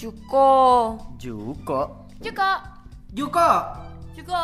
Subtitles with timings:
[0.00, 0.96] Juko.
[1.20, 2.08] Juko.
[2.24, 2.50] Juko.
[3.12, 3.48] Juko.
[4.16, 4.40] Juko.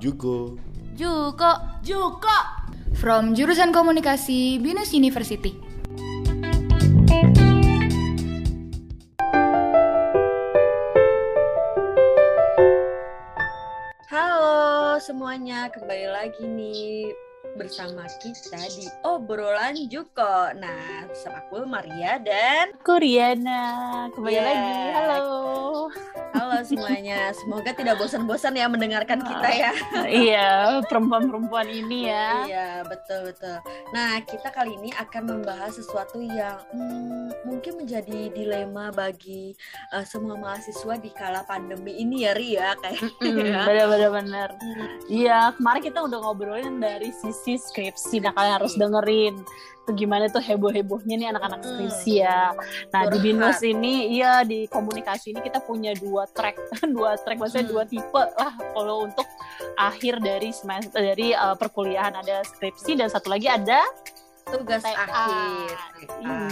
[0.00, 0.56] Juko.
[0.96, 1.50] Juko.
[1.84, 2.36] Juko.
[2.96, 5.52] From jurusan komunikasi Binus University.
[14.08, 17.12] Halo semuanya, kembali lagi nih
[17.60, 20.48] bersama kita di obrolan Juko.
[20.56, 24.48] Nah, bersama aku Maria dan Kuriana kembali Yeah.
[24.48, 24.72] lagi.
[24.96, 25.28] Halo.
[26.32, 27.30] Halo semuanya.
[27.34, 29.72] Semoga tidak bosan-bosan ya mendengarkan kita ya.
[30.26, 30.50] iya,
[30.86, 32.46] perempuan-perempuan ini ya.
[32.46, 33.56] Iya, betul betul.
[33.90, 39.54] Nah, kita kali ini akan membahas sesuatu yang hmm, mungkin menjadi dilema bagi
[39.92, 44.48] eh, semua mahasiswa di kala pandemi ini ya, Ria kayak Mm, Bener-bener bener.
[45.08, 48.22] Iya, kemarin kita udah ngobrolin dari sisi skripsi.
[48.22, 49.34] Nah, kalian harus dengerin
[49.80, 51.68] tuh gimana tuh heboh-hebohnya nih anak-anak Mm.
[51.68, 52.52] skripsi ya.
[52.92, 53.18] Nah, di.
[53.20, 56.56] Binus ini, iya di komunikasi ini kita punya dua track,
[56.96, 57.72] dua track maksudnya Mm.
[57.72, 59.26] dua tipe lah kalau untuk
[59.76, 63.80] akhir dari semester dari uh, perkuliahan ada skripsi dan satu lagi ada
[64.50, 65.06] tugas TA.
[65.06, 65.76] akhir.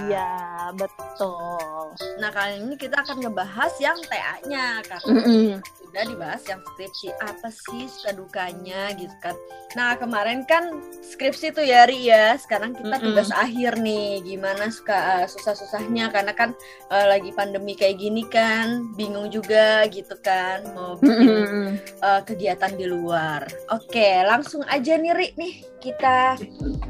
[0.07, 0.31] Iya,
[0.77, 1.83] betul.
[2.21, 5.51] Nah, kali ini kita akan ngebahas yang TA-nya karena Mm-mm.
[5.89, 9.33] Udah dibahas yang skripsi apa sih suka dukanya gitu kan.
[9.73, 10.69] Nah, kemarin kan
[11.01, 12.37] skripsi tuh ya Ri ya.
[12.37, 13.07] Sekarang kita Mm-mm.
[13.13, 14.21] tugas akhir nih.
[14.21, 16.53] Gimana suka eh, susah-susahnya karena kan
[16.93, 21.69] eh, lagi pandemi kayak gini kan, bingung juga gitu kan mau bikin Mm-mm.
[21.81, 23.49] eh, kegiatan di luar.
[23.73, 26.35] Oke, langsung aja nih Ri nih kita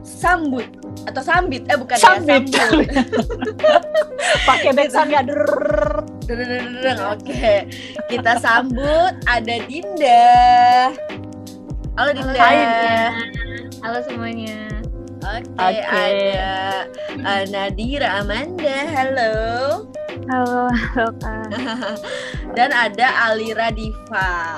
[0.01, 0.65] sambut
[1.05, 2.49] atau sambit eh bukan Sambit.
[2.49, 2.89] ya sambut.
[4.49, 5.21] pakai backsound ya
[7.13, 7.69] Oke,
[8.09, 8.88] kita sambut
[9.29, 10.27] ada Dinda.
[11.99, 12.39] Halo Dinda.
[12.39, 12.99] Hai, Dinda.
[13.85, 14.59] Halo semuanya.
[15.19, 15.83] Oke, Oke.
[15.85, 16.49] ada
[17.21, 18.77] uh, Nadira Amanda.
[18.89, 19.33] Halo.
[20.29, 21.49] Halo, halo Kak.
[22.57, 24.57] Dan ada Alira Diva.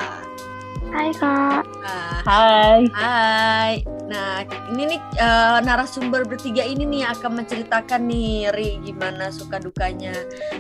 [0.91, 1.65] Hai Kak.
[1.81, 2.81] Nah, Hai.
[2.95, 3.75] hai.
[4.11, 4.43] Nah,
[4.75, 10.11] ini nih uh, narasumber bertiga ini nih akan menceritakan nih Ri gimana suka dukanya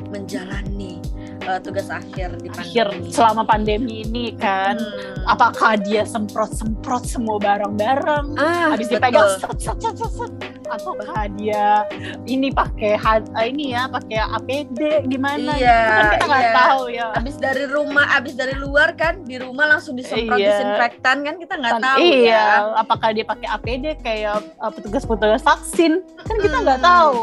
[0.06, 1.02] menjalani
[1.42, 3.10] uh, tugas akhir di Akhir pandemi.
[3.10, 5.28] selama pandemi ini kan, Hmm.
[5.28, 8.98] apakah dia semprot-semprot semua barang-barang, Ah, habis betul.
[8.98, 10.32] dipegang set, set, set, set, set.
[10.70, 11.82] ataukah dia
[12.24, 15.50] ini pakai eh, ini ya pakai APD gimana?
[15.52, 16.54] Iya, gitu kan kita nggak iya.
[16.54, 17.06] tahu ya.
[17.12, 20.46] abis dari rumah, abis dari luar kan di rumah langsung disemprot Iya.
[20.54, 22.78] disinfektan kan kita nggak tahu iya, ya.
[22.78, 26.06] apakah dia pakai APD kayak uh, petugas-petugas vaksin?
[26.20, 26.86] Kan kita nggak Hmm.
[26.86, 27.22] tahu.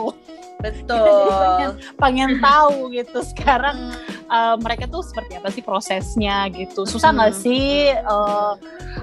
[0.59, 1.77] Betul.
[2.01, 3.93] Pengen tahu gitu sekarang Hmm,
[4.27, 7.39] uh, mereka tuh seperti apa sih prosesnya gitu susah nggak Hmm.
[7.39, 8.53] sih uh,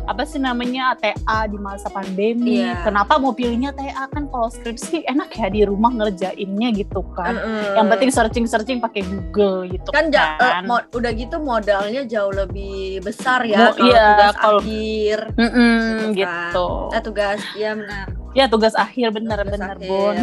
[0.04, 2.82] apa sih namanya TA di masa pandemi Iya.
[2.82, 7.72] kenapa mau pilihnya TA kan kalau skripsi enak ya di rumah ngerjainnya gitu kan Mm-mm.
[7.74, 12.34] yang penting searching searching pakai Google gitu kan eh, kan mo- udah gitu modalnya jauh
[12.34, 16.92] lebih besar ya kalau iya, tugas kalau- akhir Mm-mm, gitu gitu kan.
[16.92, 19.86] eh, tugas ya benar ya tugas akhir bener Tugas bener akhir.
[19.86, 20.16] bun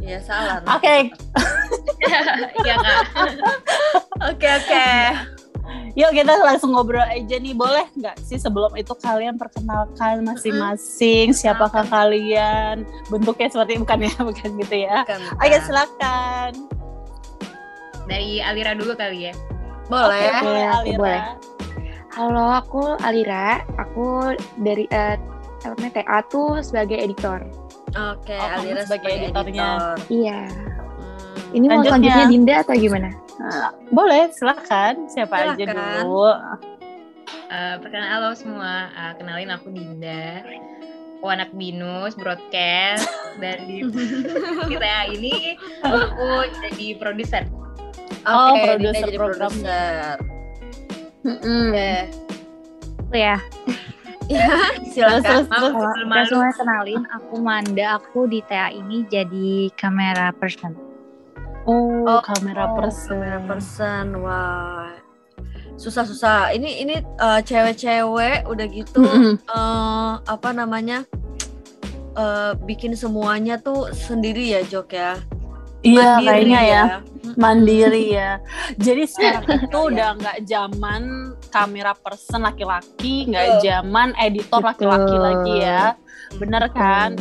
[0.00, 0.96] ya salah oke
[2.58, 3.00] Iya Kak.
[4.24, 4.88] oke oke
[5.94, 11.84] yuk kita langsung ngobrol aja nih boleh nggak sih sebelum itu kalian perkenalkan masing-masing siapakah
[11.84, 15.40] kalian bentuknya seperti bukan ya bukan gitu ya Bukan, bukan.
[15.40, 16.52] Oke silakan.
[18.04, 19.34] Dari Alira dulu kali ya.
[19.86, 20.98] boleh Oke, Boleh, Alira.
[20.98, 21.22] boleh.
[22.10, 23.48] Halo, aku Alira.
[23.80, 24.04] Aku
[24.58, 25.16] dari eh,
[25.66, 27.40] namanya, TA tuh sebagai editor.
[27.90, 29.66] oke Oh, kamu Alira sebagai sebagai editornya.
[29.66, 30.40] editor Iya.
[30.44, 31.52] Hmm.
[31.52, 31.88] Ini mau Lanjutnya.
[31.88, 33.08] selanjutnya Dinda atau gimana?
[33.34, 34.94] Nah, boleh silakan.
[35.06, 35.76] Siapa aja Silakan.
[36.02, 36.28] dulu?
[37.46, 40.42] Eh, perkenalkan halo semua, Eh, kenalin aku Dinda.
[41.14, 43.08] Aku anak binus broadcast
[43.38, 43.80] dan di
[44.70, 46.28] kita ini aku
[46.60, 47.48] jadi produser.
[48.24, 49.62] Oh, Oke, Dinda produser jadi programnya.
[49.62, 50.16] produser.
[51.24, 51.92] Oke.
[53.00, 53.36] Aku ya.
[54.24, 55.44] Ya, silakan.
[55.48, 55.74] Terus,
[56.28, 58.00] semua kenalin, aku Manda.
[58.00, 60.72] Aku di TA ini jadi kamera person.
[61.64, 63.20] Oh, Oh, kamera Oh, person.
[63.20, 64.06] kamera person.
[64.20, 64.92] Wah.
[65.76, 66.54] Susah-susah.
[66.54, 69.02] Ini ini eh, cewek-cewek udah gitu
[69.44, 71.04] eh, apa namanya?
[72.14, 75.18] eh, bikin semuanya tuh sendiri ya, Jok ya.
[75.84, 76.82] Iya, kayaknya ya.
[76.98, 77.34] Mm-mm.
[77.36, 78.30] Mandiri ya.
[78.84, 81.02] Jadi sekarang itu udah nggak zaman
[81.48, 85.94] kamera person laki-laki, nggak zaman editor laki-laki lagi ya.
[86.34, 87.14] Bener kan?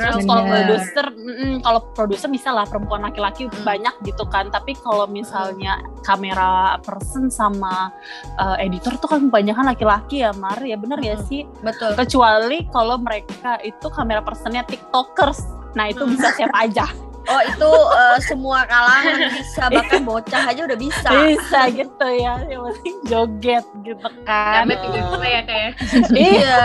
[0.00, 3.64] Terus kalau produser, mm, kalau produser bisa lah perempuan laki-laki Hmm.
[3.64, 4.48] banyak gitu kan.
[4.48, 7.92] Tapi kalau misalnya kamera person sama
[8.36, 10.56] uh, editor tuh kan kebanyakan laki-laki ya, Mar.
[10.60, 11.26] Ya bener ya Hmm.
[11.28, 11.44] sih.
[11.60, 11.96] Betul.
[11.96, 15.44] Kecuali kalau mereka itu kamera personnya tiktokers.
[15.76, 16.12] Nah itu Hmm.
[16.12, 16.88] bisa siapa aja.
[17.28, 21.08] Oh itu eh, semua kalangan bisa bahkan bocah aja udah bisa.
[21.10, 24.64] Bisa gitu ya, yang penting joget gitu kan.
[24.70, 25.72] Juga ya kayak.
[26.10, 26.64] Iya.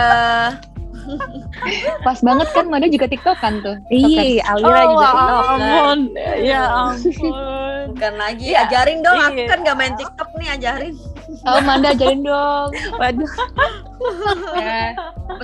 [2.06, 3.76] Pas banget kan Manda juga tiktokan tuh.
[3.94, 5.54] Iya, Alira oh, juga ya TikTok kan.
[5.54, 5.98] ampun,
[6.42, 7.32] ya ampun.
[7.94, 8.58] Bukan lagi Iya.
[8.66, 9.18] ajarin dong.
[9.22, 9.46] Aku Iya.
[9.46, 10.94] kan gak main TikTok nih ajarin.
[11.46, 12.70] Oh Manda ajarin dong.
[13.00, 13.32] Waduh,
[14.58, 14.94] Ya,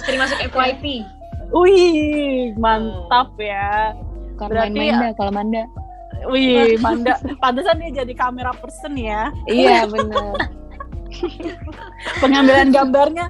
[0.02, 1.06] sering masuk FYP.
[1.52, 3.94] Wih, mantap ya.
[4.34, 5.62] Bukan Berarti main Manda kalau Manda.
[6.30, 9.34] Wih, Manda, pantesan dia jadi kamera person ya.
[9.50, 10.38] Iya bener.
[12.22, 13.26] Pengambilan gambarnya,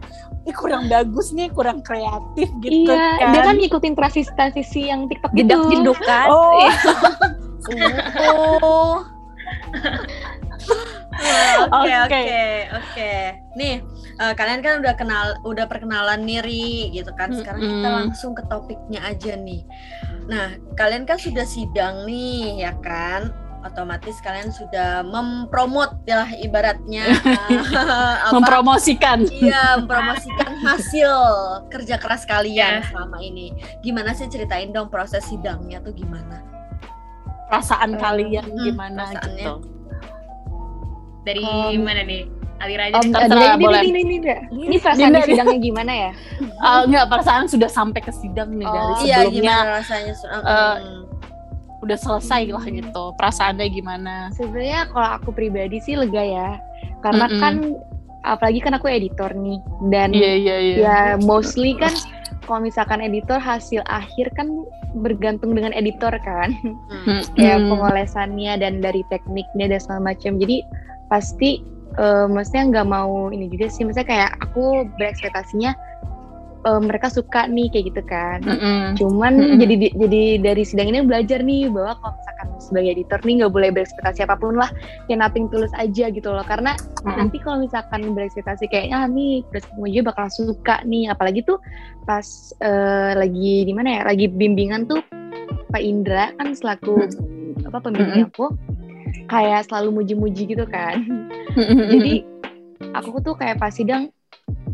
[0.46, 3.32] ih kurang bagus nih, kurang kreatif gitu iya, kan.
[3.34, 3.94] dia kan ngikutin
[4.38, 5.50] transisi yang TikTok gitu.
[5.50, 6.28] jedak-jeduk kan.
[6.30, 6.68] Oh,
[8.62, 9.06] Oh.
[11.12, 12.22] Oke Oke.
[12.72, 13.12] oke.
[13.54, 13.74] Nih
[14.18, 17.30] eh, kalian kan udah kenal, udah perkenalan Niri gitu kan.
[17.30, 17.98] Sekarang kita Mm-mm.
[18.08, 19.62] langsung ke topiknya aja nih.
[20.24, 23.30] Nah kalian kan sudah sidang nih ya kan.
[23.62, 27.14] Otomatis kalian sudah mempromot ya ibaratnya
[28.26, 28.34] apa?
[28.34, 29.22] mempromosikan.
[29.22, 31.12] Iya, mempromosikan hasil
[31.70, 32.90] kerja keras kalian Iya.
[32.90, 33.54] selama ini.
[33.78, 36.42] Gimana sih ceritain dong proses sidangnya tuh gimana?
[37.46, 39.62] Perasaan Eh, kalian hmm, gimana gitu.
[41.22, 42.26] Dari Um, mana nih?
[42.58, 42.98] Alira aja.
[42.98, 43.10] Deh.
[43.10, 43.80] terserah, ini, boleh.
[43.82, 46.10] ini, ini, ini, ini, ini perasaan Dinda, di sidangnya gimana ya?
[46.62, 50.12] Eh, enggak, perasaan sudah sampai ke sidang nih dari Oh, Iya, sebelumnya gimana rasanya?
[50.14, 51.02] Eh, Hmm.
[51.82, 53.04] udah selesai lah gitu.
[53.18, 54.14] Perasaannya gimana?
[54.30, 56.48] Sebenarnya kalau aku pribadi sih lega ya,
[57.02, 57.42] karena Mm-mm.
[57.42, 57.54] kan
[58.22, 59.58] apalagi kan aku editor nih
[59.90, 60.74] dan Iya, iya, iya.
[60.78, 61.90] ya mostly kan
[62.46, 64.46] kalau misalkan editor hasil akhir kan
[64.94, 67.18] bergantung dengan editor kan, Hmm.
[67.42, 67.74] ya Hmm.
[67.74, 70.38] pengolesannya dan dari tekniknya dan segala macam.
[70.38, 70.62] Jadi
[71.12, 71.60] pasti
[72.00, 75.76] eh, maksudnya nggak mau ini juga sih, maksudnya kayak aku berekspektasinya
[76.64, 78.40] eh, mereka suka nih kayak gitu kan.
[78.40, 78.96] Mm-mm.
[78.96, 79.60] Cuman Mm-mm.
[79.60, 83.52] jadi di- jadi dari sidang ini belajar nih bahwa kalau misalkan sebagai editor nih nggak
[83.52, 84.70] boleh berekspektasi apa pun lah,
[85.04, 86.46] kayak nothing tulus aja gitu loh.
[86.48, 86.72] Karena
[87.04, 87.28] Mm-mm.
[87.28, 91.60] nanti kalau misalkan berekspektasi kayak ah nih udah semua aja bakal suka nih, apalagi tuh
[92.08, 92.24] pas
[92.64, 95.04] eh, lagi di mana ya, lagi bimbingan tuh
[95.68, 97.04] Pak Indra kan selaku
[97.68, 98.48] apa pembimbing aku
[99.26, 101.02] kayak selalu muji-muji gitu kan.
[101.92, 102.24] Jadi
[102.92, 104.10] aku tuh kayak pas sidang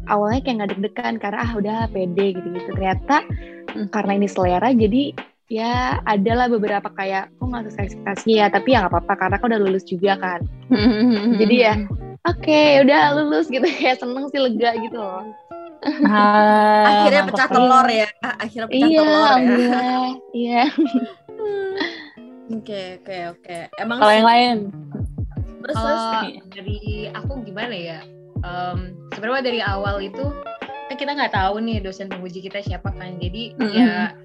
[0.06, 2.70] awalnya kayak nggak deg-degan karena ah udah pede gitu-gitu.
[2.75, 3.23] Ternyata
[3.69, 3.85] Hmm.
[3.93, 5.12] karena ini selera jadi
[5.52, 9.46] ya adalah beberapa kayak kok nggak sesuai ekspektasi ya tapi ya nggak apa-apa karena aku
[9.52, 10.40] udah lulus juga kan.
[11.40, 11.76] Jadi ya
[12.25, 15.20] oke udah lulus gitu kayak seneng sih lega gitu loh.
[16.08, 18.08] Ah, Akhirnya pecah telur ya.
[18.19, 19.81] Akhirnya pecah Iya, telur ya.
[20.32, 20.62] Iya.
[22.48, 23.56] Oke oke oke.
[23.76, 24.56] Emang Kalau yang lain,
[25.60, 25.76] terus
[26.48, 28.00] dari aku gimana ya?
[28.40, 30.24] Em, Sebenarnya dari awal itu
[30.88, 33.20] kan kita nggak tahu nih dosen penguji kita siapa kan.
[33.20, 33.74] Jadi Mm-mm.
[33.76, 34.16] ya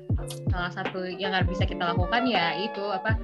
[0.53, 3.19] salah satu yang harus bisa kita lakukan ya itu apa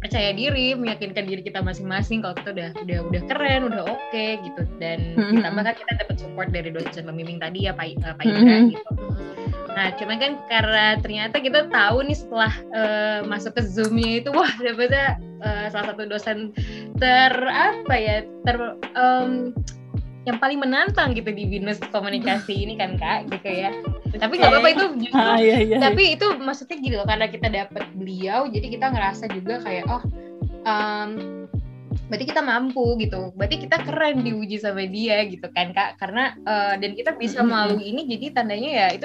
[0.00, 4.62] percaya diri, meyakinkan diri kita masing-masing kalau kita udah udah udah keren, udah oke gitu.
[4.80, 5.42] Dan Mm-mm.
[5.42, 8.72] ditambah kan kita dapat support dari dosen pembimbing tadi ya Pak eh, Pak Indra Mm-mm.
[8.72, 8.92] gitu.
[9.76, 14.48] Nah, cuman kan karena ternyata kita tahu nih setelah eh, masuk ke Zoom-nya itu, wah
[14.64, 16.56] dapetnya eh, salah satu dosen
[16.96, 18.56] ter apa ya, ter
[18.96, 19.52] em,
[20.24, 23.70] yang paling menantang gitu di binus komunikasi ini kan kak, gitu ya.
[24.16, 25.76] Tapi nggak apa-apa itu justru ah, iya, iya.
[25.76, 30.02] tapi itu maksudnya gitu loh karena kita dapat beliau jadi kita ngerasa juga kayak oh
[30.64, 31.10] em,
[32.08, 36.74] berarti kita mampu gitu berarti kita keren diuji sama dia gitu kan kak karena eh,
[36.80, 39.04] dan kita bisa melalui ini jadi tandanya ya itu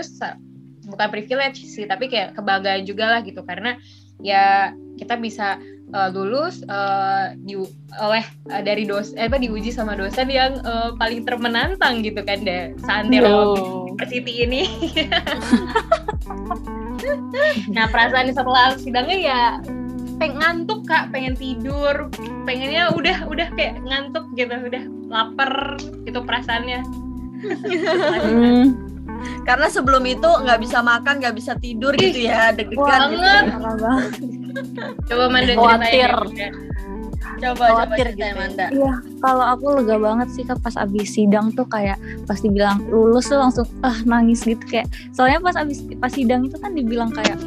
[0.87, 3.77] bukan privilege sih tapi kayak kebanggaan juga lah gitu karena
[4.21, 5.57] ya kita bisa
[5.91, 7.57] eh, lulus eh, di
[7.97, 12.45] oleh eh, dari dos eh, apa diuji sama dosen yang eh, paling termenantang gitu kan
[12.45, 13.57] deh santero.
[14.01, 14.63] University ini.
[17.75, 19.41] nah perasaan setelah sidangnya ya
[20.21, 22.13] pengen ngantuk kak, pengen tidur,
[22.45, 26.85] pengennya udah udah kayak ngantuk gitu, udah lapar gitu perasaannya.
[28.21, 28.90] Hmm.
[29.43, 33.91] Karena sebelum itu nggak bisa makan, nggak bisa tidur gitu ya, deg-degan gitu.
[35.07, 36.11] Coba Manda Khawatir.
[36.31, 36.49] ya.
[37.41, 38.33] Coba coba Khawatir ceritain gitu ya.
[38.37, 38.65] Manda.
[38.69, 43.25] Iya, kalau aku lega banget sih Kak pas abis sidang tuh kayak pas dibilang lulus
[43.25, 47.37] tuh langsung ah nangis gitu kayak soalnya pas abis pas sidang itu kan dibilang kayak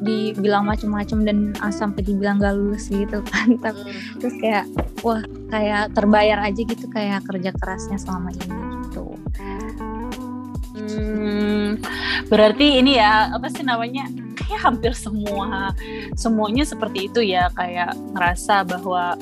[0.00, 1.36] dibilang macem-macem dan
[1.68, 4.16] sampai dibilang gak lulus gitu kan tapi Hmm.
[4.16, 4.64] terus kayak
[5.00, 8.48] wah kayak terbayar aja gitu kayak kerja kerasnya selama ini
[8.88, 9.12] gitu
[10.92, 11.68] Hmm,
[12.26, 15.70] berarti ini ya apa sih namanya kayak hampir semua
[16.14, 19.14] semuanya seperti itu ya kayak ngerasa bahwa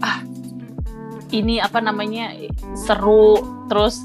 [0.00, 0.18] ah
[1.30, 2.34] ini apa namanya
[2.74, 4.02] seru terus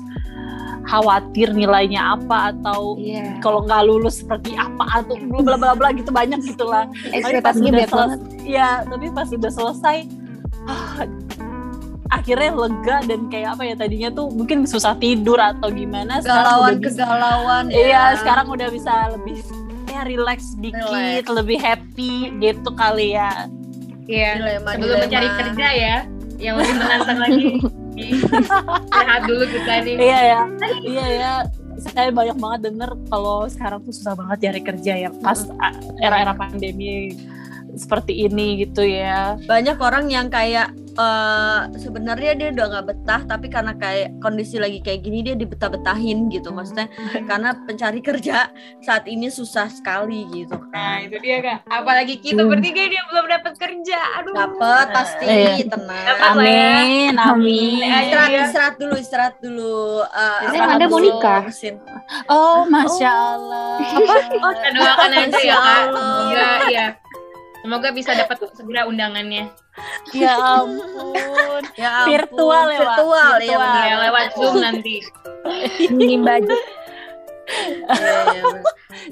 [0.87, 3.43] khawatir nilainya apa atau Iya.
[3.43, 6.87] kalau nggak lulus seperti apa atau bla bla bla bla gitu banyak gitulah.
[6.87, 8.19] Tapi pas Ekspektasinya udah banyak banget.
[8.23, 9.97] selesai, ya tapi pas udah selesai,
[10.63, 11.03] ah,
[12.09, 16.19] akhirnya lega dan kayak apa ya tadinya tuh mungkin susah tidur atau gimana.
[16.23, 17.65] Sekarang Galauan udah bisa, kegalauan.
[17.75, 18.03] iya ya.
[18.19, 19.37] sekarang udah bisa lebih
[19.87, 21.25] ya relax dikit, Relax.
[21.31, 23.31] lebih happy gitu kali ya.
[24.07, 24.29] Iya.
[24.39, 25.03] Dilema, Sebelum dilema.
[25.03, 25.97] mencari kerja ya,
[26.39, 27.45] yang lebih menantang lagi.
[28.93, 29.95] Sehat dulu kita nih.
[29.97, 30.41] Iya ya,
[30.85, 31.31] iya ya.
[31.77, 35.45] Saya banyak banget denger kalau sekarang tuh susah banget cari kerja ya pas
[36.01, 37.13] era-era pandemi
[37.77, 39.37] seperti ini gitu ya.
[39.45, 44.79] banyak orang yang kayak eh, sebenarnya dia udah nggak betah tapi karena kayak kondisi lagi
[44.79, 46.89] kayak gini dia dibetah-betahin gitu maksudnya
[47.29, 48.49] karena pencari kerja
[48.79, 51.59] saat ini susah sekali gitu Nah kan itu dia kak.
[51.67, 52.51] Apalagi kita Hmm.
[52.51, 53.99] bertiga dia belum dapat kerja.
[54.17, 54.33] Aduh.
[54.33, 55.65] dapet pasti Iya.
[55.65, 56.69] tenang Dapat lah ya.
[56.77, 57.81] Amin, amin.
[57.81, 58.41] istirahat Iya.
[58.43, 61.41] istirahat dulu istirahat dulu Eh, Biasanya istirahat Anda mau nikah?
[62.27, 63.69] Oh, masya Allah.
[64.37, 65.77] Oh, kita doakan aja ya kak.
[65.83, 66.13] Allah.
[66.23, 66.87] Semoga ya.
[67.67, 69.51] Semoga bisa dapat segera undangannya.
[70.15, 71.63] ya ampun.
[71.75, 72.15] ya ampun.
[72.15, 72.95] Virtual ya, Wak?
[72.95, 73.75] virtual, ya Virtual.
[73.83, 74.95] Ya lewat zoom nanti.
[75.91, 76.55] minim budget
[77.47, 78.43] Iya, iya.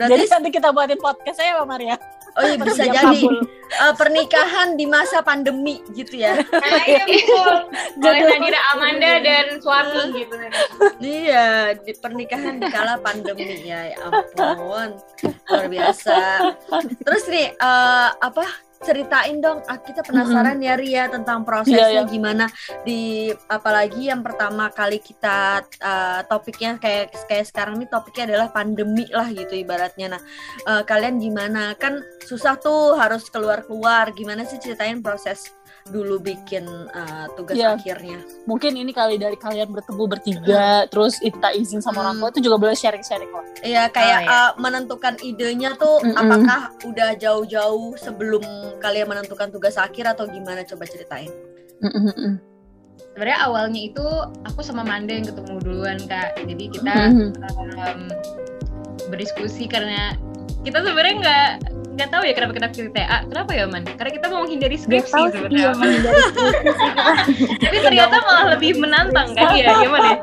[0.08, 1.96] Jadi nanti kita buatin podcast ya, Mbak Maria.
[2.36, 3.36] Oh iya bisa jadi kabul.
[3.66, 7.56] Eh, pernikahan di masa pandemi gitu ya Nah, iya betul.
[7.98, 10.36] Oleh Nadira Amanda dan suami gitu.
[11.02, 15.02] Iya, di pernikahan di kala pandemi ya, ya ampun,
[15.50, 16.18] luar biasa.
[17.04, 18.46] Terus nih, eh, apa
[18.86, 19.66] ceritain dong?
[19.66, 22.04] ah, Kita penasaran ya Ria tentang prosesnya Iya, iya.
[22.06, 22.46] gimana
[22.86, 29.10] di apalagi yang pertama kali kita eh, topiknya kayak kayak sekarang nih topiknya adalah pandemi
[29.10, 30.16] lah gitu ibaratnya.
[30.16, 30.22] Nah,
[30.70, 31.74] eh, kalian gimana?
[31.76, 34.14] Kan susah tuh harus keluar-keluar.
[34.14, 35.50] Gimana sih ceritain proses
[35.86, 37.78] dulu bikin eh, tugas Iya.
[37.78, 38.18] akhirnya?
[38.50, 42.58] Mungkin ini kali dari kalian bertemu bertiga, terus kita izin sama orang tua itu juga
[42.58, 43.46] boleh sharing-sharing kok.
[43.62, 44.34] Iya kayak Oh, iya.
[44.34, 46.18] uh, menentukan idenya tuh Mm-mm.
[46.18, 48.42] apakah udah jauh-jauh sebelum
[48.82, 51.30] kalian menentukan tugas akhir atau gimana coba ceritain.
[53.14, 54.06] Sebenarnya awalnya itu
[54.42, 56.34] aku sama Manda yang ketemu duluan kak.
[56.42, 58.10] Jadi kita em,
[59.08, 60.18] berdiskusi karena
[60.66, 61.50] kita sebenarnya nggak
[61.96, 63.18] nggak tahu ya kenapa kita pilih TA.
[63.24, 63.84] Kenapa ya man?
[63.88, 65.56] Karena kita mau menghindari skripsi sebenarnya.
[65.56, 66.22] iya menghindari
[67.64, 70.10] Tapi ternyata malah lebih menantang kan ya gimana?
[70.12, 70.18] ya?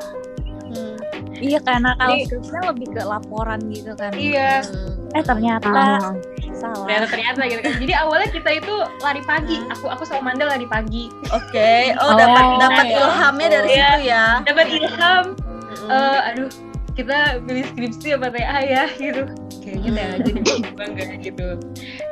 [1.42, 4.62] iya karena kalau skripsinya lebih ke laporan gitu kan Iya.
[4.62, 5.10] Hmm.
[5.12, 6.14] eh ternyata Ah.
[6.54, 7.72] salah Ternyata ternyata gitu kan.
[7.76, 9.58] Jadi awalnya kita itu lari pagi.
[9.68, 11.10] Aku aku sama Manda lari pagi.
[11.28, 12.96] Oke, oh, Oh, dapat dapat iya.
[13.02, 13.88] ilhamnya dari Iya.
[13.90, 14.24] situ ya.
[14.46, 15.24] Dapat ilham.
[15.34, 15.88] Mm-mm.
[15.90, 16.50] eh, aduh
[16.92, 19.24] kita pilih skripsi apa TA ya gitu
[19.62, 21.48] kayaknya TA aja deh gue enggak gitu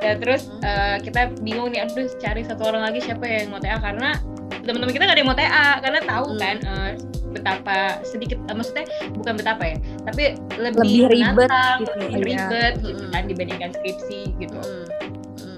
[0.00, 3.76] ya terus eh, kita bingung nih aduh cari satu orang lagi siapa yang mau TA
[3.76, 4.16] karena
[4.60, 6.40] teman-teman kita gak ada yang mau TA karena tahu Hmm.
[6.40, 6.90] kan eh,
[7.30, 8.84] betapa sedikit eh, maksudnya
[9.14, 10.22] bukan betapa ya tapi
[10.58, 12.25] lebih, Lebih ribet menantang, gitu, lebih iya.
[12.26, 13.12] ribet gitu Mm-mm.
[13.12, 14.87] kan dibandingkan skripsi gitu Mm.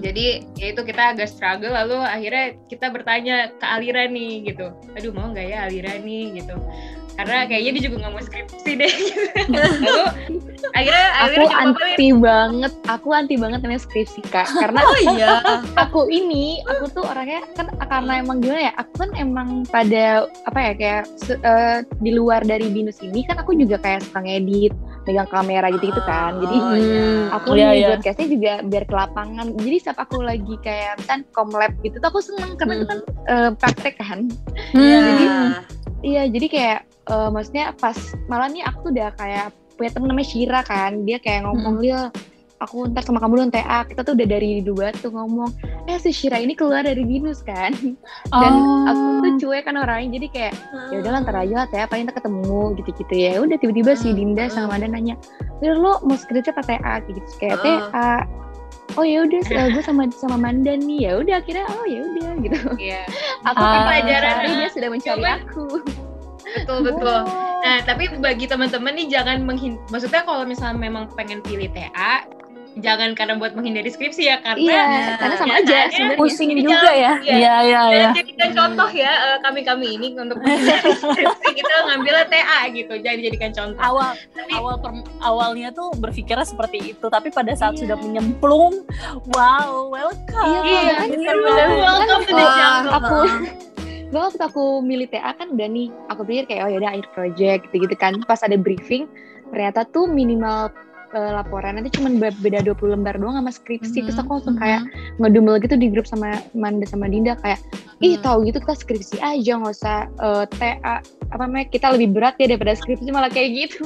[0.03, 5.11] Jadi ya itu kita agak struggle lalu akhirnya kita bertanya ke Alira nih gitu aduh
[5.15, 6.59] mau nggak ya Alira nih gitu
[7.13, 9.61] karena kayaknya dia juga nggak mau skripsi deh gitu.
[9.85, 10.03] lalu
[10.73, 14.49] akhirnya Aku akhirnya anti banget, aku anti banget namanya skripsi kak.
[14.61, 15.37] Karena Oh iya.
[15.77, 20.59] aku ini, aku tuh orangnya kan karena emang gimana ya, aku kan emang pada apa
[20.59, 25.29] ya kayak eh, di luar dari binus ini kan aku juga kayak suka ngedit, megang
[25.29, 26.39] kamera gitu-gitu kan.
[26.39, 27.03] Jadi Oh, iya.
[27.31, 27.87] aku Iya, di iya.
[27.91, 29.45] broadcastnya juga biar ke lapangan.
[29.59, 33.49] Jadi setiap aku lagi kayak kan komlab gitu, tuh aku seneng karena itu kan eh,
[33.55, 34.19] praktek kan.
[34.73, 35.01] Iya.
[36.03, 37.95] Iya, jadi kayak eh, maksudnya pas
[38.27, 42.13] malah nih aku tuh udah kayak punya temen namanya Shira kan, dia kayak ngomong Lil,
[42.63, 45.51] aku ntar sama kamu dong TA, kita tuh udah dari dua tuh ngomong,
[45.85, 47.75] eh si Shira ini keluar dari binus kan,
[48.31, 48.87] dan Oh.
[48.87, 50.53] aku tuh cuek kan orangnya, jadi kayak
[50.89, 54.17] ya udah ntar aja lah TA, paling ntar ketemu gitu-gitu ya, udah tiba-tiba si Hmm,
[54.17, 54.53] Dinda hmm.
[54.53, 55.15] sama Manda nanya,
[55.59, 57.63] lo mau skripsi apa TA gitu, kayak Oh.
[57.91, 58.11] TA,
[58.95, 59.41] oh ya udah,
[59.75, 63.01] gue sama sama Manda nih, ya udah akhirnya oh ya udah gitu, Iya,
[63.43, 63.69] aku Ah.
[63.69, 64.33] kan Pelajaran.
[64.39, 65.31] mencari, dia sudah mencari Coba.
[65.39, 65.65] aku.
[66.53, 67.19] betul betul
[67.63, 72.27] nah tapi bagi teman-teman nih jangan menghin maksudnya kalau misalnya memang pengen pilih TA
[72.75, 74.83] jangan karena buat menghindari skripsi ya karena Iya,
[75.15, 76.17] karena sama aja Kenyataannya sebenarnya.
[76.17, 77.33] pusing Ini juga jangan- ya Iya.
[77.33, 78.09] Iya, iya, iya.
[78.13, 83.51] Jadikan contoh ya eh, kami-kami ini untuk menghindari skripsi kita ngambilnya TA gitu jadi jadikan
[83.51, 87.81] contoh Awal Tapi- awal per- awalnya tuh berpikirnya seperti itu, tapi pada saat Iya.
[87.83, 88.85] sudah menyemplung,
[89.29, 90.47] wow, welcome.
[90.47, 91.07] Iya, Iya, kan?
[91.09, 91.35] Bener.
[91.35, 91.55] loh.
[91.75, 92.91] Welcome to the jungle.
[92.91, 93.17] aku
[94.05, 97.07] gue waktu aku milih TA kan udah nih aku pikir kayak oh ya udah akhir
[97.11, 99.09] project gitu gitu kan pas ada briefing
[99.49, 100.69] ternyata tuh minimal
[101.13, 104.81] eh, laporan nanti cuma be- beda 20 lembar doang sama skripsi terus aku langsung kayak
[105.17, 107.61] ngedumel gitu di grup sama Manda sama Dinda kayak
[107.99, 108.23] ih Hmm.
[108.25, 110.95] tahu gitu kita skripsi aja nggak usah eh, TA
[111.29, 113.85] apa namanya kita lebih berat ya daripada skripsi malah kayak gitu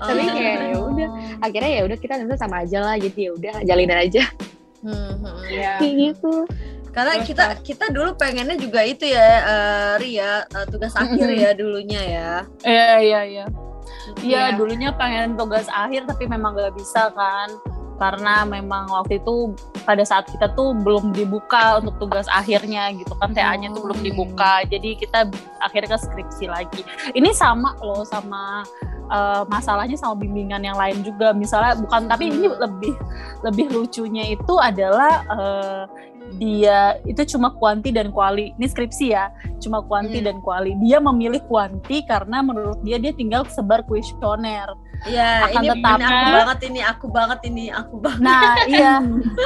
[0.00, 0.30] tapi Oh.
[0.30, 1.08] kayak ya udah
[1.40, 4.22] akhirnya ya udah kita sama aja lah jadi ya udah jalinan aja
[4.84, 5.36] Hmm, hmm.
[5.48, 5.70] Iya.
[5.80, 6.32] kayak gitu
[6.94, 12.00] Karena kita kita dulu pengennya juga itu ya, eh, Ria, eh, tugas akhir ya dulunya
[12.00, 12.32] ya.
[12.62, 13.46] Iya iya iya.
[14.22, 14.56] Iya Iya.
[14.56, 17.50] dulunya pengen tugas akhir tapi memang gak bisa kan.
[17.94, 19.54] Karena memang waktu itu
[19.86, 24.66] pada saat kita tuh belum dibuka untuk tugas akhirnya gitu kan TA-nya tuh belum dibuka.
[24.66, 25.30] Jadi kita
[25.62, 26.82] akhirnya ke skripsi lagi.
[27.14, 28.66] Ini sama loh sama
[29.10, 31.30] eh, masalahnya sama bimbingan yang lain juga.
[31.30, 32.94] Misalnya bukan tapi ini lebih
[33.46, 35.82] lebih lucunya itu adalah eh,
[36.34, 40.26] dia itu cuma kuanti dan kuali ini skripsi ya cuma kuanti Hmm.
[40.26, 44.72] dan kuali dia memilih kuanti karena menurut dia dia tinggal sebar kuesioner
[45.04, 48.24] Iya, Akan ini, ini tetapi- aku banget ini, aku banget ini, aku banget.
[48.24, 48.94] Nah, iya,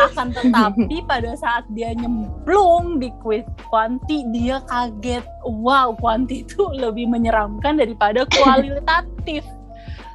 [0.06, 5.26] akan tetapi pada saat dia nyemplung di kuis kuanti, dia kaget.
[5.42, 9.42] Wow, kuanti itu lebih menyeramkan daripada kualitatif.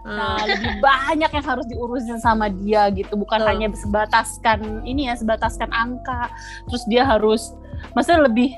[0.04, 0.52] Nah, Hmm.
[0.52, 3.50] lebih banyak yang harus diurusin sama dia gitu, bukan Betul.
[3.56, 6.28] hanya sebataskan ini ya, sebataskan angka.
[6.68, 7.56] Terus dia harus,
[7.96, 8.52] maksudnya lebih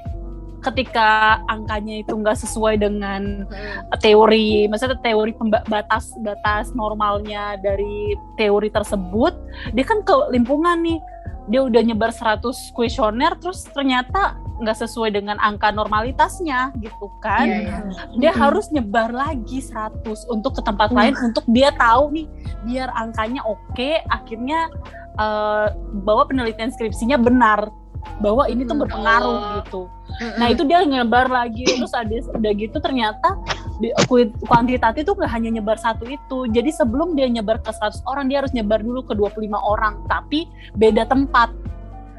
[0.66, 3.86] ketika angkanya itu nggak sesuai dengan Hmm.
[4.02, 5.38] teori, maksudnya teori
[5.70, 9.38] batas batas normalnya dari teori tersebut,
[9.78, 10.98] dia kan ke lingkungan nih,
[11.46, 17.60] dia udah nyebar 100 kuesioner, terus ternyata nggak sesuai dengan angka normalitasnya gitu kan, Iya,
[17.60, 17.80] iya.
[18.16, 22.28] dia harus nyebar lagi 100 untuk ke tempat lain untuk dia tahu nih,
[22.64, 24.72] biar angkanya oke, akhirnya
[25.16, 25.68] eh,
[26.04, 27.72] bahwa penelitian skripsinya benar
[28.20, 28.84] bahwa ini tuh Hmm.
[28.86, 29.52] berpengaruh Oh.
[29.60, 29.82] gitu.
[30.40, 33.36] Nah itu dia nyebar lagi terus ada udah gitu ternyata
[33.82, 33.92] di,
[34.46, 36.48] kuantitatif tuh nggak hanya nyebar satu itu.
[36.48, 40.48] Jadi sebelum dia nyebar ke 100 orang dia harus nyebar dulu ke 25 orang tapi
[40.76, 41.52] beda tempat.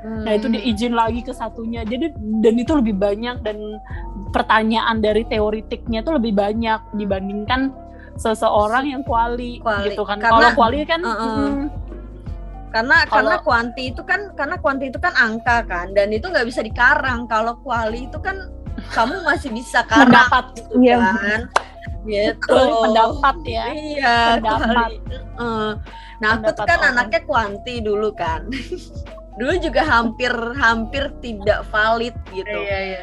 [0.06, 0.54] Nah itu Hmm.
[0.54, 1.82] diizin lagi ke satunya.
[1.82, 3.58] Jadi dan itu lebih banyak dan
[4.30, 7.75] pertanyaan dari teoritiknya tuh lebih banyak dibandingkan
[8.14, 9.90] seseorang yang kuali, Kuali.
[9.90, 10.16] gitu kan.
[10.16, 11.36] Karena- Kalau kuali kan Uh-uh.
[11.42, 11.62] mm,
[12.68, 16.45] karena Kalau- karena kuanti itu kan karena kuanti itu kan angka kan dan itu nggak
[16.45, 18.36] bisa dikarang kalau kuali itu kan
[18.92, 20.45] kamu masih bisa karang pendapat
[20.76, 20.97] Iya.
[21.00, 21.40] kan
[22.04, 23.64] gitu Kuali pendapat ya.
[23.73, 24.69] iya Pendapat.
[24.69, 24.97] kuali.
[26.16, 26.92] Nah aku tuh Pendapat kan orang.
[26.95, 28.40] anaknya kuanti dulu kan
[29.36, 33.02] dulu juga hampir hampir tidak valid gitu Iya, iya.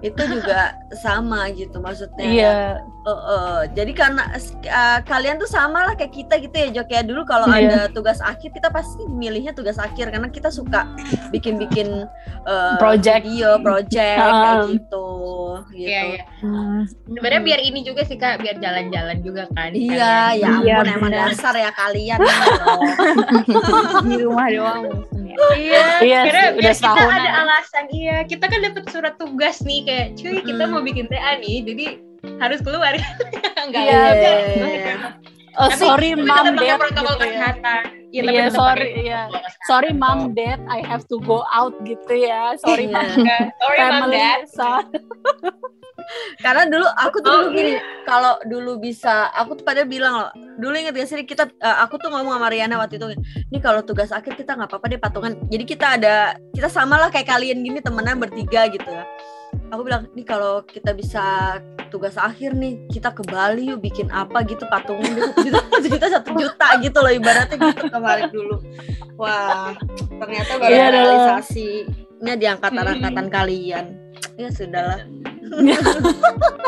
[0.00, 2.56] itu juga sama gitu maksudnya Iya.
[3.02, 4.22] Eh, eh, jadi karena
[4.62, 7.66] eh, kalian tuh sama lah kayak kita gitu ya Jok ya dulu kalau Iya.
[7.66, 10.86] ada tugas akhir kita pasti milihnya tugas akhir karena kita suka
[11.30, 12.06] bikin-bikin
[12.44, 13.22] eh, Project.
[13.24, 14.26] video, project Ah.
[14.26, 15.06] kayak gitu gitu.
[15.72, 16.22] Iya, iya.
[16.40, 16.84] Hmm.
[17.08, 19.72] Sebenarnya biar ini juga sih Kak, biar jalan-jalan juga kan.
[19.72, 21.26] Iya, ya ampun Iya, emang benar.
[21.30, 22.18] dasar ya kalian.
[22.20, 22.80] loh.
[24.06, 25.36] di rumah doang ya.
[25.52, 27.84] Iya, Iya biar udah kita ada alasan.
[27.88, 31.84] Iya, kita kan dapat surat tugas nih kayak, cuy kita mau bikin TA nih, jadi
[32.38, 32.92] harus keluar.
[33.66, 34.30] Enggak Iya, ada.
[34.54, 34.98] bener.
[35.56, 37.30] Oh, Tapi- sorry pakai dad protokol gitu ya.
[37.32, 37.82] kesehatan.
[38.06, 39.20] Iya, tapi Iya, tetap sorry, pakai iya.
[39.64, 42.42] Sorry mom dad I have to go out gitu ya.
[42.58, 42.92] Sorry Iya.
[42.92, 43.40] mom Enggak.
[43.56, 44.40] Sorry mom dad.
[44.46, 44.84] So-
[46.38, 47.72] Karena dulu aku tuh Oh, dulu gini,
[48.06, 51.98] kalau dulu bisa, aku tuh pada bilang loh, dulu inget gak sih kita, eh, aku
[51.98, 53.10] tuh ngomong sama Riana waktu itu,
[53.50, 55.34] ini kalau tugas akhir kita nggak apa-apa deh patungan.
[55.50, 56.14] Jadi kita ada,
[56.54, 59.02] kita sama lah kayak kalian gini temenan bertiga gitu ya.
[59.74, 61.58] Aku bilang, nih kalau kita bisa
[61.90, 66.30] tugas akhir nih, kita ke Bali yuk bikin apa gitu patungan deh, satu juta, satu
[66.38, 68.56] juta gitu loh ibaratnya gitu kemarin dulu.
[69.18, 69.74] Wah,
[70.22, 70.94] ternyata baru Iya, dong.
[70.94, 73.86] realisasinya di angkatan-angkatan kalian.
[74.36, 75.00] Ya sudahlah.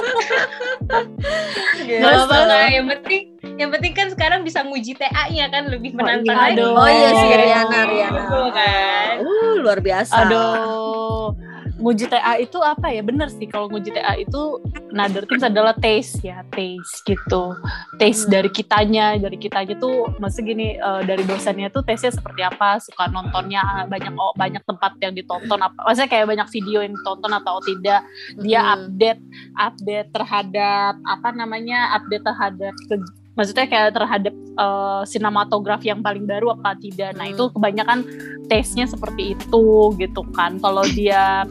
[1.89, 2.69] Gak Kak.
[2.71, 3.23] Yang penting,
[3.59, 6.55] yang penting kan sekarang bisa nguji TA-nya kan lebih menantang iya.
[6.55, 6.63] lagi.
[6.63, 7.37] Oh iya sih Iya.
[7.43, 8.21] Riana, Riana.
[8.25, 9.15] Betul kan.
[9.25, 10.15] Uh, luar biasa.
[10.27, 11.35] Aduh.
[11.79, 13.01] Nguji TA itu apa ya?
[13.01, 14.59] Bener sih kalau nguji TA itu
[14.91, 17.55] another things adalah taste ya, taste gitu.
[17.97, 18.33] Taste Hmm.
[18.35, 23.07] dari kitanya, dari kitanya tuh maksud gini eh, dari dosennya tuh taste-nya seperti apa, suka
[23.09, 25.79] nontonnya banyak oh, banyak tempat yang ditonton apa.
[25.87, 28.03] Maksudnya kayak banyak video yang ditonton atau tidak.
[28.37, 28.75] Dia Hmm.
[28.75, 29.23] update
[29.57, 31.95] update terhadap apa namanya?
[31.95, 37.15] update terhadap ke- maksudnya kayak terhadap eh, sinematografi yang paling baru apa tidak.
[37.15, 38.03] Nah, itu kebanyakan
[38.51, 40.59] taste-nya seperti itu gitu kan.
[40.59, 41.47] Kalau dia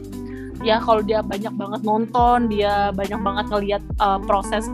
[0.60, 4.68] ya kalau dia banyak banget nonton, dia banyak banget ngelihat uh, proses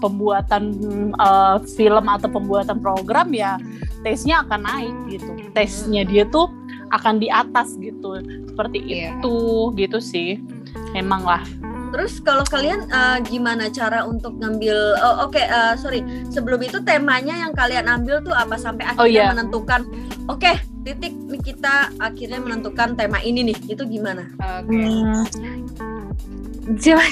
[0.00, 0.76] pembuatan
[1.16, 3.56] uh, film atau pembuatan program ya
[4.04, 5.30] taste-nya akan naik gitu.
[5.56, 6.50] Taste-nya dia tuh
[6.94, 8.18] akan di atas gitu.
[8.50, 9.18] Seperti Iya.
[9.18, 9.36] itu
[9.76, 10.40] gitu sih.
[10.94, 11.42] Emang lah.
[11.86, 14.76] Terus kalau kalian eh, gimana cara untuk ngambil?
[14.98, 16.00] Oh oke, eh, sorry.
[16.28, 19.26] Sebelum itu temanya yang kalian ambil tuh apa sampai akhirnya Oh, iya.
[19.28, 19.86] menentukan?
[20.26, 23.58] Oke, titik nih kita akhirnya menentukan tema ini nih.
[23.68, 24.26] Itu gimana?
[24.36, 24.74] Oke.
[24.74, 25.24] Hmm.
[26.76, 27.02] siapa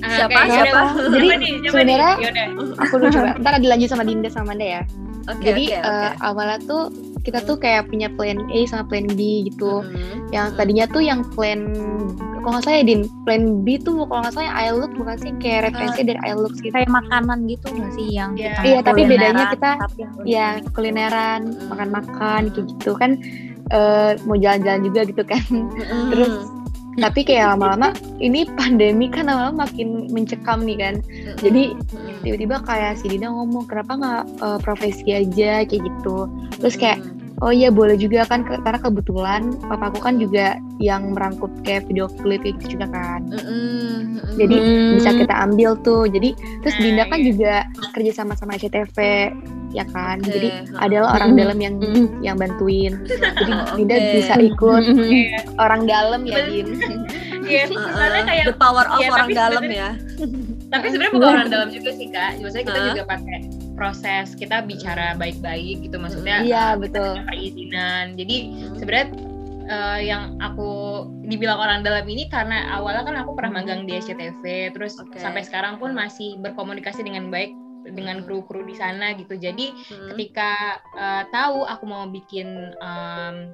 [0.00, 0.32] Ah, Siapa?
[0.40, 0.56] yaudah.
[0.56, 0.80] Siapa?
[1.12, 1.52] Jadi, Siapa nih?
[1.60, 2.16] Siapa sebenarnya-.
[2.80, 3.28] Aku dulu coba.
[3.36, 4.82] Ntar dilanjut sama Dinda sama Manda ya.
[5.28, 5.92] Oke, Jadi oke, oke.
[5.92, 6.82] eh, awalnya tuh
[7.20, 9.82] kita tuh kayak punya plan A sama plan B gitu.
[9.82, 10.30] Mhm.
[10.30, 11.60] Yang tadinya tuh yang plan
[12.40, 15.16] kalau nggak salah ya Din, plan B tuh kalau nggak salah yang I look bukan
[15.16, 16.72] sih kayak referensi dari I look gitu.
[16.72, 18.56] kayak makanan gitu nggak sih yang Iya.
[18.56, 23.20] kita Iya, tapi bedanya kita- tapi yang Ya kulineran, makan-makan kayak gitu kan
[23.68, 25.42] eh, mau jalan-jalan juga gitu kan.
[25.46, 26.08] Mhm.
[26.10, 26.32] Terus
[26.98, 30.94] tapi kayak lama-lama ini pandemi kan lama-lama makin mencekam nih kan.
[31.38, 31.76] Jadi
[32.26, 36.26] tiba-tiba kayak si Dina ngomong kenapa nggak eh, profesi aja kayak gitu.
[36.58, 36.98] Terus kayak
[37.40, 42.44] oh iya boleh juga kan karena kebetulan papaku kan juga yang merangkup kayak video klip
[42.44, 43.20] kayak gitu juga kan.
[44.36, 44.94] Jadi Hmm.
[45.00, 46.04] bisa kita ambil tuh.
[46.10, 47.26] Jadi terus Nah, Dinda kan iya.
[47.32, 47.52] juga
[47.96, 48.96] kerja sama sama SCTV
[49.70, 50.18] ya kan.
[50.18, 51.38] Oke, Jadi adalah orang Mm.
[51.38, 51.74] dalam yang
[52.20, 52.92] yang bantuin.
[53.04, 54.10] Jadi Oh, Dinda oke.
[54.14, 55.40] bisa ikut Iya.
[55.56, 56.38] orang dalam ya.
[56.44, 56.66] Din.
[57.40, 57.82] Iya, Uh-uh.
[57.90, 60.26] soalnya kayak the power of Iya, orang tapi dalam sebenarnya- ya.
[60.70, 62.88] tapi sebenarnya bukan orang dalam juga sih kak maksudnya kita Hah?
[62.92, 63.38] juga pakai
[63.72, 67.16] proses kita bicara baik-baik gitu maksudnya Iya uh, betul.
[67.24, 68.36] perizinan jadi
[68.76, 69.06] sebenarnya
[69.66, 70.70] uh, yang aku
[71.24, 75.16] dibilang orang dalam ini karena awalnya kan aku pernah magang di SCTV terus Oke.
[75.16, 77.56] sampai sekarang pun masih berkomunikasi dengan baik
[77.90, 80.08] dengan kru-kru di sana gitu jadi Mhm.
[80.14, 80.50] ketika
[80.96, 83.50] uh, tahu aku mau bikin um,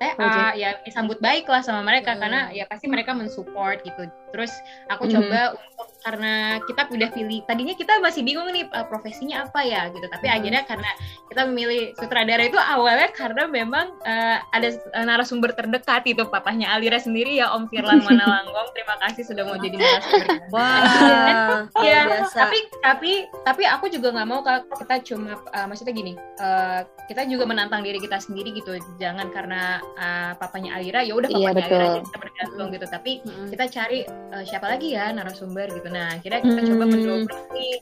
[0.00, 0.58] TA Project.
[0.58, 2.20] ya sambut baik lah sama mereka Hmm.
[2.26, 4.50] karena ya pasti mereka mensupport gitu terus
[4.90, 5.12] aku Mhm.
[5.14, 6.34] coba untuk karena
[6.66, 10.34] kita udah pilih tadinya kita masih bingung nih uh, profesinya apa ya gitu tapi Mhm.
[10.36, 10.90] akhirnya karena
[11.30, 16.98] kita memilih sutradara itu awalnya karena memang uh, ada uh, narasumber terdekat itu papahnya Alira
[16.98, 20.82] sendiri ya Om Firlan Manalanggong terima kasih sudah mau jadi narasumber Wah,
[21.84, 22.36] Iya, biasa.
[22.36, 27.24] tapi tapi tapi aku juga nggak mau kalau kita cuma uh, maksudnya gini, uh, kita
[27.24, 28.72] juga menantang diri kita sendiri gitu.
[28.96, 29.60] Jangan karena
[29.94, 31.76] uh, papanya Alira ya udah Iya, papanya betul.
[31.76, 32.86] Alira aja kita bergantung gitu.
[32.88, 33.48] Tapi Mhm.
[33.52, 34.00] kita cari
[34.32, 35.88] uh, siapa lagi ya narasumber gitu.
[35.90, 36.92] Nah, akhirnya kita coba Hmm.
[36.92, 37.76] mendobrak nih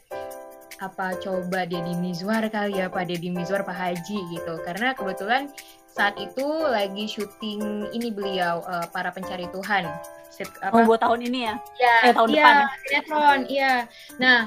[0.83, 4.55] apa coba Deddy Mizwar kali ya Pak Deddy Mizwar Pak Haji gitu.
[4.66, 5.46] Karena kebetulan
[5.87, 9.87] saat itu lagi syuting ini beliau uh, para pencari Tuhan.
[10.33, 11.55] Sit, apa, Oh, buat tahun ini ya?
[11.76, 12.66] Ya, Eh, tahun iya, depan ya?
[12.81, 13.74] sinetron, iya.
[14.16, 14.38] Nah,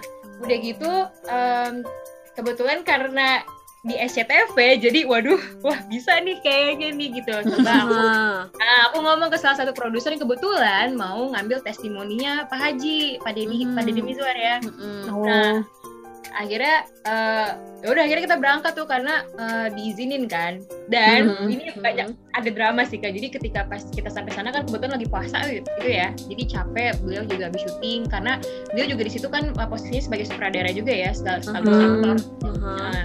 [0.41, 0.91] udah gitu
[1.29, 1.73] em,
[2.33, 3.45] kebetulan karena
[3.85, 8.97] di SCTV jadi waduh wah bisa nih kayaknya nih gitu coba aku Ah, nah aku
[8.99, 13.73] ngomong ke salah satu produser yang kebetulan mau ngambil testimoninya Pak Haji Pak Deddy Hmm.
[13.73, 14.57] Pak Deddy Mizwar ya.
[15.07, 15.21] Oh.
[15.21, 15.61] Nah,
[16.31, 20.57] akhirnya eh ya udah akhirnya kita berangkat tuh karena eh, diizinin kan
[20.87, 21.47] dan Mhm.
[21.47, 25.05] ini banyak ada drama sih kak jadi ketika pas kita sampai sana kan kebetulan lagi
[25.05, 29.43] puasa gitu ya jadi capek beliau juga habis syuting karena beliau juga di situ kan
[29.47, 31.85] eh, posisinya sebagai sutradara juga ya sekal- sekaligus Mhm.
[31.91, 32.63] aktor Mhm.
[32.65, 33.03] Nah,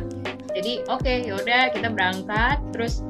[0.51, 3.05] jadi oke yaudah kita berangkat terus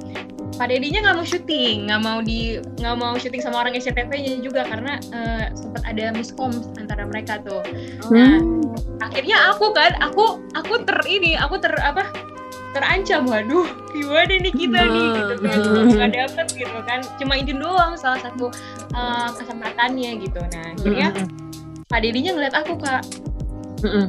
[0.61, 4.68] Pak Dedinya nggak mau syuting, nggak mau di nggak mau syuting sama orang SCTV-nya juga
[4.68, 7.64] karena eh, sempat ada miskom antara mereka tuh.
[8.12, 8.44] Nah,
[9.01, 12.05] akhirnya aku kan, aku aku ter ini, aku ter apa?
[12.70, 15.09] terancam waduh gimana nih kita nih?
[15.11, 15.59] Gitu kan
[15.90, 17.03] nggak dapet gitu kan.
[17.18, 18.46] Cuma izin doang salah satu
[18.94, 20.38] eh, kesempatannya gitu.
[20.38, 21.09] Nah akhirnya
[21.90, 23.03] Pak Dedinya ngeliat aku kak.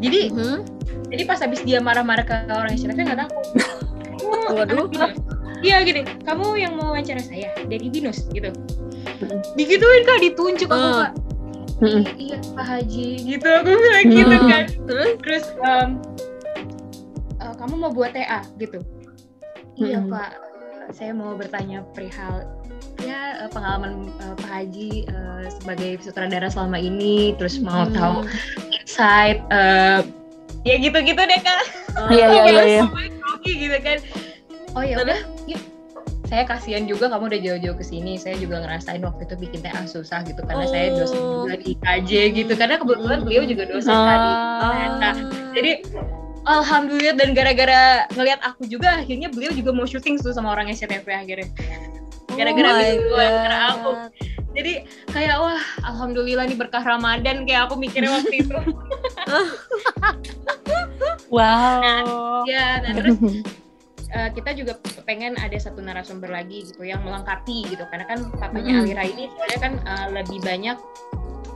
[0.03, 0.57] Jadi Mhm.
[1.09, 3.39] jadi pas habis dia marah-marah ke orang SCTV nggak Kamu
[4.61, 4.85] Waduh.
[5.61, 8.49] Iya gini, kamu yang mau wawancara saya dari Binus gitu.
[9.53, 10.97] Digituin kak, ditunjuk aku Ah.
[11.03, 11.13] kak.
[11.81, 14.63] "I- Iya Pak Haji gitu, aku bilang gitu kan.
[14.85, 15.09] Terus?
[15.19, 15.89] Terus em,
[17.37, 18.81] "Eh, kamu mau buat TA gitu.
[19.75, 20.09] Iya Mm-mm.
[20.09, 20.29] Pak,
[20.91, 22.45] saya mau bertanya perihal
[22.99, 27.93] ya eh, pengalaman eh, Pak Haji eh, sebagai sutradara selama ini, terus mau Hmm.
[27.93, 28.17] tahu
[28.71, 30.05] insight eh,
[30.63, 31.61] ya gitu-gitu deh kak.
[32.09, 32.83] Iya, iya, iya, iya.
[33.17, 33.97] Grogi gitu kan.
[34.71, 35.19] Oh ya udah.
[36.31, 38.15] Saya kasihan juga kamu udah jauh-jauh ke sini.
[38.15, 41.43] Saya juga ngerasain waktu itu bikin TA susah gitu karena saya dosen Oh.
[41.43, 42.53] juga di IKJ gitu.
[42.55, 44.31] Karena kebetulan beliau juga dosen tadi.
[45.03, 45.13] Nah,
[45.51, 45.71] jadi
[46.47, 47.81] alhamdulillah dan gara-gara
[48.15, 51.51] ngelihat aku juga akhirnya beliau juga mau syuting tuh sama orang SCTV akhirnya.
[52.31, 53.91] Gara-gara Oh my beliau, gara-gara aku.
[54.51, 54.73] Jadi
[55.11, 58.55] kayak wah alhamdulillah nih berkah Ramadan kayak aku mikirnya waktu itu.
[61.31, 62.43] Wow.
[62.43, 63.15] ya, nah terus
[64.13, 67.83] eh, kita juga pengen ada satu narasumber lagi gitu yang melengkapi gitu.
[67.89, 68.81] Karena kan papanya Mm.
[68.85, 70.77] Alira ini sebenarnya kan eh, lebih banyak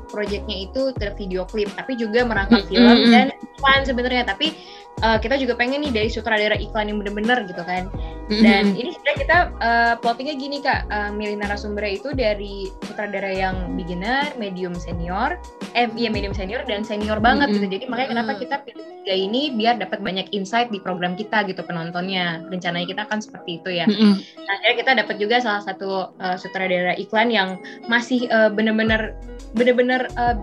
[0.06, 4.24] proyeknya itu ke video klip tapi juga merangkap Mm, film dan iklan sebenarnya.
[4.24, 4.56] Tapi
[5.04, 7.91] eh, kita juga pengen nih dari sutradara iklan yang bener-bener gitu kan.
[8.26, 10.88] Dan ini sebenarnya kita eh, plottingnya gini kak.
[10.88, 15.36] Eh, milih narasumbernya itu dari sutradara yang beginner, medium, senior
[15.76, 17.60] eh iya medium senior dan senior banget Mm-mm.
[17.60, 17.68] gitu.
[17.76, 21.62] Jadi makanya kenapa kita pilih tiga ini biar dapat banyak insight di program kita gitu
[21.62, 22.41] penontonnya.
[22.50, 23.86] Rencananya kita kan seperti itu ya.
[23.86, 24.18] Mm-mm.
[24.18, 29.13] Nah, akhirnya kita dapat juga salah satu uh, sutradara iklan yang masih uh, bener-bener
[29.54, 30.34] bener-bener uh,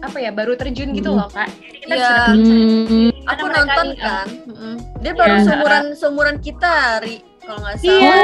[0.00, 1.20] apa ya baru terjun gitu Hmm.
[1.20, 1.52] loh kak.
[1.60, 2.08] Jadi kita Iya.
[2.08, 2.24] bisa
[2.88, 3.10] Hmm.
[3.28, 4.26] Aku nonton uh, kan.
[5.04, 5.44] Dia baru Iya.
[5.44, 7.20] seumuran seumuran kita, Ri.
[7.46, 7.94] Kalau nggak salah.
[7.94, 8.18] Iya.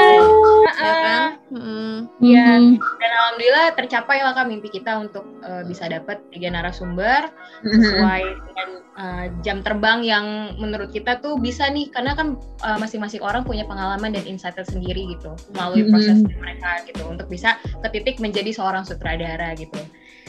[0.63, 1.31] Ya uh, kan?
[1.55, 1.93] Mm-mm.
[2.23, 2.49] Iya.
[2.59, 2.75] Hmm.
[2.99, 7.31] dan alhamdulillah tercapai lah kak mimpi kita untuk uh, bisa dapat tiga narasumber
[7.63, 7.79] Hmm.
[7.79, 10.27] sesuai dengan uh, jam terbang yang
[10.59, 12.35] menurut kita tuh bisa nih karena kan
[12.67, 17.55] uh, masing-masing orang punya pengalaman dan insight tersendiri gitu melalui proses mereka gitu untuk bisa
[17.63, 19.79] ke titik menjadi seorang sutradara gitu.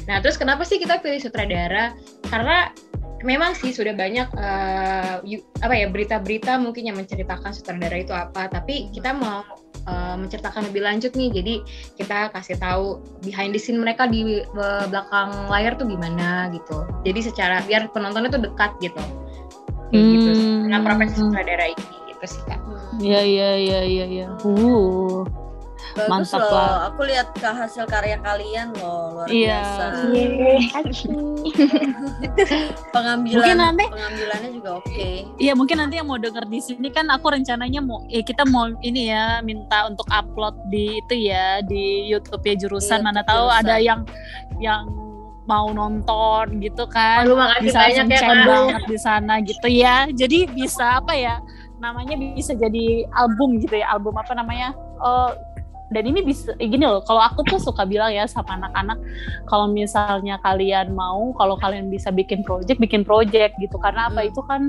[0.07, 1.95] Nah terus kenapa sih kita pilih sutradara?
[2.27, 2.71] Karena
[3.23, 8.51] memang sih sudah banyak uh, yu- apa ya berita-berita mungkin yang menceritakan sutradara itu apa,
[8.51, 9.47] tapi kita mau
[9.87, 11.31] uh, menceritakan lebih lanjut nih.
[11.31, 11.53] Jadi
[11.95, 16.83] kita kasih tahu behind the scene mereka di uh, belakang layar tuh gimana gitu.
[17.07, 18.99] Jadi secara biar penontonnya tuh dekat gitu.
[19.93, 20.29] Kayak gitu.
[20.35, 20.61] Hmm.
[20.67, 22.59] Dengan profesi sutradara ini gitu sih kak.
[22.99, 24.27] Iya iya iya iya iya.
[24.43, 25.23] Uh.
[25.93, 26.51] Bagus Mantap loh.
[26.51, 26.71] lah.
[26.89, 29.59] Aku lihat ke hasil karya kalian loh, luar Iya.
[29.61, 29.83] biasa.
[32.89, 35.09] Pengambilan Mungkin nanti- pengambilannya juga oke.
[35.37, 38.69] Iya mungkin nanti yang mau denger di sini kan aku rencananya mau eh, kita mau
[38.79, 43.29] ini ya minta untuk upload di itu ya di YouTube ya jurusan Iya, mana YouTube
[43.29, 43.61] tahu jurusan.
[43.61, 43.99] ada yang
[44.57, 44.83] yang
[45.43, 51.03] mau nonton gitu kan Aduh bisa banyak ya banget di sana gitu ya jadi bisa
[51.03, 51.35] apa ya
[51.77, 55.35] namanya bisa jadi album gitu ya album apa namanya oh
[55.93, 58.97] dan ini bisa eh, gini loh kalau aku tuh suka bilang ya sama anak-anak
[59.45, 64.29] kalau misalnya kalian mau kalau kalian bisa bikin project bikin project gitu karena apa Hmm.
[64.33, 64.61] itu kan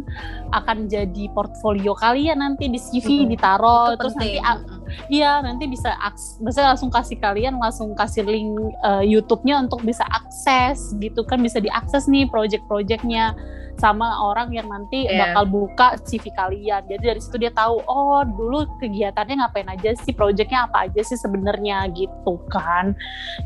[0.52, 3.30] akan jadi portfolio kalian nanti di CV Hmm.
[3.32, 4.73] ditaruh terus nanti penting.
[5.08, 5.92] Iya, nanti bisa
[6.40, 11.60] bisa langsung kasih kalian langsung kasih link eh, YouTube-nya untuk bisa akses gitu kan bisa
[11.60, 13.36] diakses nih project-projectnya
[13.74, 15.34] sama orang yang nanti Iya.
[15.34, 16.86] bakal buka CV kalian.
[16.86, 21.18] Jadi dari situ dia tahu oh dulu kegiatannya ngapain aja sih, projectnya apa aja sih
[21.18, 22.94] sebenarnya gitu kan.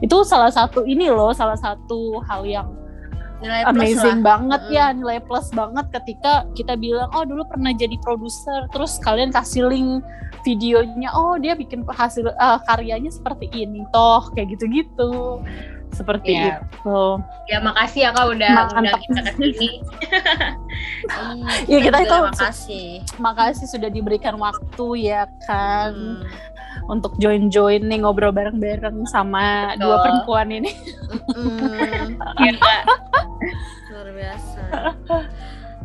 [0.05, 2.69] Itu salah satu ini loh, salah satu hal yang
[3.39, 4.27] Nilai plus amazing lah.
[4.35, 4.75] banget Mm.
[4.75, 9.63] ya nilai plus banget ketika kita bilang oh dulu pernah jadi produser terus kalian kasih
[9.71, 10.03] link
[10.40, 15.42] videonya oh dia bikin hasil eh, karyanya seperti ini toh kayak gitu-gitu
[15.88, 16.61] seperti Iya.
[16.61, 17.01] itu
[17.46, 18.77] Ya makasih ya kak udah Mantap.
[18.77, 19.70] undang kita ke sini.
[21.64, 22.88] Iya, kita juga itu terima kasih.
[23.16, 26.20] makasih sudah diberikan waktu ya kan Hmm.
[26.88, 29.81] untuk join-join nih ngobrol bareng-bareng sama Betul.
[29.83, 30.70] dua perempuan ini
[31.33, 32.53] Mm, Iya
[33.88, 34.62] luar biasa.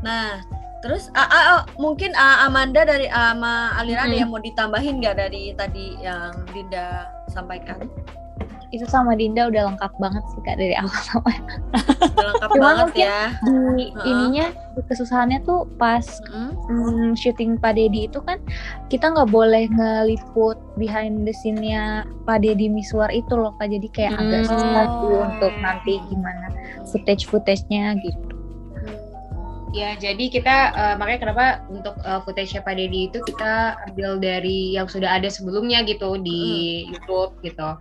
[0.02, 0.44] Nah,
[0.84, 4.20] terus ah, ah, ah, mungkin ah, Amanda dari ama Alira ada Mm.
[4.20, 7.88] yang mau ditambahin nggak dari tadi yang Dinda sampaikan?
[8.70, 11.38] Itu sama Dinda udah lengkap banget sih kak dari awal sampai
[12.10, 13.22] Udah lengkap Cuma banget mungkin ya.
[13.78, 14.02] di Heeh.
[14.04, 16.52] ininya di kesusahannya tuh pas Mm.
[16.68, 18.42] hmm, syuting Pak Dedi itu kan
[18.90, 24.14] kita nggak boleh ngeliput behind the scene-nya Pak Dedi Miswar itu loh kak jadi kayak
[24.18, 24.50] agak Hmm.
[24.50, 26.48] susah sih untuk nanti gimana
[26.84, 28.33] footage footage-nya gitu.
[29.74, 34.78] Ya, jadi kita eh, makanya kenapa untuk uh, footage Pak Dedi itu kita ambil dari
[34.78, 37.74] yang sudah ada sebelumnya gitu di YouTube gitu.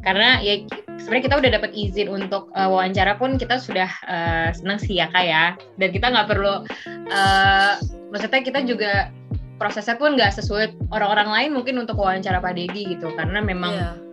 [0.00, 0.64] Karena ya
[0.98, 5.06] sebenarnya kita udah dapat izin untuk eh, wawancara pun kita sudah eh, senang sih ya
[5.12, 5.44] kak ya.
[5.76, 6.64] Dan kita nggak perlu,
[7.12, 7.72] eh,
[8.08, 9.12] maksudnya kita juga
[9.60, 13.12] prosesnya pun nggak sesulit orang-orang lain mungkin untuk wawancara Pak Dedi gitu.
[13.14, 14.03] Karena memang Iya.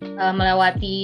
[0.00, 0.98] Eh, melewati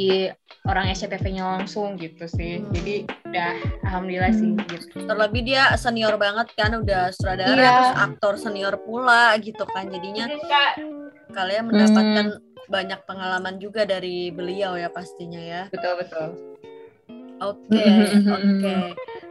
[0.66, 2.58] orang SCTV-nya langsung gitu sih.
[2.58, 2.72] Hmm.
[2.74, 3.52] Jadi udah
[3.84, 5.06] alhamdulillah sih gitu.
[5.06, 7.70] Terlebih dia senior banget kan, udah sutradara, Iya.
[7.72, 9.86] terus aktor senior pula gitu kan.
[9.86, 10.26] Jadinya
[11.30, 12.26] kalian mendapatkan
[12.66, 15.62] banyak pengalaman juga dari beliau ya pastinya ya.
[15.70, 16.28] betul betul.
[17.36, 18.74] Oke, Mhm, oke.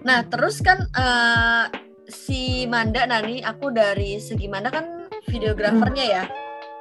[0.06, 1.64] Nah, terus kan eh,
[2.06, 6.24] si Manda Nani, aku dari segi Manda kan videografernya ya.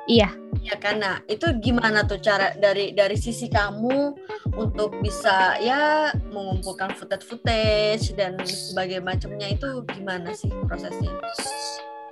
[0.04, 0.28] Iya.
[0.64, 0.96] Ya kan.
[1.05, 4.16] Nah, itu gimana tuh cara dari dari sisi kamu
[4.57, 11.12] untuk bisa ya mengumpulkan footage-footage dan sebagainya macamnya itu gimana sih prosesnya?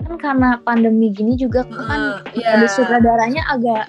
[0.03, 2.59] Kan karena pandemi gini juga kan Heeh, iya.
[2.59, 3.87] ada sutradaranya agak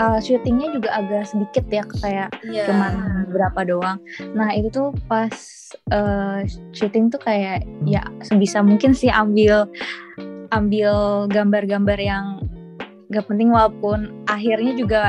[0.00, 2.64] uh, syutingnya juga agak sedikit ya kayak Iya.
[2.66, 2.92] cuman
[3.28, 3.98] berapa doang.
[4.32, 5.30] Nah itu tuh pas
[5.92, 6.42] uh,
[6.72, 9.68] syuting tuh kayak ya sebisa mungkin sih ambil
[10.50, 12.42] ambil gambar-gambar yang
[13.10, 15.02] gak penting walaupun akhirnya juga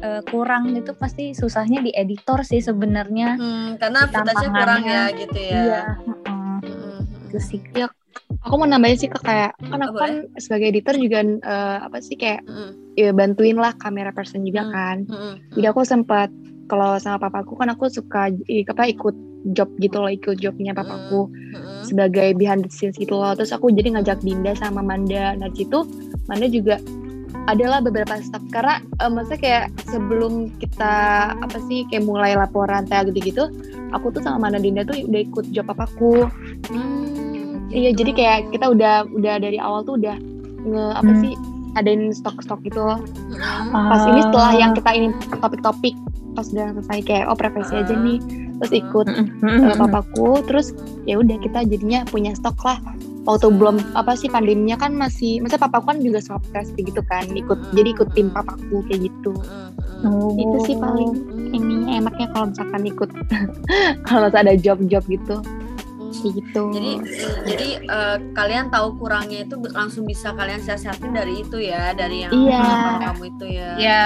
[0.00, 3.34] uh, kurang itu pasti susahnya di editor sih sebenarnya.
[3.34, 5.62] Hmm, karena footage-nya kurang ya gitu ya.
[5.62, 5.82] Iya.
[5.98, 6.56] heeh.
[6.64, 7.26] Mm-mm.
[7.28, 7.60] Itu sih.
[8.46, 12.14] Aku mau nambahin sih ke kayak kan aku kan sebagai editor juga eh, apa sih
[12.14, 12.94] kayak Mm-mm.
[12.94, 14.72] ya, bantuin lah kamera person juga Hmm.
[14.72, 14.96] kan.
[15.10, 15.34] Mm-mm.
[15.58, 16.30] Jadi aku sempat
[16.68, 19.16] kalau sama papaku kan aku suka apa ikut
[19.56, 21.82] job gitu loh ikut jobnya papaku Mm-mm.
[21.88, 25.88] sebagai behind the scenes gitu loh terus aku jadi ngajak Dinda sama Manda nah situ
[26.28, 26.76] Manda juga
[27.48, 30.94] adalah beberapa step karena eh, maksudnya kayak sebelum kita
[31.34, 33.48] apa sih kayak mulai laporan kayak gitu-gitu
[33.90, 36.28] aku tuh sama Manda Dinda tuh udah ikut job papaku
[36.68, 37.98] Hmm, iya gitu.
[37.98, 40.16] jadi kayak kita udah udah dari awal tuh udah
[40.60, 41.20] nge apa Hmm.
[41.22, 41.32] sih
[41.74, 43.70] adain stok-stok gitu loh Mm-mm.
[43.72, 44.58] pas ini setelah Ah.
[44.58, 45.94] yang kita ini topik-topik
[46.34, 47.98] pas udah selesai kayak oh preferensi aja Ah.
[47.98, 48.18] nih
[48.58, 52.78] terus ikut eh, papaku terus ya udah kita jadinya punya stok lah
[53.28, 57.28] waktu belum apa sih pandeminya kan masih masa papaku kan juga swab test gitu kan
[57.28, 59.36] ikut jadi ikut tim papaku kayak gitu
[60.00, 60.40] Mm-mm.
[60.40, 61.12] itu sih paling
[61.52, 63.10] ininya enaknya kalau misalkan ikut
[64.08, 65.36] kalau ada job-job gitu
[66.18, 66.92] kayak gitu Jadi
[67.46, 72.32] jadi eh, kalian tahu kurangnya itu langsung bisa kalian siasatin dari itu ya, dari yang
[72.34, 72.64] Iya.
[73.06, 73.70] kamu itu ya.
[73.78, 74.04] Ya,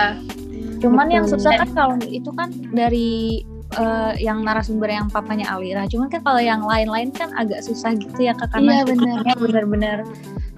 [0.83, 1.39] Cuman yang Betul.
[1.39, 5.85] susah kan kalau itu kan dari eh, yang narasumber yang papanya Alira.
[5.87, 8.97] Cuman kan kalau yang lain-lain kan agak susah gitu ya Kak Iya, karena benar.
[9.19, 9.99] cukupnya bener-bener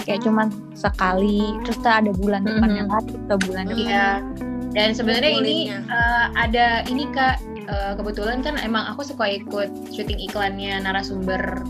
[0.05, 2.93] kayak cuman sekali terus ada bulan depannya Mhm.
[2.93, 3.81] lagi atau bulan depan.
[3.81, 4.09] Iya.
[4.75, 10.21] Dan sebenarnya ini eh, ada ini kak eh, kebetulan kan emang aku suka ikut syuting
[10.21, 11.65] iklannya narasumber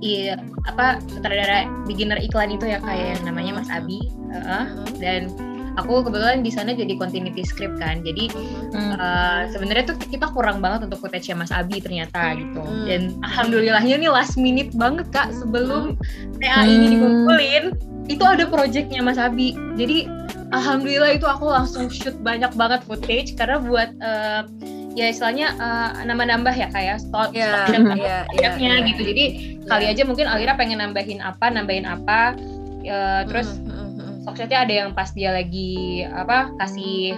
[0.00, 0.32] i
[0.64, 4.64] apa sutradara beginner iklan itu ya kayak yang namanya Mas Abi Heeh.
[5.00, 5.32] dan
[5.76, 8.32] aku kebetulan di sana jadi continuity script kan jadi
[8.72, 12.60] eh, sebenarnya tuh kita kurang banget untuk footage Mas Abi ternyata gitu.
[12.60, 12.84] Hmm.
[12.84, 15.94] dan alhamdulillahnya nih last minute banget kak sebelum
[16.40, 16.92] TA ini Hmm.
[16.92, 17.64] dikumpulin
[18.06, 19.50] itu ada projectnya Mas Abi.
[19.74, 20.06] Jadi
[20.54, 24.42] alhamdulillah itu aku langsung shoot banyak banget footage karena buat eh,
[24.94, 28.86] ya istilahnya eh, nambah-nambah ya kayak stok Iya, stok dan iya, iya, projectnya iya.
[28.86, 29.00] gitu.
[29.02, 29.24] Jadi
[29.66, 32.38] kali aja mungkin Alira pengen nambahin apa nambahin apa
[32.80, 37.14] eh, terus Mm, mm, Stockshotnya ada yang pas dia lagi apa kasih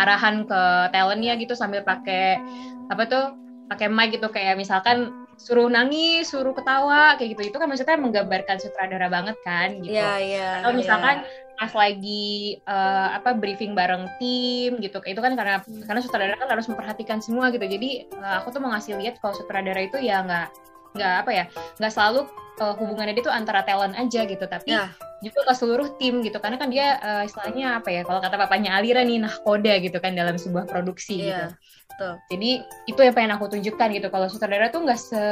[0.00, 0.62] arahan ke
[0.96, 2.40] talentnya gitu sambil pakai
[2.88, 3.24] apa tuh
[3.68, 7.52] pakai mic gitu kayak misalkan suruh nangis, suruh ketawa kayak gitu.
[7.52, 9.92] Itu kan maksudnya menggambarkan sutradara banget kan gitu.
[9.94, 10.48] Iya, iya.
[10.64, 11.54] Atau misalkan iya.
[11.60, 14.98] pas lagi eh, apa briefing bareng tim gitu.
[15.04, 17.62] Itu kan karena karena sutradara kan harus memperhatikan semua gitu.
[17.68, 20.48] Jadi eh, aku tuh mau ngasih lihat kalau sutradara itu ya nggak
[20.96, 21.44] nggak apa ya
[21.78, 22.26] nggak selalu
[22.58, 24.90] eh, hubungannya dia tuh antara talent aja gitu tapi Ya.
[25.18, 26.38] Juga ke seluruh tim gitu.
[26.38, 30.14] Karena kan dia eh, istilahnya apa ya kalau kata papanya Alira nih nahkoda gitu kan
[30.14, 31.34] dalam sebuah produksi gitu.
[31.34, 31.54] Iya,
[31.90, 32.12] betul.
[32.30, 32.50] jadi
[32.86, 35.24] itu yang pengen aku tunjukkan gitu kalau sutradara tuh nggak se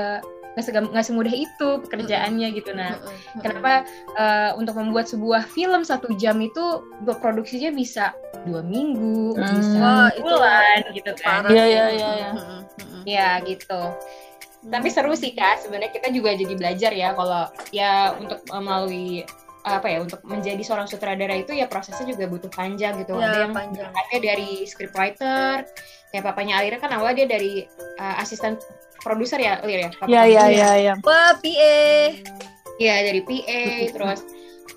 [0.56, 2.72] nggak semudah itu pekerjaannya gitu.
[2.72, 2.96] Nah
[3.44, 3.84] kenapa
[4.16, 8.16] eh, untuk membuat sebuah film satu jam itu buat produksinya bisa
[8.48, 9.52] dua minggu Hmm.
[9.60, 11.44] bisa itu bulan gitu kan.
[11.52, 12.30] Iya, iya, iya, iya.
[12.32, 13.02] Mm.
[13.04, 13.80] ya gitu.
[14.66, 15.62] Tapi seru sih kak.
[15.62, 19.22] Sebenarnya kita juga jadi belajar ya kalau ya untuk melalui
[19.66, 23.38] apa ya untuk menjadi seorang sutradara itu ya prosesnya juga butuh panjang gitu Ya, ada
[23.42, 23.90] yang panjang.
[23.90, 25.56] berangkatnya dari scriptwriter
[26.08, 27.52] kayak papanya Alira kan awalnya dia dari
[27.98, 28.54] eh, asisten
[29.02, 30.46] produser ya Lir ya Papa Iya, kamu iya, ya?
[30.48, 30.94] iya, iya.
[31.02, 31.78] Wah, PA.
[32.76, 33.62] Iya dari PA
[33.94, 34.20] terus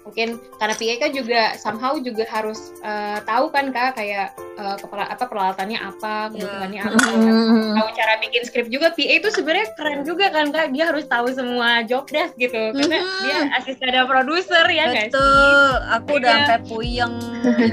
[0.01, 5.05] mungkin karena PA kan juga somehow juga harus eh, tahu kan kak kayak eh, kepala
[5.05, 7.07] apa peralatannya apa kebutuhannya apa.
[7.09, 7.75] Mm-mm.
[7.75, 10.71] tahu cara bikin skrip juga PA itu sebenarnya keren juga kan kak?
[10.71, 12.71] Dia harus tahu semua job desk gitu.
[12.71, 13.21] Karena Mhm.
[13.21, 15.07] dia asisten dan produser ya sih?
[15.07, 17.13] Betul, aku udah sampai puyeng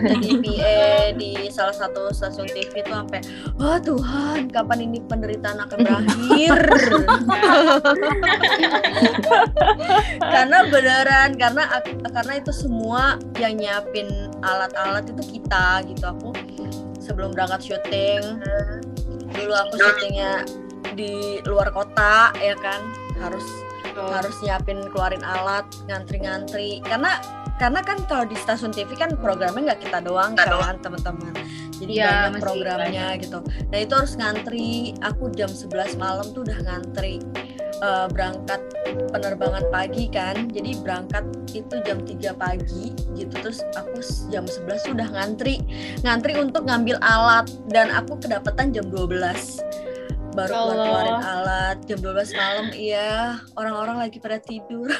[0.04, 0.76] jadi PA
[1.14, 3.20] di salah satu stasiun TV tuh sampai,
[3.56, 6.54] wah Tuhan, kapan ini penderitaan akan berakhir?
[10.26, 14.08] karena beneran, karena ak- karena itu semua yang nyiapin
[14.40, 16.00] alat-alat itu kita gitu.
[16.00, 16.32] Aku
[16.96, 18.40] sebelum berangkat syuting,
[19.36, 20.48] dulu aku syutingnya
[20.96, 22.88] di luar kota ya kan,
[23.20, 23.44] harus
[23.96, 26.80] harus nyiapin keluarin alat ngantri-ngantri.
[26.88, 27.20] Karena
[27.60, 31.36] karena kan kalau di stasiun TV kan programnya nggak kita doang kan teman-teman.
[31.76, 33.44] Jadi Iya, banyak programnya gitu.
[33.44, 34.96] Nah itu harus ngantri.
[35.04, 37.20] Aku jam 11 malam tuh udah ngantri
[37.82, 38.60] eh, berangkat
[39.12, 40.48] penerbangan pagi kan.
[40.52, 43.34] Jadi berangkat itu jam 3 pagi gitu.
[43.42, 45.60] Terus aku jam 11 tuh udah ngantri.
[46.04, 47.48] Ngantri untuk ngambil alat.
[47.68, 49.60] Dan aku kedapetan jam 12
[50.36, 53.40] baru keluar keluarin alat jam 12 malam iya.
[53.56, 54.92] Orang-orang lagi pada tidur.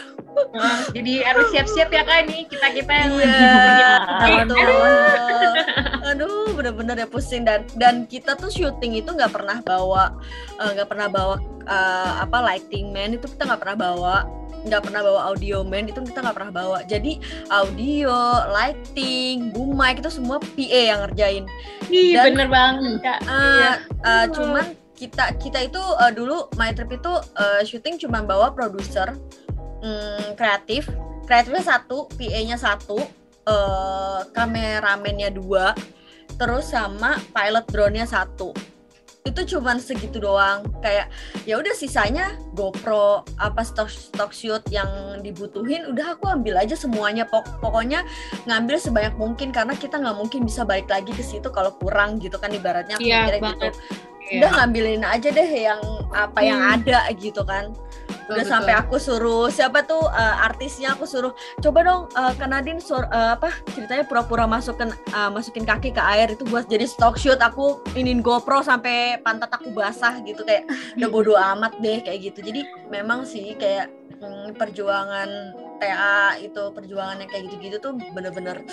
[0.56, 3.92] Wah, jadi harus siap-siap ya kak nih kita kita yang iya
[4.44, 5.52] betul
[6.06, 7.44] aduh bener-bener ya pusing.
[7.44, 10.16] Dan dan kita tuh syuting itu nggak pernah bawa
[10.60, 11.36] eh, nggak pernah bawa
[11.68, 14.16] eh, apa lighting man itu kita nggak pernah bawa.
[14.66, 16.78] Nggak pernah bawa audio man itu kita nggak pernah bawa.
[16.88, 17.20] Jadi
[17.52, 18.16] audio
[18.50, 21.44] lighting boom mic itu semua PA yang ngerjain.
[21.92, 23.20] Ih, Dan- bener banget kak.
[23.24, 28.50] Eh, eh, cuman kita kita itu eh, dulu my trip itu eh, syuting cuman bawa
[28.50, 29.12] produser
[29.84, 30.88] mm, kreatif.
[31.26, 32.98] Kreatifnya satu PA-nya satu
[33.44, 35.76] eh, kameramennya dua
[36.36, 38.52] terus sama pilot drone-nya satu.
[39.26, 40.62] Itu cuman segitu doang.
[40.78, 41.10] Kayak
[41.42, 44.86] ya udah sisanya GoPro apa stock stock shoot yang
[45.18, 47.26] dibutuhin udah aku ambil aja semuanya.
[47.26, 48.06] Pok- pokoknya
[48.46, 52.38] ngambil sebanyak mungkin karena kita nggak mungkin bisa balik lagi ke situ kalau kurang gitu
[52.38, 53.68] kan ibaratnya aku Iya, mikirnya gitu
[54.26, 54.38] Iya.
[54.40, 56.74] udah ngambilin aja deh yang apa yang Hmm.
[56.76, 57.70] ada gitu kan
[58.26, 58.82] udah Betul, sampai betul.
[58.82, 63.34] aku suruh siapa tuh uh, artisnya aku suruh coba dong uh, ke Nadine sur- uh,
[63.34, 67.78] apa ceritanya pura-pura masukin uh, masukin kaki ke air itu buat jadi stock shoot aku
[67.92, 70.66] inin GoPro sampai pantat aku basah gitu kayak
[70.96, 75.28] udah bodo amat deh kayak gitu jadi memang sih kayak mm, perjuangan
[75.76, 78.66] TA itu perjuangan yang kayak gitu-gitu tuh bener-bener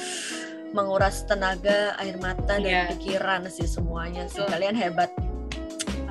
[0.71, 2.83] menguras tenaga air mata dan Iya.
[2.89, 5.13] pikiran sih semuanya sih kalian hebat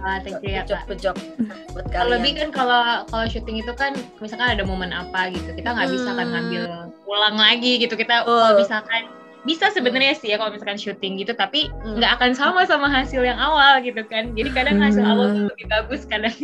[0.03, 0.83] Ah, thank you ya, Kak.
[0.85, 2.37] buat Terlebih kalian.
[2.37, 6.27] kan kalau kalau syuting itu kan misalkan ada momen apa gitu kita nggak bisa kan
[6.27, 6.33] Hmm.
[6.35, 6.63] ngambil
[7.07, 8.35] ulang lagi gitu kita Betul.
[8.35, 9.03] kalau misalkan
[9.43, 11.97] bisa sebenarnya sih ya kalau misalkan syuting gitu tapi Hmm.
[11.97, 15.13] nggak akan sama sama hasil yang awal gitu kan jadi kadang hasil Hmm.
[15.13, 16.35] awal tuh lebih bagus kadang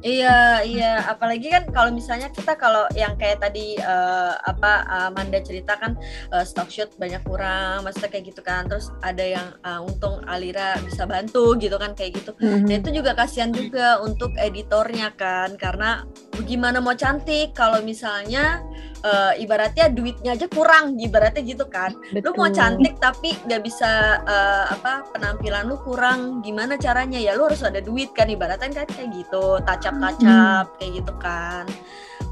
[0.00, 1.04] Iya, iya.
[1.12, 5.92] Apalagi kan kalau misalnya kita kalau yang kayak tadi eh, apa eh, Manda cerita kan
[6.32, 8.64] eh, stock shoot banyak kurang, maksudnya kayak gitu kan.
[8.64, 12.32] Terus ada yang eh, untung Alira bisa bantu gitu kan kayak gitu.
[12.40, 16.08] Nah itu juga kasihan juga untuk editornya kan, karena
[16.48, 18.64] gimana mau cantik kalau misalnya
[19.04, 21.96] eh, ibaratnya duitnya aja kurang, ibaratnya gitu kan.
[22.12, 27.34] Lu mau cantik tapi nggak bisa eh, apa penampilan lu kurang, gimana caranya ya?
[27.36, 31.64] Lu harus ada duit kan, ibaratnya kan kayak gitu, tacap tacap kayak gitu kan.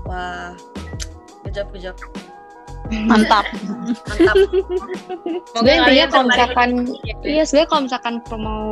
[0.05, 0.53] Wah,
[1.53, 1.99] job.
[2.89, 3.45] Mantap.
[4.09, 4.37] mantap.
[5.61, 7.13] Intinya kalau misalkan lagi.
[7.25, 8.63] iya sebenarnya kalau misalkan mau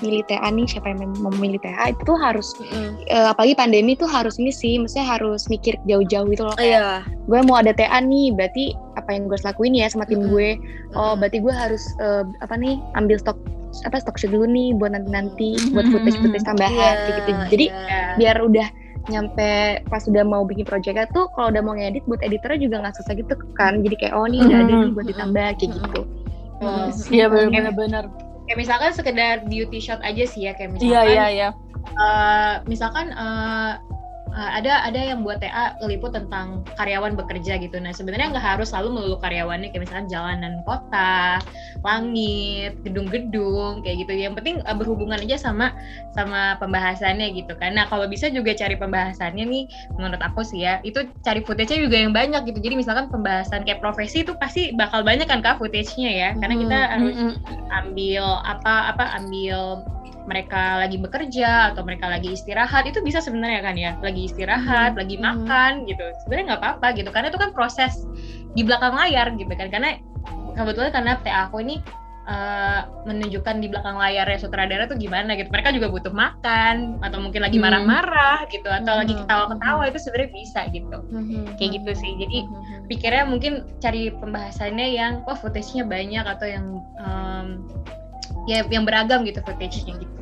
[0.00, 3.02] milih TA nih siapa yang mau memilih TA itu harus Mm-mm.
[3.08, 6.88] eh, apalagi pandemi itu harus ini sih maksudnya harus mikir jauh-jauh itu loh kayak Iya.
[7.26, 10.32] gue mau ada TA nih berarti apa yang gue harus lakuin ya sama tim Mm-mm.
[10.32, 10.48] gue
[10.94, 11.18] oh Mm-mm.
[11.20, 13.38] berarti gue harus eh, apa nih ambil stok
[13.84, 15.92] apa stok dulu nih buat nanti nanti buat Mm-mm.
[15.92, 18.00] footage footage tambahan Iya, kayak gitu jadi iya.
[18.16, 18.68] biar udah
[19.08, 19.50] nyampe
[19.86, 23.12] pas udah mau bikin projectnya tuh kalau udah mau ngedit buat editornya juga nggak susah
[23.14, 26.02] gitu kan jadi kayak oh nih udah ada nih buat ditambah kayak gitu
[26.58, 26.90] Hmm.
[27.06, 28.10] Iya benar-benar.
[28.44, 31.48] kayak misalkan sekedar beauty shot aja sih ya kayak misalkan Iya iya iya.
[31.94, 33.72] eh, misalkan eh,
[34.32, 37.76] eh, ada ada yang buat TA ngeliput tentang karyawan bekerja gitu.
[37.80, 41.42] Nah sebenarnya nggak harus selalu melulu karyawannya kayak misalkan jalanan kota,
[41.84, 44.12] langit, gedung-gedung kayak gitu.
[44.14, 45.74] Yang penting eh, berhubungan aja sama
[46.12, 47.52] sama pembahasannya gitu.
[47.58, 49.64] Nah kalau bisa juga cari pembahasannya nih
[49.96, 52.58] menurut aku sih ya itu cari footage-nya juga yang banyak gitu.
[52.60, 56.30] Jadi misalkan pembahasan kayak profesi itu pasti bakal banyak kan kak footage-nya ya.
[56.38, 57.18] Karena kita harus
[57.70, 59.82] ambil apa apa ambil
[60.28, 63.96] mereka lagi bekerja atau mereka lagi istirahat itu bisa sebenarnya kan ya.
[64.04, 65.24] Lagi istirahat lagi Hmm.
[65.24, 66.04] makan gitu.
[66.22, 68.04] Sebenarnya nggak apa-apa gitu karena itu kan proses
[68.52, 69.72] di belakang layar gitu kan.
[69.72, 69.96] Karena
[70.52, 71.80] kebetulan karena TA aku ini
[72.28, 75.48] eh, menunjukkan di belakang layarnya sutradara tuh gimana gitu.
[75.48, 77.64] Mereka juga butuh makan atau mungkin lagi Hmm.
[77.64, 79.24] marah-marah gitu atau lagi Hmm.
[79.24, 80.98] ketawa-ketawa itu sebenarnya bisa gitu.
[81.56, 82.12] Kayak gitu sih.
[82.20, 82.38] Jadi
[82.84, 86.66] pikirnya mungkin cari pembahasannya yang wah footage-nya banyak atau yang
[87.00, 87.64] em,
[88.48, 90.18] ya yang beragam gitu footage-nya gitu.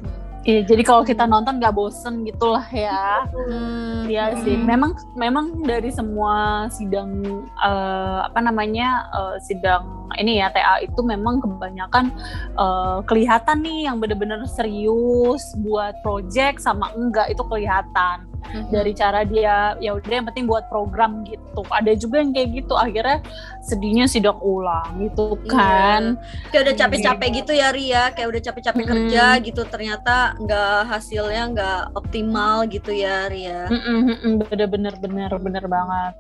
[0.47, 3.27] Iya, jadi kalau kita nonton nggak bosen gitulah ya.
[3.27, 4.07] Hmm.
[4.07, 4.55] Iya sih.
[4.55, 7.19] Memang memang dari semua sidang
[7.59, 12.15] eh, apa namanya eh, sidang ini ya TA itu memang kebanyakan
[12.55, 18.31] eh, kelihatan nih yang bener-bener serius buat project sama enggak itu kelihatan
[18.71, 21.63] dari cara dia ya udah yang penting buat program gitu.
[21.71, 23.19] Ada juga yang kayak gitu akhirnya
[23.67, 26.15] sedihnya sidang ulang gitu kan.
[26.55, 28.93] kayak udah capek-capek gitu ya Ria kayak udah capek-capek Mm-mm.
[28.95, 35.65] kerja gitu ternyata nggak hasilnya nggak optimal gitu ya Ria Mm-mm, mm-mm, bener-bener bener bener
[35.67, 36.15] banget.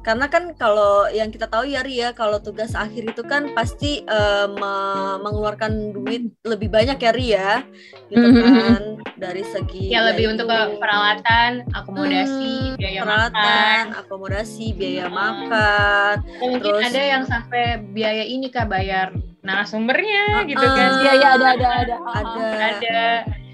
[0.00, 4.06] Karena kan kalau yang kita tahu ya Ria kalau tugas akhir itu kan pasti
[4.48, 7.50] me- mengeluarkan duit lebih banyak ya Ria
[8.06, 8.54] gitu Mm-mm.
[8.54, 8.82] kan
[9.16, 13.84] dari segi Ya lebih itu, untuk ke peralatan, akomodasi, hmm, biaya peralatan makan.
[13.98, 15.16] akomodasi biaya Hmm.
[15.16, 19.10] makan Atau mungkin Terus- ada yang sampai biaya ini kak bayar
[19.40, 20.90] narasumbernya gitu Ah, kan.
[21.00, 21.96] Iya iya ada ada ada.
[22.12, 22.34] ada
[22.68, 23.00] Ada.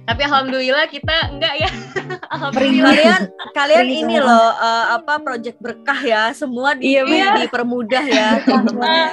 [0.03, 1.70] Tapi alhamdulillah kita enggak ya.
[2.34, 2.90] alhamdulillah.
[2.90, 3.20] kalian
[3.53, 7.30] kalian ini loh eh, apa project berkah ya semua di, Iya, di- iya.
[7.38, 9.09] dipermudah ya teman-teman ya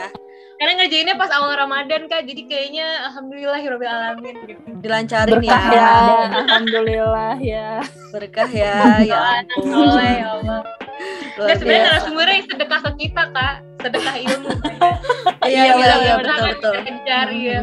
[0.59, 4.59] Karena ngerjainnya pas awal Ramadan kak, jadi kayaknya alhamdulillah alamin gitu.
[4.75, 5.91] dilancarin Berkah ya, ya,
[6.35, 7.69] alhamdulillah ya.
[8.11, 8.75] berkah ya
[9.07, 10.59] ya ampun soleh ya Allah.
[11.39, 14.49] Dan sebenarnya narasumbernya yang sedekah ke kita kak, sedekah ilmu.
[15.47, 17.59] iya iya iya Mudah-mudahan betul betul Kita kejar ya.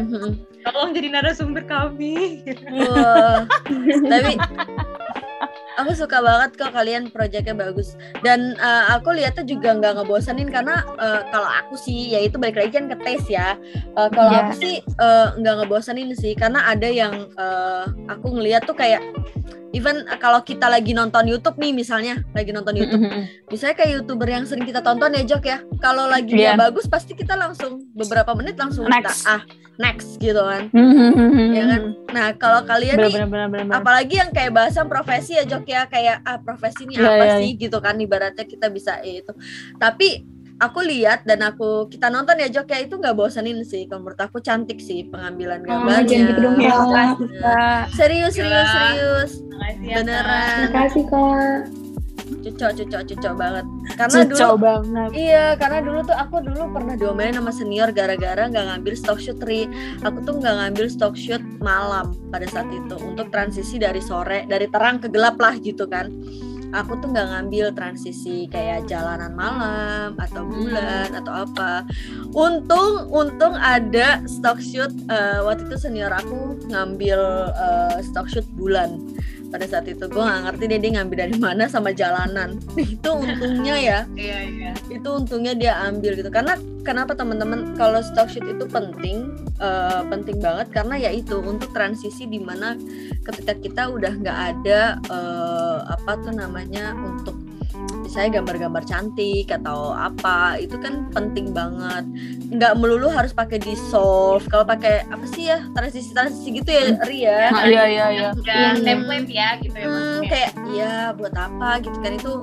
[0.67, 2.43] Tolong jadi narasumber kami.
[2.67, 3.47] Wah.
[4.03, 4.35] tapi
[5.77, 10.81] aku suka banget kok kalian proyeknya bagus dan eh, aku lihatnya juga nggak ngebosanin karena
[10.97, 13.53] eh, kalau aku sih ya itu balik lagi kan ke tes ya
[13.93, 14.41] Eh, kalau Iya.
[14.43, 14.73] aku sih
[15.37, 19.05] nggak ngebosanin sih karena ada yang eh, aku ngeliat tuh kayak
[19.71, 23.03] even eh, kalau kita lagi nonton YouTube nih misalnya lagi nonton YouTube.
[23.47, 25.57] Misalnya kayak youtuber yang sering kita tonton ya Jok ya.
[25.77, 26.59] Kalau lagi dia Iya.
[26.59, 29.23] bagus pasti kita langsung beberapa menit langsung kita Next.
[29.25, 29.41] ah
[29.77, 30.71] next gitu kan.
[30.71, 31.53] Hmm.
[31.53, 31.81] ya kan?
[32.09, 33.69] Nah kalau kalian nih Bener-bener.
[33.69, 35.85] apalagi yang kayak bahasan profesi ya Jok ya.
[35.85, 37.49] Kayak ah profesi ini Iya, apa iya, sih?
[37.55, 39.33] Gitu kan ibaratnya kita bisa eh, itu.
[39.75, 44.05] Tapi aku lihat dan aku kita nonton ya Jok ya itu nggak bosanin sih kalau
[44.05, 47.15] menurut aku cantik sih pengambilan Oh, gambarnya jangan gitu dong, Kak.
[47.93, 49.97] serius serius serius Makasih ya, Kak.
[50.01, 51.59] beneran Makasih kak.
[52.47, 53.65] cocok cocok cocok banget
[53.97, 55.09] karena dulu Cucok banget.
[55.15, 59.35] Iya, karena dulu tuh aku dulu pernah diomelin sama senior gara-gara nggak ngambil stock shoot
[59.39, 59.67] tri.
[60.03, 64.67] Aku tuh nggak ngambil stock shoot malam pada saat itu untuk transisi dari sore, dari
[64.67, 66.11] terang ke gelap lah gitu kan.
[66.77, 71.81] Aku tuh nggak ngambil transisi kayak jalanan malam atau bulan atau apa.
[72.37, 77.19] Untung, untung ada stock shoot eh, waktu itu senior aku ngambil
[77.49, 79.01] eh, stock shoot bulan
[79.47, 82.59] pada saat itu gue nggak ngerti deh dia ngambil dari mana sama jalanan.
[82.95, 83.99] Itu untungnya ya.
[84.13, 84.71] Iya, iya.
[84.91, 86.27] itu untungnya dia ambil gitu.
[86.27, 87.75] Karena kenapa teman-teman?
[87.79, 90.67] Kalau stock shoot itu penting eh, penting banget.
[90.73, 92.75] Karena ya itu untuk transisi di mana
[93.23, 97.46] ketika kita udah nggak ada eh, apa tuh namanya untuk
[97.99, 102.03] misalnya gambar-gambar cantik atau apa itu kan penting banget
[102.49, 107.39] nggak melulu harus pakai dissolve kalau pakai apa sih ya transisi transisi gitu ya Ria
[107.49, 108.29] Nah, iya iya iya.
[108.33, 108.83] Udah Hmm.
[108.83, 110.29] template ya gitu ya Hmm, maksudnya.
[110.29, 112.33] kayak ya buat apa gitu kan itu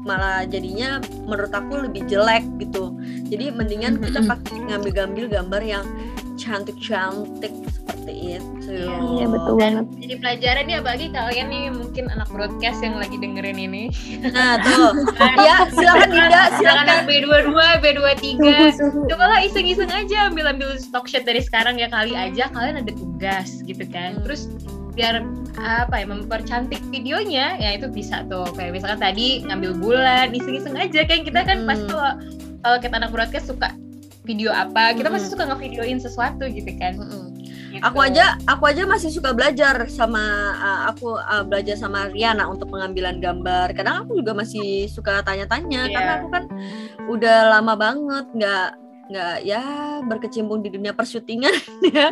[0.00, 5.84] malah jadinya menurut aku lebih jelek gitu jadi mendingan kita pakai ngambil-ngambil gambar yang
[6.40, 8.60] cantik-cantik seperti itu
[9.18, 9.84] Iya betul banget.
[9.98, 13.90] Jadi pelajaran nih apalagi kalian nih mungkin anak broadcast yang lagi dengerin ini.
[14.30, 14.94] nah tuh
[15.46, 17.50] ya silakan Dinda Silakan silakan B22,
[17.82, 18.38] B23.
[18.38, 19.00] Suhu suhu.
[19.10, 23.82] Cobalah iseng-iseng aja ambil-ambil stock shot dari sekarang ya kali aja kalian ada tugas gitu
[23.90, 24.16] kan.
[24.16, 24.22] Hmm.
[24.24, 24.46] Terus
[24.94, 25.22] biar
[25.58, 31.06] apa ya mempercantik videonya ya itu bisa tuh kayak misalkan tadi ngambil bulan iseng-iseng aja
[31.06, 31.68] kan kita kan Hmm.
[31.68, 32.12] pasti kalau
[32.60, 33.70] kalau kita anak broadcast suka
[34.30, 35.34] video apa kita pasti Hmm.
[35.34, 37.26] suka ngevideoin sesuatu gitu kan Mm-mm.
[37.70, 37.82] Gitu.
[37.82, 40.22] aku aja aku aja masih suka belajar sama
[40.54, 45.86] uh, aku uh, belajar sama Riana untuk pengambilan gambar kadang aku juga masih suka tanya-tanya
[45.86, 45.94] Iya.
[45.94, 46.44] karena aku kan
[47.06, 48.66] udah lama banget nggak
[49.10, 49.62] nggak ya
[50.02, 51.50] berkecimpung di dunia persyutingan
[51.94, 52.10] ya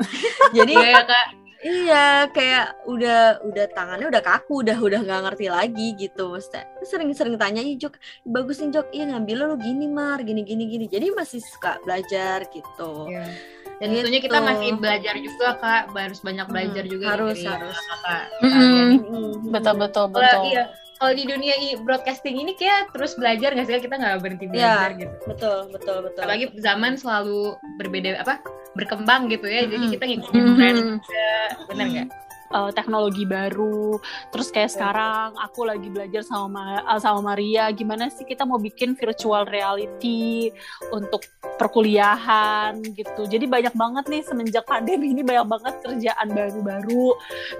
[0.50, 1.26] jadi ya kak
[1.58, 6.62] Iya, kayak udah udah tangannya udah kaku, udah udah nggak ngerti lagi gitu, maksudnya.
[6.80, 10.86] Sering-sering tanya, "Ih, Jok, bagus nih Jok, iya ngambil lu gini Mar, gini gini gini."
[10.86, 13.10] Jadi masih suka belajar gitu.
[13.10, 13.26] Iya.
[13.78, 13.98] Dan Gitu.
[14.00, 17.76] tentunya kita masih belajar juga kak, harus banyak belajar Hmm, juga harus, dari harus.
[17.76, 18.22] kakak.
[18.38, 18.90] Mm.
[19.48, 20.42] Betul betul Kalau betul.
[20.46, 20.62] iya,
[20.96, 24.50] kalau di dunia i- broadcasting ini kayak terus belajar nggak sih kita nggak berhenti Iya.
[24.50, 25.14] belajar gitu.
[25.26, 26.20] Betul, betul, betul.
[26.20, 28.42] Apalagi zaman selalu berbeda apa
[28.78, 31.30] berkembang gitu ya, jadi kita ngikutin tren juga,
[31.66, 32.08] bener nggak?
[32.52, 34.00] Eh, teknologi baru.
[34.32, 38.56] Terus kayak sekarang aku lagi belajar sama Ma- eh, sama Maria gimana sih kita mau
[38.56, 40.50] bikin virtual reality
[40.90, 41.24] untuk
[41.58, 43.26] perkuliahan gitu.
[43.26, 47.16] Jadi banyak banget nih semenjak pandemi ini banyak banget kerjaan baru-baru.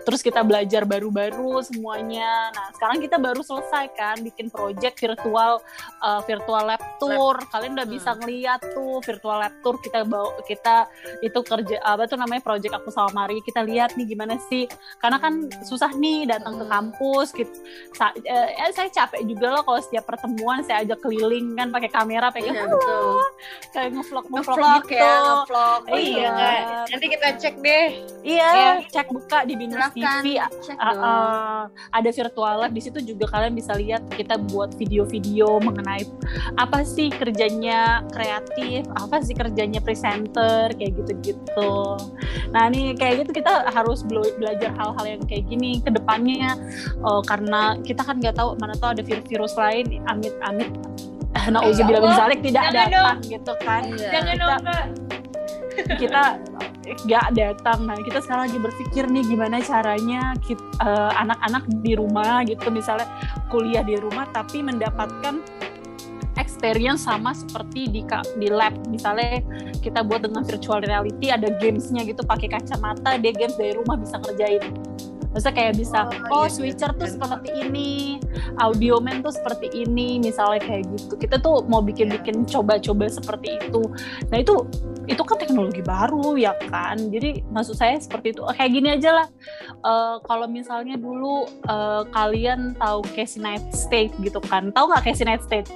[0.07, 2.53] Terus kita belajar baru-baru semuanya.
[2.55, 5.61] Nah, sekarang kita baru selesai kan bikin project virtual
[6.03, 7.36] eh, virtual lab tour.
[7.51, 10.89] Kalian udah bisa ngeliat tuh virtual lab tour kita bawa kita
[11.20, 15.16] itu kerja apa tuh namanya project aku sama Mari kita lihat nih gimana sih karena
[15.16, 17.52] kan susah nih datang ke kampus gitu
[17.92, 21.88] Sa- eh, eh, saya capek juga loh kalau setiap pertemuan saya ajak keliling kan pakai
[21.88, 23.18] kamera pegang Iya, betul.
[23.70, 25.80] kayak ngevlog ngevlog Ngevlog gitu ya, ngevlog.
[25.84, 26.58] Oh iya kak,
[26.88, 27.86] nanti kita cek deh.
[28.20, 28.70] iya Iya.
[28.88, 30.78] cek buka di binus Silahkan TV dong.
[30.78, 36.02] ah, ada virtual lab di situ juga kalian bisa lihat kita buat video-video mengenai
[36.56, 41.74] apa sih kerjanya kreatif, apa sih kerjanya presenter kayak gitu-gitu.
[42.48, 44.30] Nah ini kayak gitu kita harus belo-
[44.76, 46.56] hal-hal yang kayak gini ke depannya.
[47.00, 50.70] Oh, karena kita kan nggak tahu mana tahu ada vir- virus lain amit-amit.
[51.48, 53.82] Nah Ya Allah, zalik tidak datang gitu kan.
[53.94, 54.10] Iya.
[54.10, 54.88] Jangan kita- dong
[56.02, 56.22] kita
[56.88, 57.78] nggak datang.
[57.86, 60.34] Nah, kita sekarang lagi berpikir nih gimana caranya
[60.82, 63.06] eh, anak-anak di rumah gitu, misalnya
[63.52, 65.38] kuliah di rumah tapi mendapatkan
[66.39, 68.03] experience sama seperti di
[68.41, 68.74] di lab.
[68.89, 69.43] Misalnya
[69.84, 74.16] kita buat dengan virtual reality ada gamesnya gitu pakai kacamata, dia games dari rumah bisa
[74.22, 74.62] ngerjain.
[75.28, 77.14] Maksudnya kayak bisa, Oh, oh, iya, switcher iya, tuh iya.
[77.14, 77.93] seperti ini,
[78.64, 81.20] audio man tuh seperti ini, misalnya kayak gitu.
[81.20, 83.82] Kita tuh mau bikin-bikin coba-coba seperti itu.
[84.32, 84.57] Nah itu
[85.09, 89.26] itu kan teknologi baru ya kan jadi maksud saya seperti itu kayak gini aja lah
[89.78, 95.70] Eh, kalau misalnya dulu eh, kalian tahu Casey Neistat gitu kan tahu nggak Casey Neistat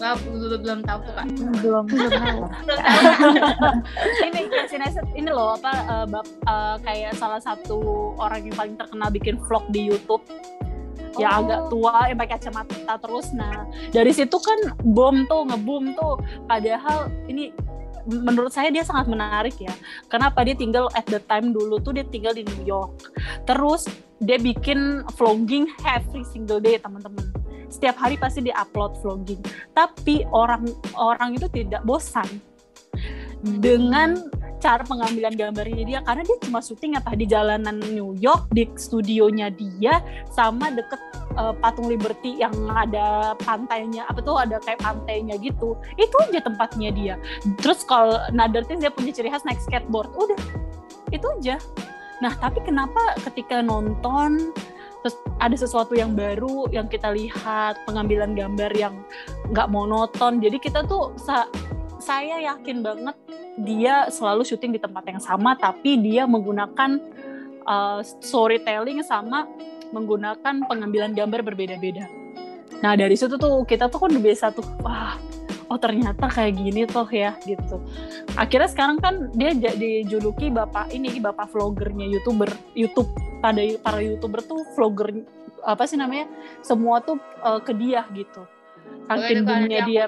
[0.00, 1.26] Nggak, belum, belum tahu tuh kak.
[1.60, 2.40] belum belum tahu.
[2.64, 3.00] Belum tahu.
[4.24, 4.40] ini
[4.80, 7.78] Neistat ini loh apa eh, bap- eh, kayak salah satu
[8.16, 10.24] orang yang paling terkenal bikin vlog di YouTube
[11.18, 11.42] ya Oh.
[11.42, 17.10] agak tua yang pakai kacamata terus nah dari situ kan bom tuh ngebum tuh padahal
[17.26, 17.50] ini
[18.06, 19.74] menurut saya dia sangat menarik ya
[20.06, 23.10] kenapa dia tinggal at the time dulu tuh dia tinggal di New York
[23.42, 23.90] terus
[24.22, 27.26] dia bikin vlogging every single day teman-teman
[27.70, 29.40] setiap hari pasti dia upload vlogging.
[29.72, 30.66] Tapi orang
[30.98, 32.26] orang itu tidak bosan
[33.40, 34.28] dengan
[34.60, 35.98] cara pengambilan gambarnya dia.
[36.04, 41.00] Karena dia cuma syuting apa di jalanan New York di studionya dia sama deket
[41.40, 44.04] eh, patung Liberty yang ada pantainya.
[44.06, 45.74] Apa tuh ada kayak pantainya gitu.
[45.96, 47.14] Itu aja tempatnya dia.
[47.64, 50.12] Terus kalau another thing dia punya ciri khas naik skateboard.
[50.14, 50.38] Udah
[51.10, 51.56] itu aja.
[52.20, 54.52] Nah tapi kenapa ketika nonton
[55.00, 58.94] terus ada sesuatu yang baru yang kita lihat pengambilan gambar yang
[59.50, 61.48] nggak monoton jadi kita tuh sa-
[62.00, 63.16] saya yakin banget
[63.60, 67.00] dia selalu syuting di tempat yang sama tapi dia menggunakan
[67.68, 69.44] uh, storytelling sama
[69.90, 72.06] menggunakan pengambilan gambar berbeda-beda.
[72.80, 75.18] Nah dari situ tuh kita tuh kan biasa tuh wah
[75.70, 77.78] oh ternyata kayak gini tuh ya gitu.
[78.34, 83.06] Akhirnya sekarang kan dia jadi juluki bapak ini bapak vlogernya youtuber YouTube
[83.38, 85.22] pada para youtuber tuh vlogger
[85.62, 86.26] apa sih namanya
[86.60, 88.42] semua tuh uh, ke dia gitu.
[89.06, 90.04] Saking nanti boomnya dia.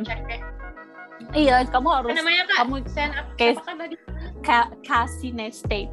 [1.31, 2.57] Iya kamu harus namanya kak?
[2.67, 3.97] kamu Apa kak tadi?
[4.43, 5.87] Ka- Cassie Neistat.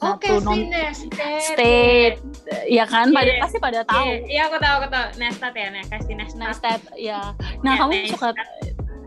[0.00, 0.56] Oke, Satu non
[0.96, 1.44] State.
[1.44, 2.16] state,
[2.64, 3.12] ya kan?
[3.12, 3.40] Pada Iya.
[3.44, 4.00] pasti pada tahu.
[4.08, 5.06] Iya, iya aku tahu, aku tahu.
[5.20, 6.40] Nestat ya, nah kasih Nestat.
[6.40, 7.20] Neistat, ya.
[7.60, 8.16] Nah, Ya, kamu Neistat.
[8.16, 8.28] suka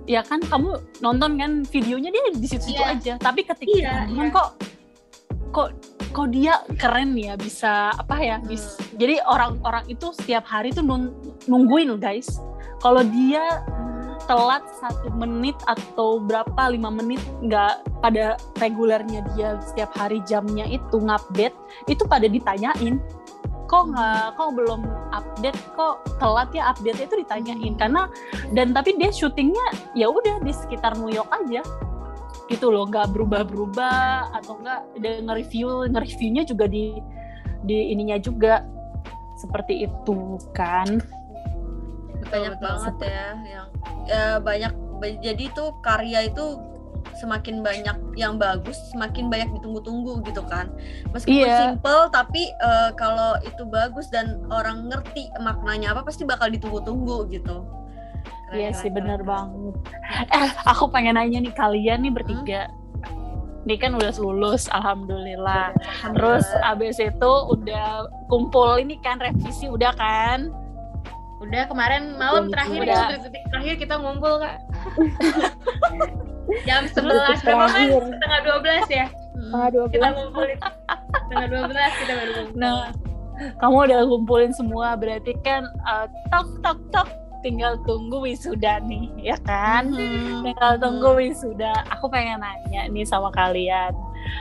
[0.05, 2.93] ya kan kamu nonton kan videonya dia di situ-situ Iya.
[2.93, 3.13] aja.
[3.17, 4.33] Tapi ketika Iya, nonton iya.
[4.33, 4.49] kok
[5.53, 5.69] kok
[6.13, 8.37] kok dia keren ya bisa apa ya?
[8.41, 11.13] Bis, jadi orang-orang itu setiap hari tuh nung-
[11.45, 12.41] nungguin guys.
[12.79, 13.63] Kalau dia
[14.23, 20.95] telat satu menit atau berapa lima menit nggak pada regulernya dia setiap hari jamnya itu
[20.95, 21.55] ngupdate
[21.91, 23.03] itu pada ditanyain
[23.69, 24.81] kok nggak kok belum
[25.13, 27.73] update kok telat ya update itu ditanyain.
[27.77, 28.09] Karena
[28.51, 31.61] dan tapi dia syutingnya ya udah di sekitar New York aja.
[32.51, 36.97] Gitu loh nggak berubah-berubah atau nggak dia nge-review nge-reviewnya juga di
[37.63, 38.65] di ininya juga.
[39.39, 41.01] Seperti itu kan.
[42.29, 42.63] Banyak betul.
[42.63, 43.67] banget ya yang
[44.07, 46.72] ya banyak ba- jadi tuh karya itu
[47.15, 50.69] semakin banyak yang bagus semakin banyak ditunggu-tunggu gitu kan
[51.11, 51.57] meskipun Iya.
[51.75, 57.63] simple tapi eh, kalau itu bagus dan orang ngerti maknanya apa pasti bakal ditunggu-tunggu gitu
[58.47, 59.31] Keren, Iya keren, sih bener keren.
[59.33, 59.75] banget.
[60.29, 62.69] Eh aku pengen nanya nih kalian nih bertiga.
[63.63, 65.71] Nih kan udah lulus, alhamdulillah.
[66.13, 70.53] Terus abis itu udah kumpul ini kan revisi udah kan?
[71.41, 73.07] Udah kemarin malam terakhir Udah.
[73.09, 74.59] ya, detik terakhir kita ngumpul kak.
[76.67, 77.87] Jam 11 berapa kan?
[77.89, 79.05] Setengah 12 ya.
[79.33, 80.13] Setengah dua Kita belas.
[80.17, 80.57] ngumpulin.
[81.13, 82.59] Setengah 12 kita baru ngumpul.
[82.59, 82.81] Nah,
[83.59, 87.09] kamu udah kumpulin semua berarti kan eh, tok tok tok
[87.43, 89.91] tinggal tunggu wisuda nih, ya kan?
[89.91, 90.47] Mhm.
[90.47, 91.75] Tinggal tunggu wisuda.
[91.91, 93.91] Aku pengen nanya nih sama kalian.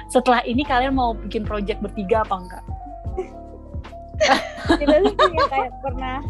[0.07, 2.65] Setelah ini kalian mau bikin project bertiga apa enggak?
[4.79, 6.23] kita tuh punya kayak pernah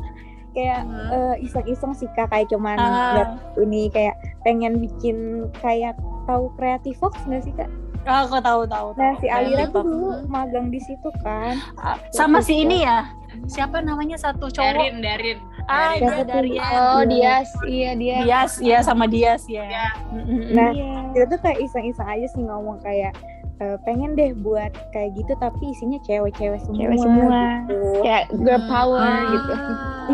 [0.52, 3.12] kayak eh, iseng-iseng sih kak kayak cuman Ah.
[3.14, 5.16] liat ini kayak pengen bikin
[5.58, 7.68] kayak tahu kreatif Fox nggak sih kak?
[8.02, 8.94] Ah, aku tahu tahu.
[8.94, 9.20] Nah tahu.
[9.20, 11.54] si Alira Kayak tuh dulu magang di situ kan.
[11.76, 13.06] Ah, sama si ini ya.
[13.46, 14.74] Siapa namanya satu cowok?
[14.74, 15.38] Darin, Darin.
[15.64, 16.02] Ah, Darin.
[16.02, 16.24] iya?
[16.26, 16.72] Darian.
[16.74, 18.16] Oh, Dias, iya dia.
[18.20, 19.62] Dias, ya sama Dias ya.
[19.62, 19.86] Iya.
[20.10, 20.50] Mm-mm.
[20.50, 20.98] Nah, Iya.
[21.14, 23.14] kita tuh kayak iseng-iseng aja sih ngomong kayak
[23.58, 26.78] eh, pengen deh buat kayak gitu tapi isinya cewek-cewek semua.
[26.78, 27.40] Cewek semua.
[27.68, 27.88] Gitu.
[28.00, 29.20] Kayak girl power Ah.
[29.28, 29.52] gitu.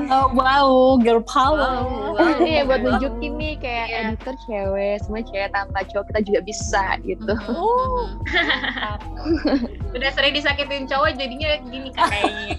[0.09, 0.69] Oh, wow,
[1.01, 1.57] girl power.
[1.81, 3.99] Wow, wow, Iya buat nunjukin nih kayak Iya.
[4.11, 7.33] editor cewek, semua cewek tanpa cowok kita juga bisa gitu.
[7.49, 8.05] Oh.
[9.97, 12.57] Udah sering disakitin cowok jadinya gini kayaknya.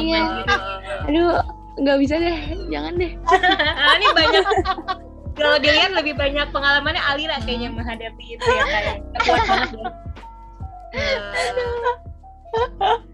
[0.00, 0.20] Iya.
[0.40, 0.54] Gitu.
[1.04, 1.32] Aduh,
[1.76, 2.38] nggak bisa deh,
[2.68, 3.12] jangan deh.
[3.84, 4.44] Nah, ini banyak
[5.34, 9.70] kalau dilihat lebih banyak pengalamannya Alira kayaknya menghadapi itu ya kayak kuat banget.
[9.74, 9.90] ya.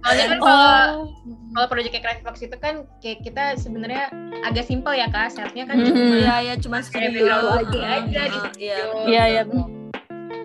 [0.04, 0.68] Soalnya kan kalau
[1.00, 1.08] Oh.
[1.50, 4.12] kalau proyek kayak Box itu kan kayak kita sebenarnya
[4.42, 5.88] agak simpel ya kak, setnya kan Mhm.
[5.88, 8.22] cuma Iya, ya cuma Kayak studio background aja.
[8.28, 8.76] studio.
[9.08, 9.42] Iya, iya.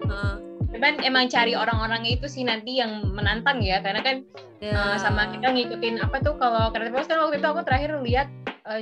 [0.07, 0.35] Ah,
[0.71, 4.23] Cuman emang cari orang-orangnya itu sih nanti yang menantang ya, karena kan
[4.59, 4.73] iya.
[4.73, 8.27] Uh, sama kita ngikutin apa tuh kalau Creative Box kan waktu itu aku terakhir lihat
[8.63, 8.79] uh,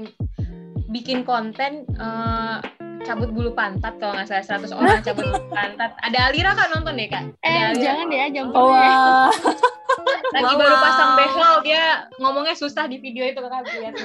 [0.87, 2.61] bikin konten uh,
[3.01, 5.91] cabut bulu pantat kalau nggak salah 100 orang cabut bulu pantat.
[5.99, 7.23] Ada Alira kan nonton deh kak?
[7.37, 7.81] Ada Eh, Alira.
[7.81, 9.29] jangan ya, jangan Oh, wah.
[10.33, 10.57] Lagi Wow.
[10.57, 11.83] baru pasang behel dia
[12.17, 13.93] ngomongnya susah di video itu kakak lihat.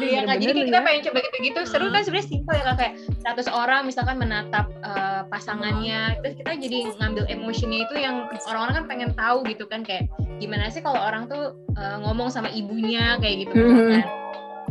[0.00, 2.94] Iya kak, jadi kita pengen coba gitu-gitu seru kan sebenarnya simpel ya kak kayak
[3.36, 8.16] 100 orang misalkan menatap eh, pasangannya terus kita jadi ngambil emosinya itu yang
[8.48, 10.08] orang-orang kan pengen tahu gitu kan kayak
[10.38, 14.08] gimana sih kalau orang tuh eh, ngomong sama ibunya kayak gitu misalkan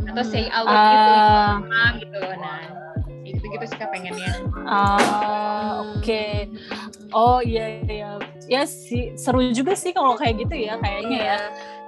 [0.09, 1.13] atau say I love you to
[1.69, 1.89] Ah.
[2.01, 2.59] gitu nah
[3.29, 4.33] gitu-gitu sih pengennya
[4.65, 6.49] Ah, oke.
[7.13, 8.11] Oh iya iya.
[8.49, 11.37] Ya sih seru juga sih kalau kayak gitu ya kayaknya ya.
[11.37, 11.37] Iya.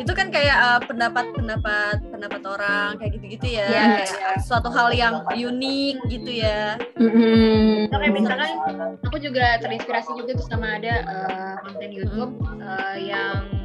[0.02, 3.68] Itu kan kayak uh, pendapat-pendapat pendapat orang kayak gitu-gitu ya.
[3.70, 4.10] Iya, Kayak
[4.46, 6.78] suatu hal yang unik gitu ya.
[6.98, 7.90] Mm-mm.
[7.90, 8.50] Atau kayak misalkan
[9.02, 13.61] aku juga terinspirasi juga tuh sama ada eh, konten YouTube eh, yang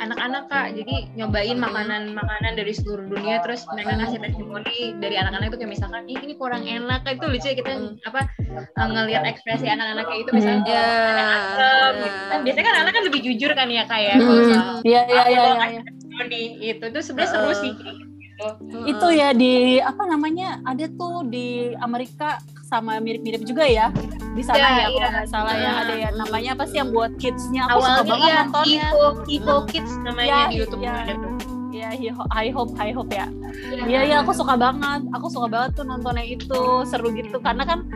[0.00, 0.66] anak-anak kak.
[0.74, 6.02] Jadi nyobain makanan-makanan dari seluruh dunia terus mereka ngasih testimoni dari anak-anak itu kayak misalkan
[6.08, 7.04] Ih, ini kurang enak.
[7.04, 7.72] Itu lucu ya kita
[8.08, 8.20] apa
[8.56, 10.84] eh, ngelihat ekspresi anak-anak kayak itu misalnya Iya.
[11.36, 12.38] asem gitu kan.
[12.44, 14.80] Biasanya kan anak kan lebih jujur kan ya kalau Mm.
[14.82, 15.64] Iya iya aku iya doang iya.
[15.68, 17.72] kasih testimoni itu tuh sebenarnya seru sih
[18.40, 23.90] gitu Itu ya di apa namanya ada tuh di Amerika sama mirip-mirip juga ya
[24.30, 24.86] di sana Iya, ya iya.
[24.86, 28.06] kalau nggak salah ya ada ya namanya apa sih yang buat kidsnya aku suka awalnya
[28.06, 30.94] banget ya nontonnya Eco Eco Kids namanya Iya, di YouTube iya.
[31.70, 33.26] Iya, Hi- High Hope, High Hope ya.
[33.86, 35.06] Iya, iya, aku suka banget.
[35.14, 37.38] Aku suka banget tuh nontonnya itu, seru gitu.
[37.38, 37.86] Karena kan,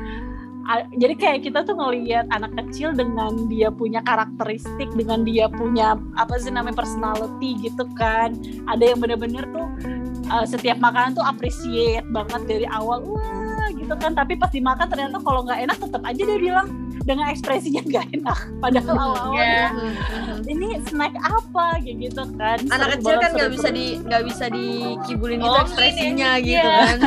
[0.94, 6.38] jadi kayak kita tuh ngelihat anak kecil dengan dia punya karakteristik, dengan dia punya apa
[6.38, 8.32] sih namanya personality gitu kan.
[8.70, 9.66] Ada yang bener-bener tuh
[10.28, 13.02] uh, setiap makanan tuh appreciate banget dari awal.
[13.02, 14.12] Wah, gitu kan.
[14.12, 16.66] Tapi pas dimakan ternyata kalau nggak enak tetap aja dia bilang
[17.04, 18.38] dengan ekspresinya nggak enak.
[18.58, 19.44] Padahal awal-awal Iya.
[19.44, 19.68] dia,
[20.48, 22.58] ini snack apa kayak gitu kan.
[22.68, 26.60] Anak Seru kecil kan nggak bisa di nggak bisa dikibulin gitu Oh, ekspresinya ini, gitu
[26.60, 26.72] iya.
[26.88, 26.98] kan.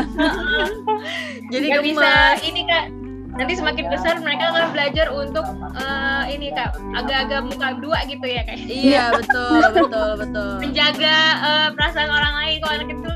[1.54, 2.10] Jadi nggak bisa
[2.44, 2.86] ini kak
[3.34, 8.42] nanti semakin besar mereka akan belajar untuk eh, ini kak agak-agak muka dua gitu ya
[8.44, 10.52] kayak Iya betul betul betul.
[10.62, 13.14] menjaga eh, perasaan orang lain kalau anak kecil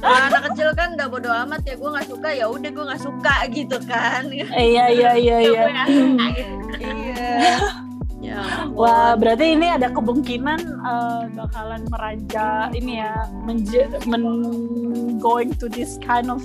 [0.00, 3.02] Kalau anak kecil kan udah bodo amat ya gue nggak suka ya udah gue nggak
[3.02, 4.22] suka gitu kan.
[4.28, 5.64] Eh, Iya iya iya iya.
[6.30, 7.32] gitu Iya.
[8.20, 8.40] Ya.
[8.70, 13.12] Wah berarti ini ada kemungkinan eh, bakalan meraja ini ya
[13.42, 14.24] menje, men
[15.16, 16.40] going to this kind of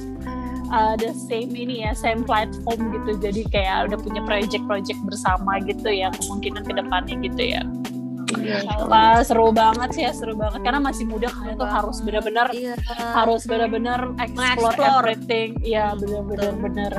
[0.69, 5.87] uh, the same ini ya same platform gitu jadi kayak udah punya project-project bersama gitu
[5.87, 7.63] ya kemungkinan ke depannya gitu ya.
[8.85, 12.73] Wah seru banget sih ya seru banget karena masih muda kalian tuh harus benar-benar Iya.
[13.13, 14.45] harus benar-benar explore
[14.75, 14.89] Nge-explore.
[15.05, 15.49] everything.
[15.61, 16.93] Iya benar-benar benar.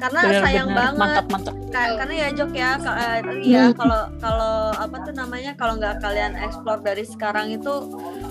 [0.00, 0.78] Karena Benar, sayang benar.
[0.80, 1.54] banget Mantap mantap.
[1.70, 6.00] Ka- karena ya Jok ya ka- eh, ya kalau kalau apa tuh namanya kalau nggak
[6.00, 7.74] kalian explore dari sekarang itu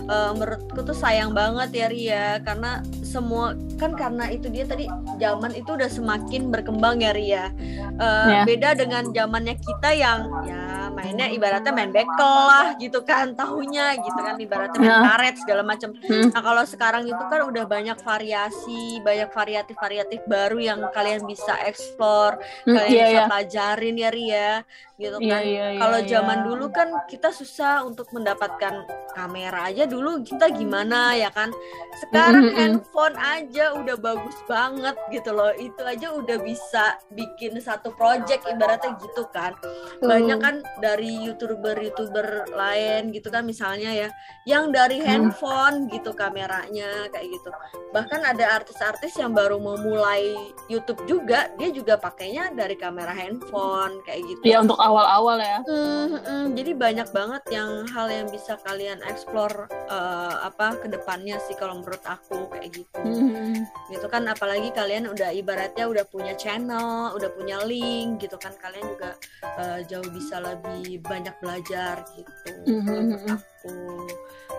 [0.04, 3.46] eh, menurutku tuh sayang banget ya Ria karena semua
[3.78, 7.46] kan karena itu dia tadi zaman itu udah semakin berkembang ya Ria
[7.92, 8.44] Eh, Ya.
[8.44, 14.20] beda dengan zamannya kita yang ya mainnya ibaratnya main bekel lah gitu kan tahunya gitu
[14.20, 15.00] kan ibaratnya main Ya.
[15.06, 16.28] karet segala macam Hmm.
[16.30, 22.36] Nah kalau sekarang itu kan udah banyak variasi, banyak variatif-variatif baru yang kalian bisa explore,
[22.66, 23.26] Hmm, kalian iya, bisa iya.
[23.26, 24.52] pelajarin ya Ria,
[24.96, 25.42] gitu Iya, kan.
[25.42, 26.08] iya, iya, kalau iya.
[26.10, 31.50] zaman dulu kan kita susah untuk mendapatkan kamera aja dulu kita gimana ya kan.
[31.98, 32.58] Sekarang Mm, mm, mm.
[32.58, 35.52] handphone aja udah bagus banget gitu loh.
[35.54, 39.56] Itu aja udah bisa bikin satu project ibaratnya gitu kan.
[40.00, 40.56] Banyak kan
[40.90, 44.10] dari youtuber-youtuber lain gitu kan misalnya ya
[44.44, 47.50] yang dari handphone gitu kameranya kayak gitu
[47.90, 50.34] bahkan ada artis-artis yang baru mau mulai
[50.66, 55.60] YouTube juga dia juga pakainya dari kamera handphone kayak gitu Iya untuk awal-awal ya.
[55.66, 61.38] Hmm, hmm, jadi banyak banget yang hal yang bisa kalian explore eh, apa ke depannya
[61.44, 63.66] sih kalau menurut aku kayak gitu Hmm.
[63.90, 68.86] gitu kan apalagi kalian udah ibaratnya udah punya channel udah punya link gitu kan kalian
[68.86, 69.12] juga
[69.58, 72.52] eh, jauh bisa lebih banyak belajar gitu.
[72.68, 73.36] Menurut mhm.
[73.36, 73.76] aku.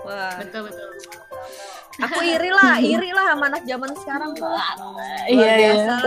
[0.05, 0.37] Wah.
[0.41, 0.89] Betul betul.
[2.01, 5.53] Aku iri lah iri lah sama anak zaman sekarang Wah, luar Iya.
[5.59, 5.99] iya.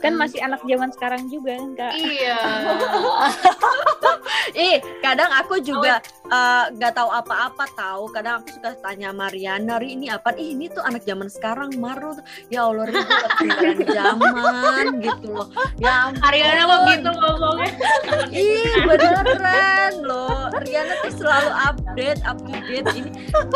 [0.00, 2.38] Kan masih anak zaman sekarang juga kan kak iya
[4.54, 5.98] Ih, kadang aku juga
[6.30, 8.08] eh, nggak tahu apa-apa tahu.
[8.14, 10.32] Kadang aku suka tanya Mariana, Ri ini apa?
[10.38, 12.14] Ih, ini tuh anak zaman sekarang Maru.
[12.48, 15.48] Ya Allah, Ri gue udah ketinggalan zaman gitu loh.
[15.82, 16.22] Ya ampun.
[16.22, 17.68] Ariana mah gitu ngomongnya
[18.32, 20.50] Ih, beneran loh.
[20.62, 22.88] Riana tuh selalu update, up to date.
[22.94, 23.10] Ini,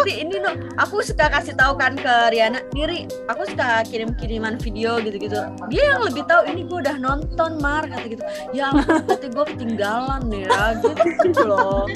[0.04, 2.60] Ri, ini no, aku suka kasih tahu kan ke Riana.
[2.74, 3.00] Nih, Ri,
[3.30, 5.38] aku suka kirim-kiriman video gitu-gitu.
[5.70, 8.22] Dia yang lebih tahu ini gue udah nonton Mar kata gitu.
[8.50, 11.86] Ya ampun, berarti gue ketinggalan ya gitu loh.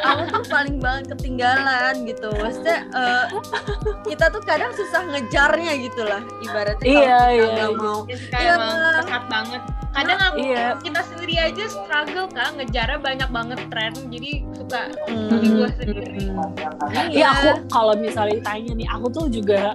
[0.00, 3.24] kamu tuh paling banget ketinggalan gitu maksudnya eh,
[4.04, 7.78] kita tuh kadang susah ngejarnya gitu lah ibaratnya kalau Iya, kita iya, nggak iya.
[7.78, 8.52] mau Jessica Iya.
[8.54, 8.76] emang
[9.30, 10.66] banget kadang aku Iya.
[10.80, 15.28] kita sendiri aja struggle kan ngejarnya banyak banget tren jadi suka Hmm.
[15.28, 16.24] bagi gue sendiri
[17.10, 19.74] Iya aku kalau misalnya ditanya nih aku tuh juga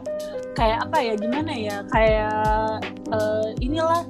[0.56, 2.80] kayak apa ya gimana ya kayak
[3.12, 4.03] eh, inilah.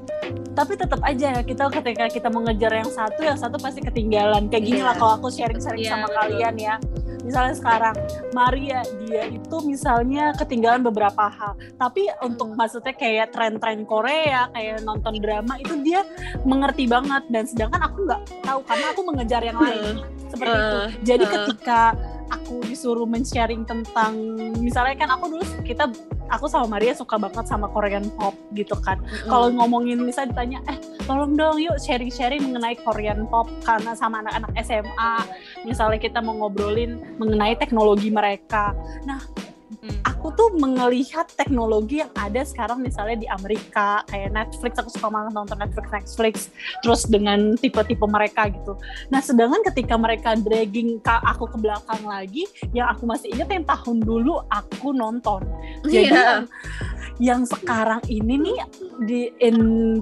[0.55, 4.47] Tapi tetap aja kita ketika kita mengejar yang satu yang satu pasti ketinggalan.
[4.47, 4.87] Kayak gini Iya.
[4.87, 6.15] lah kalau aku sharing-sharing Iya, sama betul.
[6.15, 6.75] kalian ya.
[7.27, 7.95] Misalnya sekarang
[8.31, 11.59] Maria dia itu misalnya ketinggalan beberapa hal.
[11.75, 16.07] Tapi untuk maksudnya kayak tren-tren Korea kayak nonton drama itu dia
[16.47, 17.27] mengerti banget.
[17.27, 20.07] Dan sedangkan aku nggak tahu karena aku mengejar yang lain.
[20.31, 20.77] Seperti itu.
[20.79, 21.31] Eh, jadi eh.
[21.35, 21.81] ketika
[22.31, 24.17] aku disuruh men-sharing tentang
[24.59, 25.89] misalnya kan aku dulu kita
[26.29, 29.01] aku sama Maria suka banget sama Korean pop gitu kan.
[29.29, 34.51] Kalau ngomongin misalnya ditanya eh tolong dong yuk sharing-sharing mengenai Korean pop karena sama anak-anak
[34.65, 35.13] SMA
[35.67, 38.73] misalnya kita mau ngobrolin mengenai teknologi mereka.
[39.05, 39.21] Nah,
[39.85, 40.01] Hmm.
[40.01, 45.37] aku tuh melihat teknologi yang ada sekarang misalnya di Amerika kayak Netflix aku suka banget
[45.37, 46.35] nonton Netflix Netflix
[46.81, 48.81] terus dengan tipe-tipe mereka gitu
[49.13, 54.01] nah sedangkan ketika mereka dragging aku ke belakang lagi yang aku masih ingat yang tahun
[54.01, 55.45] dulu aku nonton
[55.85, 56.47] jadi Iya.
[57.19, 58.57] Yang, sekarang ini nih
[59.07, 59.57] di in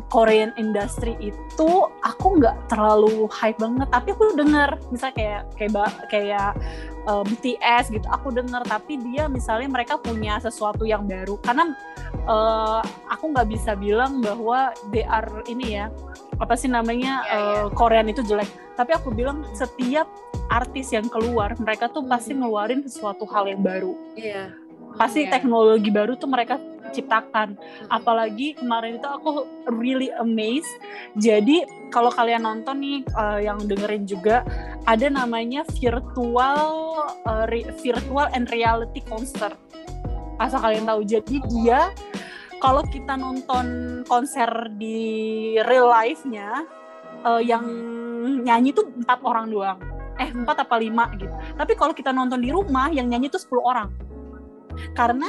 [0.10, 1.70] Korean industry itu
[2.02, 6.52] aku nggak terlalu hype banget tapi aku denger misalnya kayak kayak kayak
[7.06, 11.74] uh, BTS gitu aku denger tapi dia misalnya mereka punya sesuatu yang baru karena
[12.26, 15.90] uh, aku nggak bisa bilang bahwa they are ini ya
[16.42, 17.62] apa sih namanya Iya, iya.
[17.66, 20.10] uh, Korean itu jelek tapi aku bilang setiap
[20.50, 24.54] artis yang keluar mereka tuh pasti ngeluarin sesuatu hal yang baru Iya.
[24.98, 25.34] pasti Iya.
[25.34, 26.58] teknologi baru tuh mereka
[26.94, 27.58] ciptakan
[27.90, 29.50] apalagi kemarin itu aku
[29.82, 30.70] really amazed.
[31.18, 34.46] Jadi kalau kalian nonton nih uh, yang dengerin juga
[34.86, 36.64] ada namanya virtual
[37.26, 39.58] uh, re- virtual and reality concert.
[40.38, 41.02] Asal kalian tahu.
[41.06, 41.90] Jadi dia
[42.64, 44.48] kalau kita nonton konser
[44.80, 46.64] di real life-nya
[47.28, 47.66] uh, yang
[48.44, 49.80] nyanyi tuh empat orang doang.
[50.16, 51.34] Eh empat apa lima gitu.
[51.60, 53.90] Tapi kalau kita nonton di rumah yang nyanyi tuh 10 orang.
[54.96, 55.28] Karena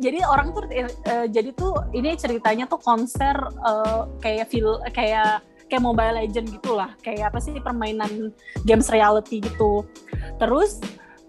[0.00, 0.88] jadi orang tuh eh,
[1.28, 7.30] jadi tuh ini ceritanya tuh konser eh, kayak feel kayak kayak Mobile Legend gitulah kayak
[7.30, 8.32] apa sih permainan
[8.64, 9.84] games reality gitu.
[10.40, 10.80] Terus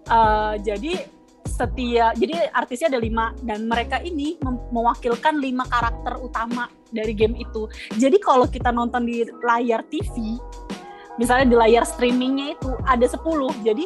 [0.07, 1.05] eh, jadi
[1.45, 4.39] setia jadi artisnya ada lima dan mereka ini
[4.71, 7.67] mewakilkan lima karakter utama dari game itu.
[7.99, 10.39] Jadi kalau kita nonton di layar TV
[11.21, 13.21] misalnya di layar streamingnya itu ada 10
[13.61, 13.85] jadi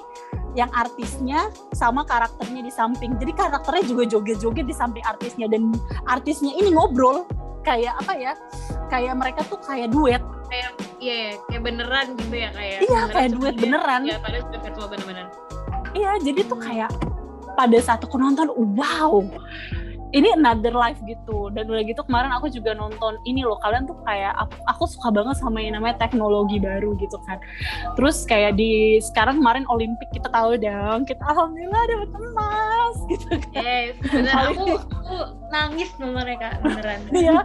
[0.56, 5.76] yang artisnya sama karakternya di samping jadi karakternya juga joget-joget di samping artisnya dan
[6.08, 7.28] artisnya ini ngobrol
[7.62, 8.32] kayak apa ya
[8.88, 10.70] kayak mereka tuh kayak duet Iya,
[11.02, 12.80] iya, kayak beneran gitu ya kayak.
[12.80, 14.02] Iya, kayak duet dia- beneran.
[14.06, 15.26] Iya, padahal sudah virtual bener-bener.
[15.92, 16.90] iya jadi tuh kayak
[17.54, 19.26] pada saat aku nonton wow
[20.14, 23.98] ini another life gitu dan udah gitu kemarin aku juga nonton ini loh kalian tuh
[24.06, 27.42] kayak aku, aku suka banget sama yang namanya teknologi baru gitu kan
[27.98, 33.64] terus kayak di sekarang kemarin Olimpik kita tahu dong kita alhamdulillah dapat emas gitu kan
[33.66, 34.36] Yes, bener.
[34.56, 35.16] aku, aku
[35.50, 37.00] nangis sama mereka beneran.
[37.12, 37.38] Iya,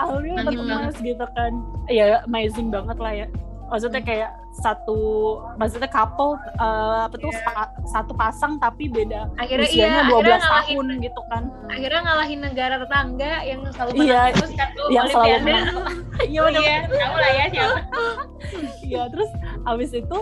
[0.00, 1.52] alhamdulillah dapat emas gitu kan.
[1.90, 3.26] Ya amazing banget lah ya.
[3.68, 4.98] Maksudnya kayak satu,
[5.54, 10.38] maksudnya couple uh, apa tuh sa- satu pasang tapi beda Akhirnya usianya iya, 12 akhirnya
[10.40, 11.42] ngalahin tahun gitu kan.
[11.68, 15.72] akhirnya ngalahin negara tetangga yang selalu Iya, menang terus kan tuh yang selalu Olimpiade.
[16.26, 16.60] Iya Oh bener.
[16.60, 17.80] iya, tahu lah ya siapa.
[18.80, 19.30] Iya, terus
[19.62, 20.18] habis itu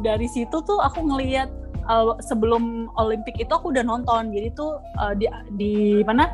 [0.00, 1.48] dari situ tuh aku ngelihat
[1.84, 2.62] uh, sebelum
[2.94, 4.32] Olimpik itu aku udah nonton.
[4.32, 6.26] Jadi tuh uh, di di mana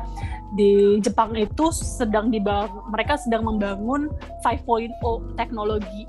[0.53, 4.07] di Jepang itu sedang dibangun mereka sedang membangun
[4.39, 4.95] 5.0
[5.35, 6.07] teknologi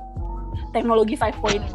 [0.77, 1.73] teknologi 5.0.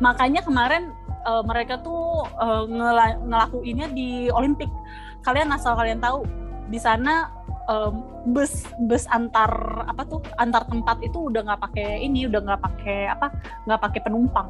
[0.00, 0.88] Makanya kemarin
[1.28, 4.72] uh, mereka tuh uh, ngela- ngelakuinnya di Olimpik.
[5.20, 6.24] Kalian asal kalian tahu
[6.72, 7.28] di sana
[7.68, 12.60] um, bus bus antar apa tuh antar tempat itu udah nggak pakai ini udah nggak
[12.60, 13.32] pakai apa
[13.68, 14.48] nggak pakai penumpang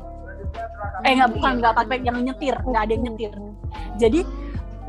[1.07, 3.33] eh nggak bukan nggak pakai yang nyetir nggak ada yang nyetir
[3.99, 4.21] jadi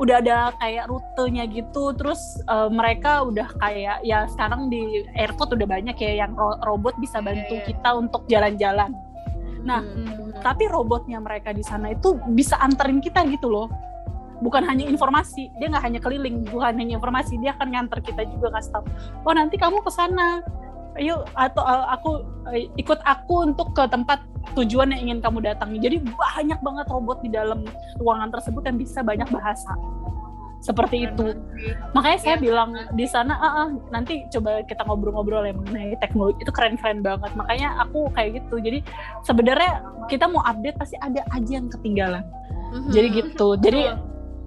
[0.00, 5.68] udah ada kayak rutenya gitu terus eh, mereka udah kayak ya sekarang di airport udah
[5.68, 7.66] banyak ya yang ro- robot bisa bantu iya.
[7.68, 8.90] kita untuk jalan-jalan
[9.60, 10.32] nah Hmm.
[10.40, 13.68] tapi robotnya mereka di sana itu bisa anterin kita gitu loh
[14.40, 18.56] bukan hanya informasi dia nggak hanya keliling bukan hanya informasi dia akan nganter kita juga
[18.56, 18.84] ngasih tahu
[19.28, 20.40] oh nanti kamu ke sana
[20.98, 22.10] ayo atau uh, aku
[22.48, 24.24] uh, ikut aku untuk ke tempat
[24.58, 25.78] tujuan yang ingin kamu datangi.
[25.78, 27.62] Jadi banyak banget robot di dalam
[28.00, 29.72] ruangan tersebut yang bisa banyak bahasa.
[30.60, 31.32] Seperti itu.
[31.96, 36.44] makanya saya bilang di sana ah, ah, nanti coba kita ngobrol-ngobrol ya mengenai teknologi.
[36.44, 37.32] Itu keren-keren banget.
[37.32, 38.60] Makanya aku kayak gitu.
[38.60, 38.84] Jadi
[39.24, 39.80] sebenarnya
[40.12, 42.24] kita mau update pasti ada aja yang ketinggalan.
[42.70, 42.90] Mhm.
[42.94, 43.48] jadi gitu.
[43.58, 43.82] Jadi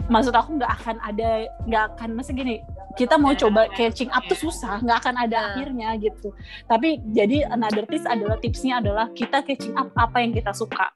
[0.08, 2.60] maksud aku nggak akan ada nggak akan masa gini
[2.94, 5.46] kita mau coba catching up tuh susah nggak akan ada Nah.
[5.54, 6.30] akhirnya gitu
[6.66, 10.90] tapi jadi another tips adalah tipsnya adalah kita catching up apa yang kita suka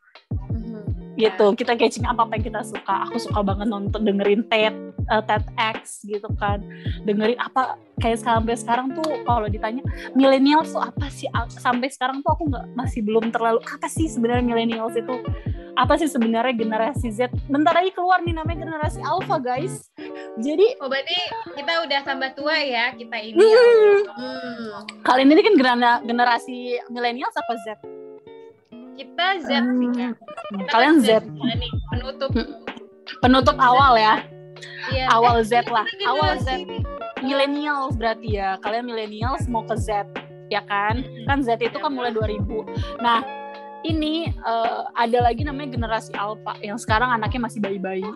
[0.50, 0.97] Mhm.
[1.18, 1.46] Gitu.
[1.58, 3.10] Kita catching up apa yang kita suka.
[3.10, 4.76] Aku suka banget nonton dengerin TED
[5.10, 6.62] eh, TEDx gitu kan.
[7.04, 9.82] Dengerin apa kayak sampai sekarang tuh kalau ditanya
[10.14, 11.26] milenial tuh apa sih?
[11.58, 15.18] Sampai sekarang tuh aku nggak masih belum terlalu apa sih sebenarnya millennials itu?
[15.78, 17.30] Apa sih sebenarnya generasi Z?
[17.46, 19.90] Bentar lagi keluar nih namanya generasi Alpha guys.
[20.38, 21.18] Jadi Oh berarti
[21.54, 23.38] kita udah tambah tua ya kita ini.
[23.38, 24.86] Hmm.
[25.02, 27.78] kalian ini kan genera- generasi milenial apa Z
[28.98, 30.14] Kita Z sih kan.
[30.58, 31.10] Kita kalian kan Z.
[31.30, 32.30] Nih, penutup.
[33.22, 34.26] penutup awal ya.
[34.90, 35.06] Iya.
[35.14, 35.86] awal Z lah.
[36.10, 36.66] awal Z.
[37.22, 38.58] millennials berarti ya.
[38.66, 40.10] Kalian millennials mau ke Z
[40.50, 41.06] ya kan?
[41.30, 42.42] Kan Z itu kan mulai 2000
[43.04, 43.22] nah
[43.86, 48.08] ini eh, ada lagi namanya generasi Alpha yang sekarang anaknya masih bayi-bayi.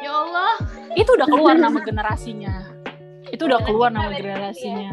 [0.00, 0.56] Ya Allah.
[0.96, 2.79] itu udah keluar nama generasinya
[3.30, 4.92] itu udah keluar nama generasinya.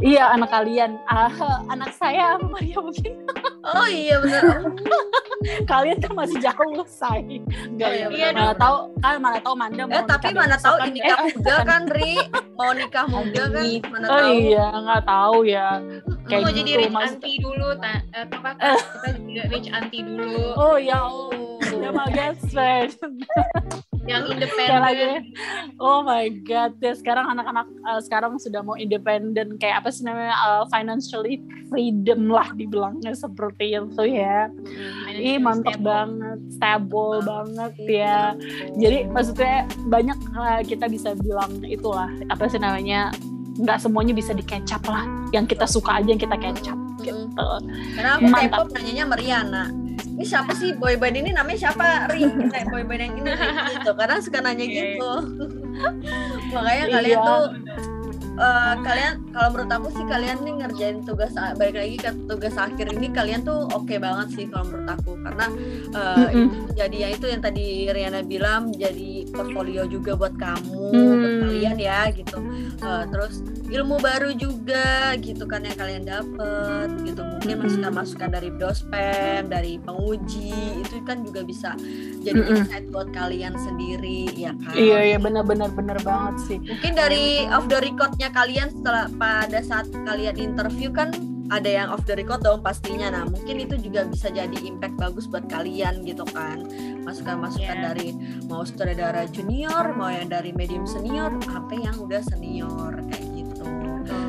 [0.00, 0.98] iya anak kalian.
[1.04, 1.30] Ah,
[1.66, 3.12] anak saya Maria mungkin.
[3.62, 4.66] Oh iya benar.
[5.70, 7.42] kalian kan masih jauh say.
[7.64, 10.56] Enggak Oh, ya iya mana tahu kan mana tahu Manda mau Eh tapi nikah mana
[10.56, 10.86] tahu kan.
[10.86, 11.82] ini Eh, nikah muda kan.
[11.88, 12.14] Ri?
[12.52, 13.80] Mau nikah muda kan Amin.
[13.84, 14.32] mana Oh tahu.
[14.32, 15.68] iya, nggak tahu ya.
[16.22, 18.50] Kayak mau gitu, jadi rich maksud- auntie dulu, ta, eh, apa?
[18.94, 21.30] Kita jadi rich auntie dulu, Oh ya, oh,
[21.60, 22.94] ya best friend.
[24.02, 25.22] Yang lagi, independen.
[25.78, 30.34] oh my god, ya sekarang anak-anak uh, sekarang sudah mau independen, kayak apa sih namanya
[30.42, 31.38] uh, financially
[31.70, 34.50] freedom lah dibilangnya seperti itu ya.
[35.14, 38.34] Ih mantep banget, stable banget ya.
[38.74, 43.14] Jadi maksudnya banyak uh, kita bisa bilang itulah apa sih namanya
[43.62, 45.06] nggak semuanya bisa di catch up lah.
[45.30, 47.48] Yang kita suka aja yang kita up gitu.
[47.98, 48.50] Karena aku Mantap.
[48.50, 49.81] K-pop nanyanya Mariana.
[50.12, 52.06] Ini siapa sih boyband ini namanya siapa?
[52.06, 53.30] Ri, kayak boyband yang ini
[53.74, 53.90] gitu.
[53.92, 55.12] Karena suka nanya gitu.
[56.54, 57.24] Makanya kalian Iya.
[57.24, 57.44] tuh
[58.32, 62.86] eh, kalian kalau menurut aku sih kalian nih ngerjain tugas balik lagi ke tugas akhir
[62.90, 65.46] ini kalian tuh oke banget sih kalau menurut aku karena
[65.92, 66.48] eh, Mm-mm.
[66.48, 71.16] itu jadi yang itu yang tadi Riana bilang jadi portfolio juga buat kamu Hmm.
[71.16, 72.38] buat kalian ya gitu
[72.74, 74.82] Eh, terus ilmu baru juga
[75.16, 77.62] gitu kan yang kalian dapet gitu mungkin Mm-mm.
[77.64, 81.78] masukan-masukan dari dospem dari penguji itu kan juga bisa
[82.18, 82.58] jadi Mm-mm.
[82.58, 86.58] insight buat kalian sendiri ya kan Iya iya benar-benar benar banget sih.
[86.60, 91.14] mungkin dari off the recordnya kalian setelah pada saat kalian interview kan
[91.48, 95.26] ada yang off the record dong pastinya nah mungkin itu juga bisa jadi impact bagus
[95.26, 96.62] buat kalian gitu kan
[97.02, 97.84] masukan-masukan Iya.
[97.88, 98.08] dari
[98.46, 103.64] mau sutradara junior mau yang dari medium senior sampai yang udah senior kayak gitu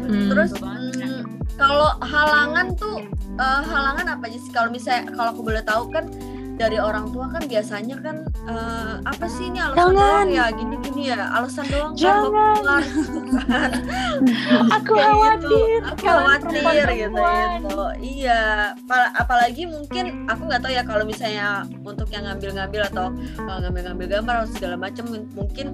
[0.03, 0.30] Hmm.
[0.30, 0.95] terus betul banget.
[0.99, 1.24] mm,
[1.55, 2.97] kalau halangan tuh
[3.34, 6.05] eh, halangan apa aja sih kalau misalnya kalau aku boleh tahu kan
[6.54, 9.97] dari orang tua kan biasanya kan eh, apa sih ini alasan Jangan.
[9.97, 12.30] doang ya gini-gini ya alasan doang kan Jangan.
[12.30, 13.72] keluar gitu kan
[14.72, 15.49] Aku Kayak khawatir.
[15.49, 15.58] gitu.
[15.84, 18.41] aku khawatir gitu gitu iya
[18.78, 21.47] Apal- apalagi mungkin aku nggak tahu ya kalau misalnya
[21.82, 23.06] untuk yang ngambil-ngambil atau
[23.41, 25.68] uh, ngambil-ngambil gambar atau segala macam mungkin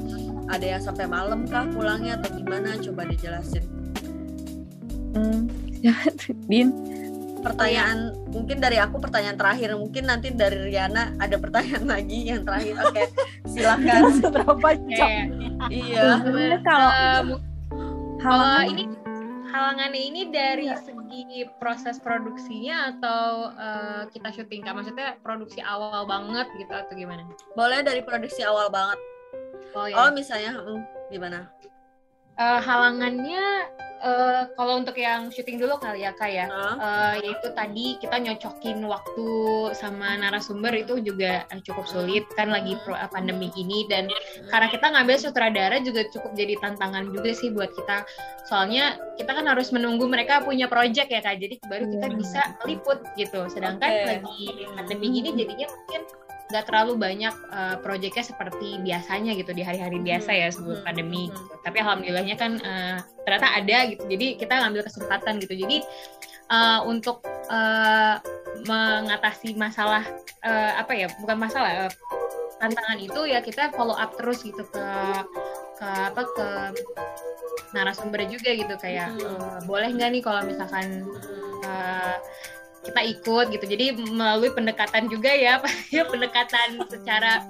[0.48, 3.64] ada yang sampai malam kah pulangnya atau gimana coba dijelasin
[5.10, 5.50] Hmm.
[6.46, 6.70] Din,
[7.40, 12.76] pertanyaan mungkin dari aku pertanyaan terakhir mungkin nanti dari Riana ada pertanyaan lagi yang terakhir.
[12.86, 13.04] Oke
[13.48, 14.02] silakan.
[14.22, 14.96] Seberapa Oke.
[14.96, 15.10] jam?
[15.72, 17.24] iya sebenarnya kalau Eh,
[18.24, 18.84] halangan ini
[19.50, 24.76] halangannya ini dari segi proses produksinya atau eh, kita syuting kak?
[24.76, 27.26] Maksudnya produksi awal banget gitu atau gimana?
[27.56, 29.00] boleh dari produksi awal banget.
[29.78, 30.82] Oh, oh misalnya hmm,
[31.14, 31.50] gimana
[32.40, 33.68] Eh, halangannya
[34.00, 36.76] eh, kalau untuk yang syuting dulu kali ya kak ya Hah?
[36.80, 39.28] Eh, yaitu tadi kita nyocokin waktu
[39.76, 44.08] sama narasumber itu juga cukup sulit kan lagi pro- pandemi ini dan
[44.48, 48.08] karena kita ngambil sutradara juga cukup jadi tantangan juga sih buat kita
[48.48, 52.16] soalnya kita kan harus menunggu mereka punya project ya kak jadi baru kita Iya.
[52.16, 54.08] bisa meliput gitu sedangkan Oke.
[54.16, 54.44] lagi
[54.80, 56.02] pandemi ini jadinya mungkin
[56.50, 60.86] nggak terlalu banyak uh, proyeknya seperti biasanya gitu di hari-hari biasa ya sebelum Hmm.
[60.86, 61.38] pandemi Hmm.
[61.38, 61.54] gitu.
[61.62, 65.78] tapi alhamdulillahnya kan uh, ternyata ada gitu jadi kita ngambil kesempatan gitu jadi
[66.50, 67.22] uh, untuk
[67.54, 68.18] uh,
[68.66, 70.02] mengatasi masalah
[70.42, 71.92] uh, apa ya bukan masalah uh,
[72.58, 74.86] tantangan itu ya kita follow up terus gitu ke
[75.80, 76.48] ke apa ke
[77.72, 79.38] narasumber juga gitu kayak Hmm.
[79.38, 81.06] uh, boleh nggak nih kalau misalkan
[81.62, 82.18] uh,
[82.80, 83.66] kita ikut gitu.
[83.66, 85.60] Jadi melalui pendekatan juga ya
[85.96, 87.44] ya pendekatan secara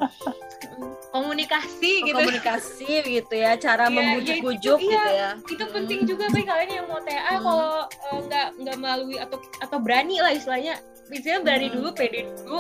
[1.10, 2.16] komunikasi gitu.
[2.16, 5.30] Komunikasi gitu ya cara Iya, membujuk-bujuk iya, gitu ya.
[5.48, 7.42] itu penting juga bagi kalian yang mau TA Hmm.
[7.42, 10.78] kalau eh, nggak nggak melalui atau atau berani lah istilahnya.
[11.10, 11.76] Istilahnya berani Hmm.
[11.76, 12.60] dulu pede dulu.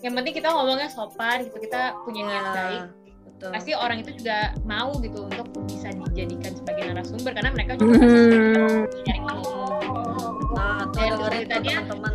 [0.00, 2.82] Yang penting kita ngomongnya sopan gitu kita punya niat Nah, baik
[3.40, 3.50] betul.
[3.50, 8.36] Pasti orang itu juga mau gitu untuk bisa dijadikan sebagai narasumber karena mereka juga pasti
[9.00, 9.48] nyari ilmu
[10.50, 12.14] nah tuh Dan dengerin tuh kesulitannya- teman-teman.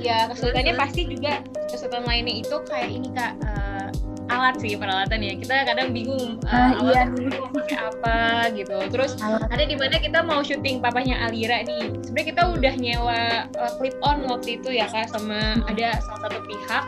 [0.00, 1.32] Ya kesulitannya pasti juga
[1.68, 3.88] kesulitan lainnya itu kayak ini kak eh,
[4.30, 5.34] alat sih peralatan ya.
[5.36, 7.80] Kita kadang bingung eh, Ah, alat iya.
[7.82, 8.18] apa
[8.50, 8.76] gitu.
[8.88, 9.44] Terus Alat.
[9.46, 12.00] ada di mana kita mau syuting papanya Alira nih.
[12.00, 13.20] Sebenarnya kita udah nyewa
[13.52, 16.84] uh, clip on waktu itu ya kak sama ada salah satu pihak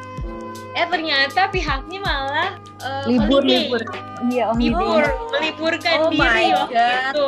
[0.72, 3.68] eh ternyata pihaknya malah uh, libur holiday.
[3.68, 3.82] libur.
[4.32, 5.04] Iya om libur.
[5.36, 7.04] Meliburkan Oh diri my waktu God.
[7.12, 7.26] itu.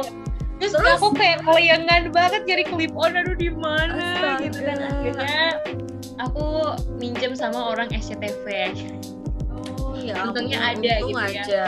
[0.55, 0.97] Terus, Terus?
[0.97, 4.39] aku kayak kelayangan banget cari clip on aduh di mana?
[4.41, 5.43] Gitu dan akhirnya
[6.23, 8.47] aku minjem sama orang SCTV
[9.83, 11.43] oh ya Untungnya ampun, ada untung gitu ya.
[11.43, 11.65] aja.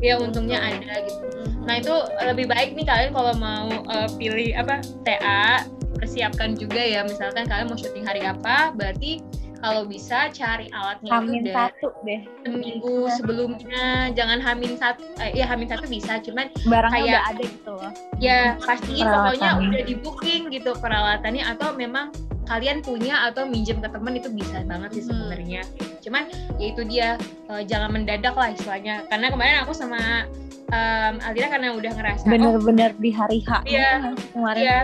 [0.00, 1.24] Ya untungnya ada gitu.
[1.64, 1.94] Nah itu
[2.24, 5.64] lebih baik nih kalian kalau mau uh, pilih apa TA
[5.96, 7.06] persiapkan juga ya.
[7.06, 9.22] Misalkan kalian mau syuting hari apa berarti
[9.60, 12.20] kalau bisa cari alatnya Hamin itu satu deh.
[12.42, 14.08] Seminggu sebelumnya.
[14.10, 17.92] Jangan hamin satu eh, ya hamin satu bisa cuman barangnya Kayak- udah ada gitu loh.
[18.16, 22.08] Ya pastiin pokoknya udah di booking gitu peralatannya atau memang
[22.44, 25.12] kalian punya atau minjem ke temen itu bisa banget sih Hmm.
[25.14, 25.62] sebenarnya.
[26.00, 26.22] Cuman
[26.56, 27.08] ya itu dia
[27.46, 29.04] eh, jangan mendadak lah istilahnya.
[29.06, 30.24] Karena kemarin aku sama
[30.68, 34.14] em, Alira karena udah ngerasa oh bener-bener di hari H Iya.
[34.32, 34.62] kemarin.
[34.62, 34.78] Iya.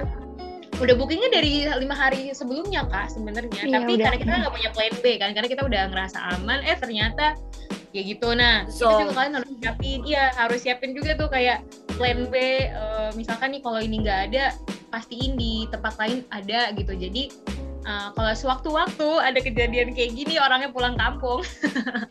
[0.77, 3.61] Udah bookingnya dari lima hari sebelumnya kak sebenarnya.
[3.65, 4.05] Iya, Tapi udah.
[4.13, 6.61] karena kita nggak punya plan B kan, karena kita udah ngerasa aman.
[6.63, 7.27] Eh ternyata
[7.97, 8.29] ya gitu.
[8.37, 8.93] Nah itu So.
[9.01, 9.99] juga kalian harus siapin.
[10.05, 11.65] Iya harus siapin juga tuh kayak
[11.97, 12.37] plan B.
[12.69, 14.53] eh, misalkan nih kalau ini nggak ada,
[14.93, 16.93] pastiin di tempat lain ada gitu.
[16.93, 17.33] Jadi
[17.83, 21.41] eh, kalau sewaktu-waktu ada kejadian kayak gini orangnya pulang kampung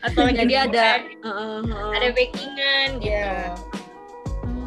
[0.02, 1.92] atau jadi ada Heeh, heeh.
[1.94, 3.14] ada backingan gitu.
[3.14, 3.54] Iya.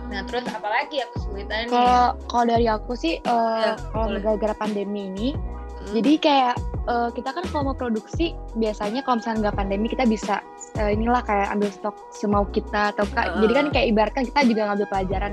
[0.09, 1.69] Nah terus apalagi ya kesulitannya?
[1.69, 5.95] Kalau kalau dari aku sih eh, Ya, kalau gara-gara pandemi ini, Hmm.
[5.95, 6.55] jadi kayak
[6.85, 10.41] eh, kita kan kalau mau produksi biasanya kalau misalnya nggak pandemi kita bisa
[10.75, 13.41] eh, inilah kayak ambil stok semau kita atau ka- Heeh.
[13.43, 15.33] jadi kan kayak ibaratkan kita juga ngambil pelajaran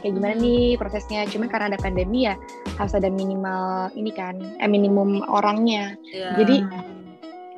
[0.00, 0.42] kayak gimana Hmm.
[0.42, 1.20] nih prosesnya.
[1.26, 2.34] Cuman karena ada pandemi ya
[2.74, 5.96] harus ada minimal ini kan, eh minimum orangnya.
[6.06, 6.28] Iya.
[6.38, 6.56] Jadi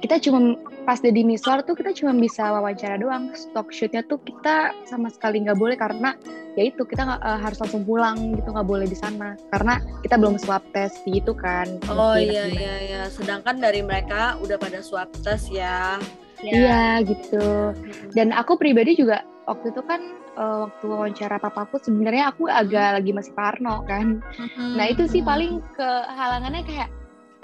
[0.05, 3.33] kita cuma pas di Miswar tuh kita cuma bisa wawancara doang.
[3.33, 6.13] Stock shootnya tuh kita sama sekali nggak boleh karena
[6.55, 9.41] ya itu kita nggak eh, harus langsung pulang gitu nggak boleh di sana.
[9.49, 11.81] Karena kita belum swab test gitu kan.
[11.89, 12.61] Oh Mungkin iya gimana.
[12.61, 13.03] iya iya.
[13.09, 15.97] Sedangkan dari mereka udah pada swab test ya.
[16.45, 17.73] iya gitu.
[18.13, 23.17] Dan aku pribadi juga waktu itu kan eh, waktu wawancara papaku sebenarnya aku agak lagi
[23.17, 24.21] masih parno kan.
[24.61, 26.93] Nah itu sih paling kehalangannya kayak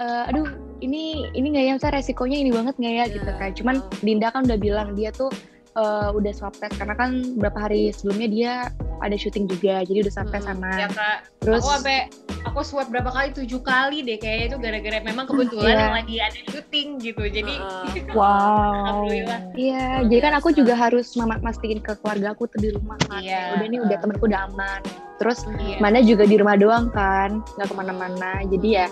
[0.03, 0.46] eh, aduh
[0.80, 3.38] ini ini nggak ya misalnya resikonya ini banget nggak ya gitu Iya.
[3.38, 5.30] kan cuman Dinda kan udah bilang dia tuh
[5.72, 8.53] eh, udah swab test karena kan beberapa hari sebelumnya dia
[8.98, 11.98] ada syuting juga jadi udah swab test Hmm, sama ya kak terus aku sampai
[12.42, 15.80] aku swab berapa kali tujuh kali deh kayaknya itu gara-gara memang kebetulan Iya.
[15.80, 18.14] yang lagi ada syuting gitu jadi Heeh.
[18.18, 22.68] wow alhamdulillah Iya, Luar jadi kan aku juga harus mastiin ke keluarga aku tuh di
[22.68, 23.20] rumah kan.
[23.20, 23.55] Iya.
[23.55, 24.80] Udah nih udah temenku udah aman.
[25.16, 25.76] Terus Iya.
[25.78, 28.42] mana juga di rumah doang kan, nggak ke mana-mana.
[28.44, 28.86] Jadi ya,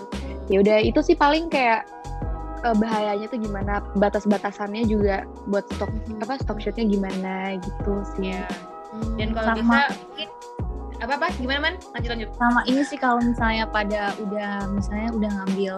[0.51, 1.87] ya udah itu sih paling kayak
[2.61, 5.89] eh, bahayanya tuh gimana batas-batasannya juga buat stok
[6.19, 8.29] apa stok shootnya gimana gitu sih.
[8.29, 8.45] Iya.
[9.15, 9.57] dan kalau Sama.
[9.57, 10.27] bisa mungkin
[10.99, 15.29] apa apa gimana man lanjut lanjut sama ini sih kalau misalnya pada udah misalnya udah
[15.33, 15.75] ngambil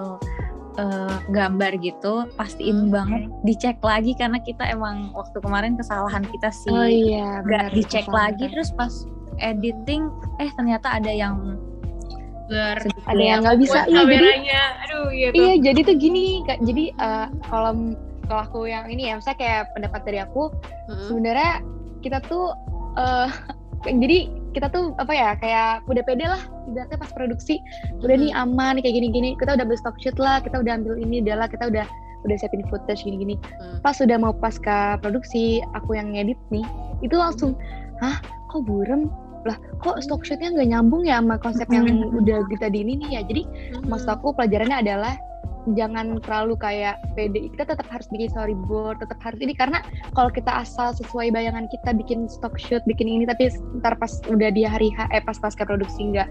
[0.76, 6.74] eh, gambar gitu pastiin banget dicek lagi karena kita emang waktu kemarin kesalahan kita sih
[6.74, 7.46] Oh iya, benar.
[7.46, 8.34] nggak dicek kesalahan.
[8.34, 8.94] lagi terus pas
[9.38, 11.62] editing eh ternyata ada yang
[12.52, 12.78] Ber
[13.08, 14.30] Ada yang nggak bisa, iya jadi
[14.84, 15.38] aduh iya tuh.
[15.40, 16.60] Iya, jadi tuh gini, Kak.
[16.64, 17.72] Jadi eh, kalau
[18.28, 20.52] kalau aku yang ini ya, misalnya kayak pendapat dari aku,
[20.92, 21.00] Hmm.
[21.08, 21.64] sebenarnya
[22.04, 22.52] kita tuh
[23.00, 23.30] eh
[24.04, 24.18] jadi
[24.54, 27.60] kita tuh apa ya kayak udah pede lah ibaratnya pas produksi.
[28.04, 29.36] Udah nih aman kayak gini-gini.
[29.40, 31.88] Kita udah ambil stock shoot lah kita udah ambil ini udah lah kita udah
[32.24, 33.36] udah siapin footage gini-gini.
[33.36, 33.84] Hmm.
[33.84, 36.64] pas udah mau pasca produksi aku yang ngedit nih
[37.04, 37.52] itu langsung
[38.00, 38.16] hah
[38.48, 39.12] kok burem
[39.44, 43.10] lah kok stock shootnya nggak nyambung ya sama konsep yang udah kita di ini nih
[43.20, 43.22] ya?
[43.28, 43.42] Jadi
[43.86, 45.14] maksud aku pelajarannya adalah
[45.64, 49.56] jangan terlalu kayak pede kita tetap harus bikin storyboard tetap harus ini.
[49.56, 49.80] Karena
[50.12, 53.48] kalau kita asal sesuai bayangan kita bikin stock shoot bikin ini tapi
[53.80, 56.28] ntar pas udah di hari H eh pas pasca produksi nggak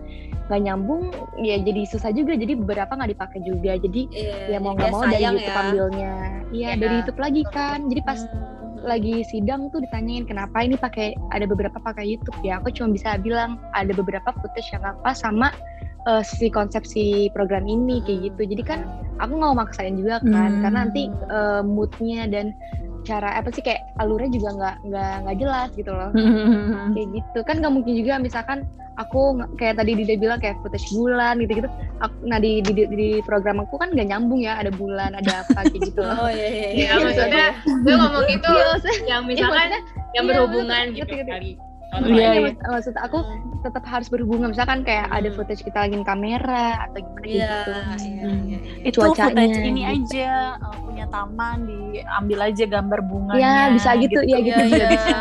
[0.53, 1.09] nggak nyambung
[1.41, 2.37] ya jadi susah juga.
[2.37, 3.73] Jadi beberapa nggak dipakai juga.
[3.81, 5.63] Jadi Iya, ya mau nggak mau dari YouTube ya.
[5.65, 6.13] ambilnya.
[6.53, 6.73] Iya Iya.
[6.77, 7.79] dari YouTube lagi kan.
[7.89, 8.62] Jadi pas Hmm.
[8.83, 13.17] Lagi sidang tuh ditanyain kenapa ini pakai ada beberapa pakai YouTube ya aku cuma bisa
[13.19, 15.55] bilang ada beberapa footage yang apa sama
[16.11, 18.81] eh, si konsepsi program ini kayak gitu jadi kan
[19.23, 20.63] aku nggak mau maksain juga kan Hmm.
[20.67, 22.51] karena nanti eh, moodnya dan
[23.03, 26.11] cara apa sih kayak alurnya juga nggak nggak nggak jelas gitu loh
[26.95, 28.63] kayak gitu kan nggak mungkin juga misalkan
[28.95, 29.21] aku
[29.57, 31.69] kayak tadi Dida bilang kayak footage bulan gitu gitu
[32.23, 35.65] nah di, di di- di program aku kan nggak nyambung ya ada bulan ada apa
[35.67, 36.69] kayak gitu loh Oh iya iya.
[36.69, 36.95] Iya, iya.
[37.01, 38.67] maksudnya gue ngomong itu Iya,
[39.03, 41.31] yang iya, misalkan maksudnya- yang iya, berhubungan ngerti, gitu ngerti.
[41.33, 41.51] kali.
[41.93, 42.41] Iya, Iya, iya.
[42.49, 43.19] mak- maksud aku
[43.61, 45.37] tetap harus berhubungan misalkan kayak ada Hmm.
[45.37, 47.71] footage kita lagi kamera atau gimana Iya, gitu.
[47.71, 48.59] iya, iya, iya.
[48.83, 49.93] itu Cuacanya, footage ini gitu.
[49.93, 51.59] aja uh, punya taman
[51.93, 54.63] diambil aja gambar bunganya Iya, bisa gitu, iya gitu.
[54.63, 55.19] Iya, juga iya.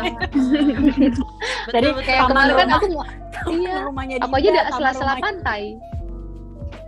[1.68, 3.04] Dari Betul, Kayak Taman kemarin kan aku mau
[3.54, 5.62] iya, rumahnya aku aja ada sela-sela pantai.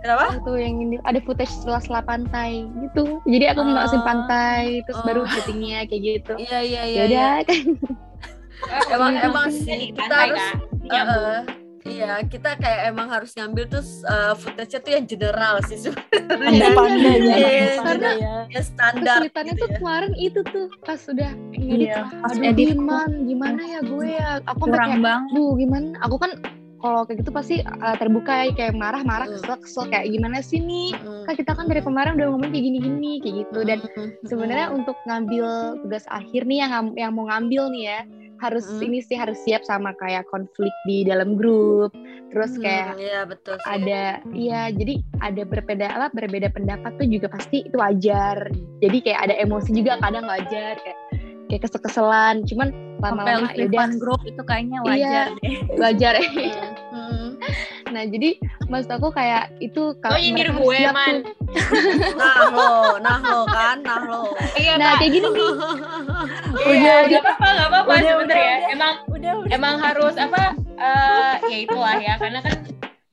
[0.01, 0.25] Kenapa?
[0.35, 3.21] Itu yang ini ada footage sela-sela pantai gitu.
[3.23, 3.69] Jadi aku Oh.
[3.69, 5.05] masukin pantai terus Oh.
[5.05, 6.33] baru syutingnya kayak gitu.
[6.37, 6.97] Iya iya iya.
[6.97, 7.45] Ya udah iya.
[8.93, 10.45] Emang emang Di sih kita pantai, harus.
[10.85, 11.39] Uh, uh,
[11.83, 16.71] iya, kita kayak emang harus ngambil tuh uh, footage-nya tuh yang general sih sebenarnya.
[16.73, 18.35] Panda-panda ya, Iya, panda karena- ya.
[18.47, 19.75] Ya standar Kesulitannya gitu tuh ya.
[19.75, 21.87] kemarin itu tuh pas udah ngedit.
[21.89, 24.29] Iya, pas Aduh edit gimana, gimana ya gue ya.
[24.45, 25.87] Aku kurang kayak, banget duh gimana.
[26.01, 26.31] Aku kan
[26.75, 31.23] kalau kayak gitu pasti uh, terbuka ya kayak marah-marah kesel-kesel kayak gimana sih nih Mm.
[31.25, 34.09] kan kita kan dari kemarin udah ngomong kayak gini-gini kayak gitu dan Mm.
[34.21, 35.47] sebenarnya untuk ngambil
[35.81, 37.99] tugas akhir nih yang yang mau ngambil nih ya
[38.39, 38.81] harus Mm.
[38.83, 41.95] ini sih harus siap sama kayak konflik di dalam grup
[42.29, 43.69] terus kayak Iya betul sih.
[43.69, 48.51] ada ya jadi ada berbeda apa berbeda pendapat tuh juga pasti itu wajar
[48.83, 50.99] jadi kayak ada emosi juga kadang wajar kayak
[51.47, 52.73] kayak kesel-keselan cuman
[53.05, 56.13] lama-lama ya udah grup itu kayaknya wajar deh wajar
[56.95, 57.35] Mm.
[57.91, 61.21] nah jadi maksud aku kayak itu Oh, nyindir gue, siap Man.
[61.21, 61.35] tuh.
[62.15, 64.31] Nah lo, nah lo kan, nah lo.
[64.55, 65.51] Iya, nah kayak gini nih
[66.65, 68.55] Iya, nggak apa-apa, nggak apa-apa Udah, sebentar udah, ya.
[68.55, 68.71] udah.
[68.71, 70.41] Emang udah udah emang harus apa
[70.75, 72.55] eh ya itulah ya karena kan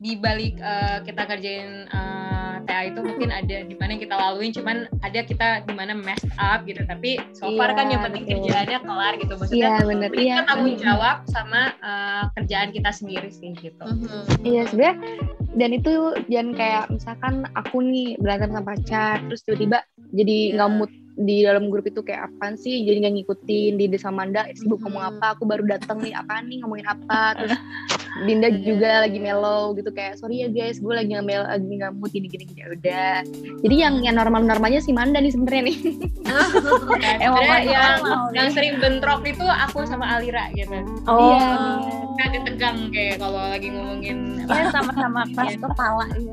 [0.03, 4.77] di balik eh, kita kerjain eh, TA itu mungkin ada di mana kita laluin cuman
[4.99, 8.35] ada kita di mana messed up gitu tapi so far Iya, kan yang penting betul.
[8.41, 13.31] kerjaannya kelar gitu iya maksudnya bener kita iya tanggung jawab sama eh, kerjaan kita sendiri
[13.31, 14.23] sih gitu Mhm.
[14.43, 14.97] Iya sebenarnya
[15.53, 15.93] dan itu
[16.27, 19.79] jangan kayak misalkan aku nih berantem sama pacar terus tiba-tiba
[20.11, 20.55] jadi Iya.
[20.57, 22.83] nggak mood di dalam grup itu kayak apaan sih?
[22.83, 23.73] Jadi nggak ngikutin.
[23.77, 24.85] Dinda sama Manda eh, sibuk Mhm.
[24.87, 25.27] ngomong apa?
[25.35, 26.13] Aku baru datang nih.
[26.13, 27.37] Apaan nih ngomongin apa?
[27.37, 27.53] Terus
[28.29, 31.97] Dinda juga lagi mellow gitu kayak sorry ya guys gue lagi nggak mel lagi nggak
[31.97, 33.25] mood gini gini gini udah.
[33.61, 35.77] Jadi yang yang normal normalnya si Manda nih sebenarnya nih.
[37.21, 37.63] Yang orang
[38.33, 40.73] yang sering bentrok itu aku sama Alira gitu.
[41.05, 41.37] Oh.
[41.37, 41.49] Iya.
[42.13, 46.33] kita agak tegang kayak kalau lagi ngomongin ya sama-sama keras kepala gitu.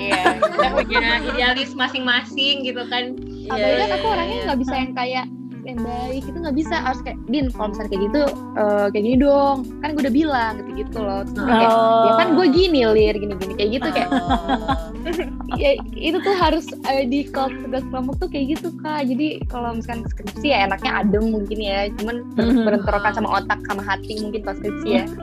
[0.00, 3.12] Iya, kita punya idealis masing-masing gitu kan
[3.56, 4.44] yeah, kan aku orangnya iya.
[4.44, 4.64] nggak yeah.
[4.66, 5.26] bisa yang kayak
[5.68, 6.74] yang baik itu nggak bisa.
[6.80, 8.22] Harus kayak din kalau misalnya kayak gitu
[8.56, 9.56] eh, kayak gini dong.
[9.84, 11.20] Kan gue udah bilang gitu gitu loh.
[11.28, 11.72] Terus dia kayak,
[12.08, 14.08] ya kan gue gini lir gini gini kayak gitu kayak.
[14.08, 14.88] Oh.
[15.62, 19.04] ya, itu tuh harus eh, di kalau tugas kelompok tuh kayak gitu kak.
[19.04, 21.92] Jadi kalau misalkan skripsi ya enaknya adem mungkin ya.
[22.00, 23.14] Cuman ber- Mhm.
[23.14, 25.04] sama otak sama hati mungkin pas skripsi ya.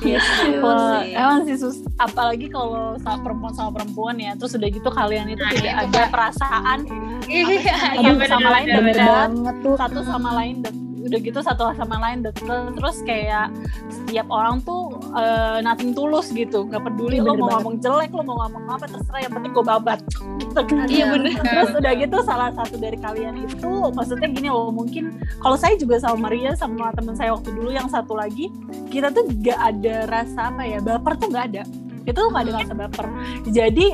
[0.00, 0.20] Iya
[0.60, 1.84] Wah, emang sih sus.
[1.96, 4.32] Apalagi kalau sama perempuan sama perempuan ya.
[4.36, 6.78] Terus udah gitu kalian itu Nah, tidak itu, ada perasaan
[7.26, 9.06] Iya, Aduh, sama lain bener, bener.
[9.06, 10.56] banget tuh satu sama lain
[11.00, 12.44] udah gitu satu sama lain deket
[12.76, 13.48] terus kayak
[13.88, 17.52] setiap orang tuh eh, nothing tulus gitu nggak peduli Iya, lo mau banget.
[17.56, 19.98] ngomong jelek lo mau ngomong apa terserah yang penting gue babat
[20.38, 20.86] gitu kan.
[20.86, 21.32] Iya, bener.
[21.40, 25.04] terus udah gitu salah satu dari kalian itu maksudnya gini loh mungkin
[25.40, 28.52] kalau saya juga sama Maria sama teman saya waktu dulu yang satu lagi
[28.92, 31.62] kita tuh gak ada rasa apa ya baper tuh nggak ada
[32.04, 33.06] itu nggak ada rasa baper
[33.46, 33.86] jadi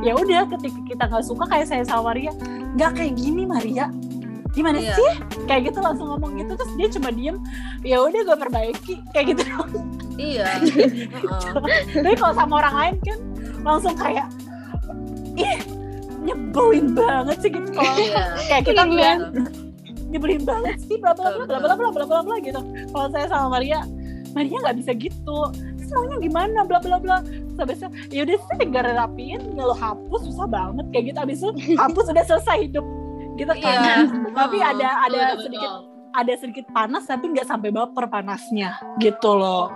[0.00, 2.32] ya udah ketika kita nggak suka kayak saya sama Maria
[2.74, 3.86] nggak kayak gini Maria
[4.52, 4.92] gimana Iya.
[4.92, 5.12] sih
[5.48, 7.36] kayak gitu langsung ngomong gitu terus dia cuma diem
[7.80, 9.44] ya udah gue perbaiki kayak gitu.
[10.20, 10.44] Iya.
[10.60, 11.52] Heeh.
[11.96, 13.18] tapi kalau sama orang lain kan
[13.64, 14.28] langsung kayak
[15.40, 15.56] ih
[16.20, 18.22] nyebelin banget sih gitu kalau Iya.
[18.46, 18.90] kayak kita Iya.
[18.92, 19.18] bilang
[20.12, 22.60] nyebelin banget sih bla bla bla bla bla bla bla bla bla gitu
[22.92, 23.80] kalau saya sama Maria
[24.36, 25.38] Maria nggak bisa gitu
[25.92, 27.16] maunya gimana bla bla bla.
[27.24, 27.62] Itu
[28.10, 31.18] ya udah sih tinggal rapiin ya lo hapus susah banget kayak gitu.
[31.20, 31.50] Habis itu
[31.82, 32.86] hapus udah selesai hidup.
[33.36, 33.78] Gitu kan.
[33.80, 33.96] Iya.
[34.38, 35.88] tapi ada ada Betul, betul, sedikit betul.
[36.12, 38.70] ada sedikit panas tapi nggak sampai baper panasnya.
[38.98, 39.68] Gitu loh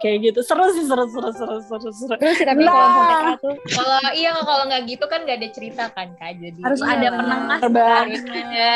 [0.00, 3.54] kayak gitu seru sih seru seru seru seru seru sih tapi kalau sampai A tuh
[3.68, 6.90] Kalau iya kalau nggak gitu kan nggak ada cerita kan kak jadi Harus Iya.
[6.90, 7.58] ada penengah.
[7.60, 8.70] harus ada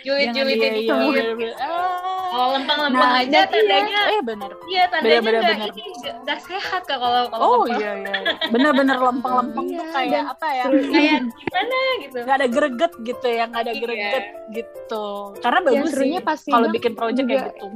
[0.00, 1.52] julid-julid Iya, itu iya, iya, iya.
[1.60, 2.08] Ah.
[2.30, 5.70] Kalau lempeng-lempeng Nah, aja dan iya, tandanya eh bener iya tandanya Bener, bener, nggak bener.
[5.74, 5.90] ini
[6.22, 7.76] nggak- sehat kak kalau kalau Oh lempeng.
[7.76, 8.14] iya iya,
[8.48, 10.64] bener-bener lempeng-lempeng Iya, tuh kayak dan apa ya?
[10.70, 12.16] kayak gimana gitu.
[12.22, 13.82] Nggak ada greget gitu ya, nggak ada Iya.
[13.82, 15.04] greget gitu.
[15.36, 16.10] Karena bagus sih
[16.48, 17.66] kalau bikin project kayak gitu.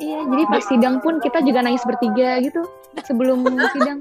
[0.00, 2.64] Iya, jadi pas sidang pun kita juga nangis bertiga gitu
[3.04, 3.44] sebelum
[3.76, 4.00] sidang.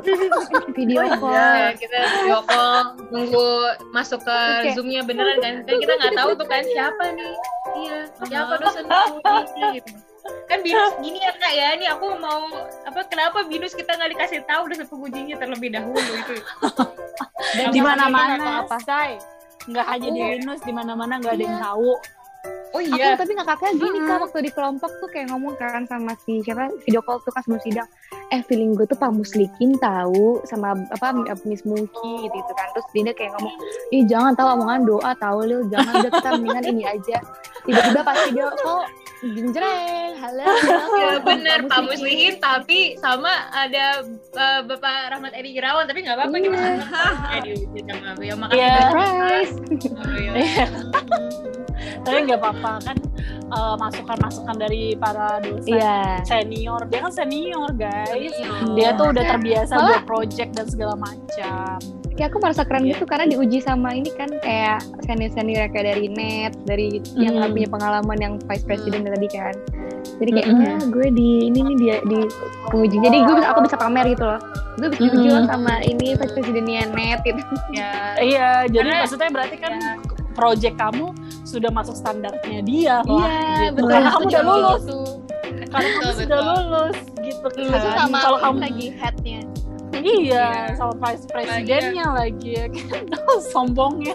[0.78, 1.36] Video call.
[1.36, 3.48] Ya, kita video call nunggu
[3.92, 4.70] masuk ke Oke.
[4.72, 7.34] zoomnya beneran kan kan kita nggak tahu tuh kan siapa nih
[7.78, 7.98] iya
[8.28, 8.84] siapa dosen
[9.76, 9.90] gitu
[10.44, 12.52] kan binus gini ya kak ya ini aku mau
[12.84, 16.36] apa kenapa binus kita nggak dikasih tahu dosen pengujinya terlebih dahulu itu
[17.56, 19.16] Dan di mana-mana, say.
[19.68, 21.92] Nggak hanya di Binus, di mana-mana nggak ada yang tahu.
[22.74, 26.12] Oh Aku iya tapi ngakaknya gini kak waktu di kelompok tuh kayak ngomong kan sama
[26.24, 26.68] si siapa?
[26.84, 27.88] Video call tuh kan sebelum sidang.
[28.28, 31.16] Eh feeling gue tuh Pak Muslikin tahu sama apa
[31.48, 32.66] Miss Muki gitu, gitu kan.
[32.76, 33.54] Terus Dinda kayak ngomong
[33.90, 35.60] ih jangan tahu omongan doa tahu Lil.
[35.72, 37.18] Jangan udah kita mendingan ini aja.
[37.64, 38.84] Tiba-tiba pas video call
[39.18, 40.46] genjreng halo
[40.94, 44.06] Ya bener Pak Muslihin tapi sama ada
[44.38, 48.70] uh, Bapak Rahmat Edi Irawan tapi nggak apa-apa kita ya diuji sama ya makasih Iya.
[48.70, 48.86] banyak.
[48.86, 49.54] surprise.
[49.90, 50.66] Oh, iya.
[52.00, 52.96] Tapi nggak apa-apa kan
[53.48, 56.84] eh, masukan-masukan dari para dosen iya senior.
[56.86, 58.12] Dia kan senior guys.
[58.12, 58.74] Senior.
[58.74, 61.78] Dia tuh udah terbiasa Malah- buat project dan segala macam.
[62.10, 62.90] kayak aku merasa keren Iya.
[62.92, 67.38] gitu karena diuji sama ini kan kayak senior senior kayak dari net dari yang Hmm.
[67.38, 69.54] nggak punya pengalaman yang vice president tadi kan
[70.18, 70.66] jadi kayak Hmm.
[70.66, 72.18] ah gue di ini nih dia di
[72.66, 74.40] penguji jadi gue bisa aku bisa pamer gitu loh
[74.74, 75.36] gue bisa diuji Hmm.
[75.36, 77.38] loh sama ini vice presidennya net gitu
[77.70, 79.72] ya Iya, jadi Karena- maksudnya berarti kan
[80.34, 81.06] project kamu
[81.48, 83.24] sudah masuk standarnya dia lah.
[83.24, 83.80] Iya, gitu.
[83.80, 83.88] betul.
[83.88, 84.82] Karena kamu udah lulus.
[84.84, 84.98] gitu.
[85.68, 87.94] Karena kamu Betul, sudah lulus gitu kan.
[87.96, 89.40] sama Kalau kamu lagi headnya
[89.98, 93.02] iya, sama vice presidennya lagi ya kan.
[93.52, 94.14] Sombongnya.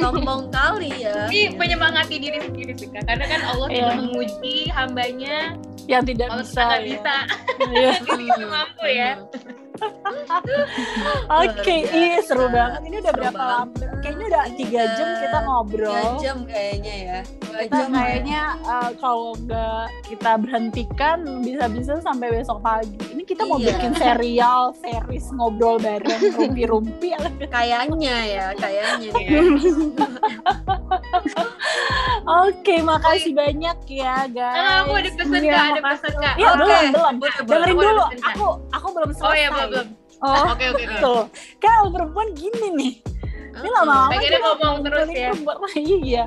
[0.00, 1.26] Sombong kali ya.
[1.28, 3.04] ini menyemangati diri sendiri sih Kak.
[3.04, 3.76] karena kan Allah Iya.
[3.76, 5.36] tidak menguji hambanya
[5.86, 6.64] Yang tidak kalau bisa.
[6.80, 7.16] kita
[7.60, 7.92] nggak ya.
[8.00, 8.46] bisa Iya.
[8.48, 9.10] mampu ya
[11.28, 12.80] Oke, Luar iya seru banget.
[12.82, 13.72] Ini udah Seru berapa lama?
[13.98, 14.94] Kayaknya udah tiga Iya.
[14.94, 15.90] jam kita ngobrol.
[15.90, 17.18] Dua jam kayaknya ya.
[17.56, 17.96] Kita jam ya.
[17.96, 22.94] kayaknya uh, kalau nggak kita berhentikan bisa-bisa sampai besok pagi.
[23.08, 23.72] Ini kita mau Iya.
[23.72, 27.16] bikin serial, series ngobrol bareng rumpi-rumpi.
[27.46, 29.10] Kayaknya ya, kayaknya nih.
[29.12, 29.40] Iya.
[32.26, 34.54] Oke, makasih banyak ya guys.
[34.56, 36.02] Karena aku ada pesan Iya, kak, ada makasih.
[36.02, 36.34] pesan kak.
[36.36, 36.58] Iya, Oke.
[36.58, 37.14] belum, belum.
[37.46, 38.04] Dengerin ada dulu.
[38.26, 39.26] Aku aku belum selesai.
[39.26, 39.88] Oh ya belum belum.
[40.24, 40.96] oh Oke oke oke.
[41.02, 41.22] Tuh,
[41.60, 42.94] kan kalau perempuan gini nih.
[43.56, 45.32] Ini lama-lama Pengennya ngomong terus ya.
[46.04, 46.24] iya.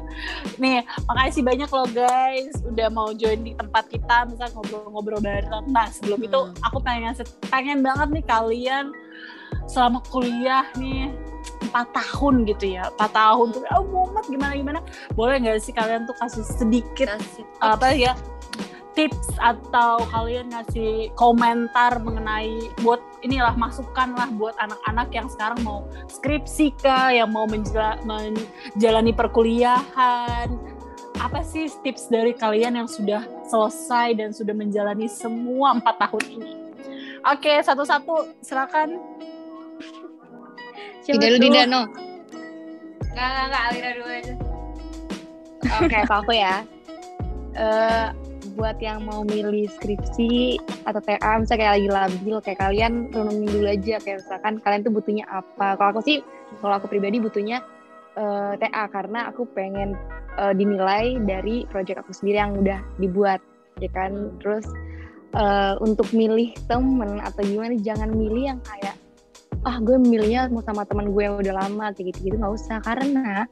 [0.57, 5.69] Nih, makasih banyak loh guys udah mau join di tempat kita misal ngobrol-ngobrol bareng.
[5.69, 6.57] Nah, sebelum itu Hmm.
[6.65, 7.13] aku pengen
[7.53, 8.89] pengen banget nih kalian
[9.69, 11.13] selama kuliah nih
[11.69, 14.79] empat tahun gitu ya empat tahun tuh oh mumet gimana gimana
[15.13, 18.13] boleh nggak sih kalian tuh kasih sedikit Kasih apa ya
[18.99, 25.87] tips atau kalian ngasih komentar mengenai buat inilah masukan lah buat anak-anak yang sekarang mau
[26.11, 30.51] skripsi kah yang mau menjela- menjalani perkuliahan.
[31.15, 36.51] Apa sih tips dari kalian yang sudah selesai dan sudah menjalani semua empat tahun ini?
[37.23, 38.99] Oke satu-satu silakan.
[41.07, 41.87] Tiga dulu di Dano
[43.15, 44.33] Enggak enggak enggak Alira dulu aja.
[45.79, 46.55] Oke, kalau aku ya.
[47.55, 48.28] eh
[48.59, 53.67] buat yang mau milih skripsi atau TA, misalnya kayak lagi labil, kayak kalian renungin dulu
[53.71, 53.95] aja.
[54.03, 55.79] Kayak misalkan kalian tuh butuhnya apa.
[55.79, 56.19] Kalau aku sih,
[56.59, 57.63] kalau aku pribadi butuhnya
[58.19, 59.95] eh, TA karena aku pengen
[60.35, 63.39] eh, dinilai dari project aku sendiri yang udah dibuat,
[63.79, 64.35] ya kan.
[64.43, 64.67] Terus
[65.39, 68.99] eh, untuk milih temen atau gimana, jangan milih yang kayak
[69.67, 73.43] ah gue milihnya sama teman gue yang udah lama kayak gitu-gitu nggak usah karena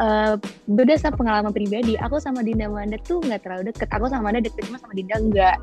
[0.00, 0.34] eh,
[0.70, 3.88] berdasar pengalaman pribadi, aku sama Dinda Manda tuh nggak terlalu deket.
[3.92, 5.56] Aku sama Manda deket cuma sama Dinda enggak.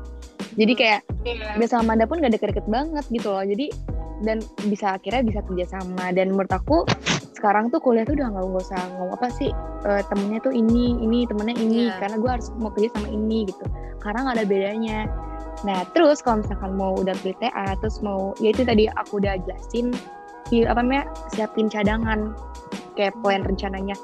[0.58, 1.00] Jadi kayak
[1.58, 3.42] dia sama Manda pun nggak deket-deket banget gitu loh.
[3.42, 3.66] Jadi
[4.20, 4.38] dan
[4.68, 6.12] bisa akhirnya bisa kerja sama.
[6.12, 6.84] Dan menurut aku
[7.34, 9.48] sekarang tuh kuliah tuh udah nggak nggak usah ngomong apa sih
[9.88, 11.96] eh, temennya tuh ini ini temennya ini Iya.
[11.96, 13.64] karena gue harus mau kerja sama ini gitu.
[13.98, 14.98] Karena nggak ada bedanya.
[15.64, 19.40] Nah terus kalau misalkan mau udah pilih TA terus mau ya itu tadi aku udah
[19.44, 19.92] jelasin
[20.66, 22.34] apa namanya siapin cadangan
[22.98, 23.94] kayak plan rencananya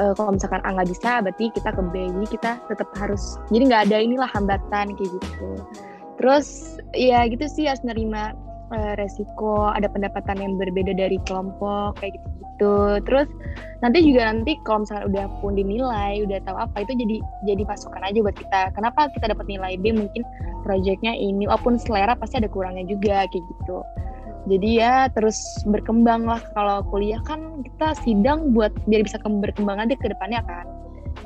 [0.00, 1.94] Eh, kalau misalkan A nggak bisa berarti kita ke B.
[2.08, 5.48] Jadi kita tetap harus jadi nggak ada inilah hambatan kayak gitu.
[6.16, 8.32] Terus ya gitu sih harus nerima
[8.72, 12.28] eh, resiko ada pendapatan yang berbeda dari kelompok kayak gitu.
[12.52, 12.74] Gitu
[13.08, 13.26] terus
[13.80, 17.16] nanti juga nanti kalau misalkan udah pun dinilai udah tahu apa itu jadi
[17.48, 18.60] jadi masukan aja buat kita.
[18.72, 19.92] Kenapa kita dapat nilai B?
[19.92, 20.22] Mungkin
[20.64, 23.84] proyeknya ini walaupun selera pasti ada kurangnya juga kayak gitu
[24.46, 25.38] jadi ya terus
[25.70, 30.42] berkembang lah kalau kuliah kan kita sidang buat biar bisa kem- berkembang nanti ke depannya
[30.42, 30.66] kan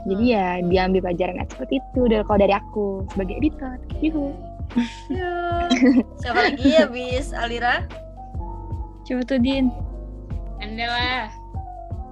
[0.06, 4.34] jadi ya diambil pelajaran seperti itu dari kalau dari aku sebagai editor yuhu
[6.20, 7.32] Siapa lagi ya, Bis?
[7.32, 7.86] Alira?
[9.06, 9.70] Coba tuh Din.
[10.58, 11.24] Anda lah.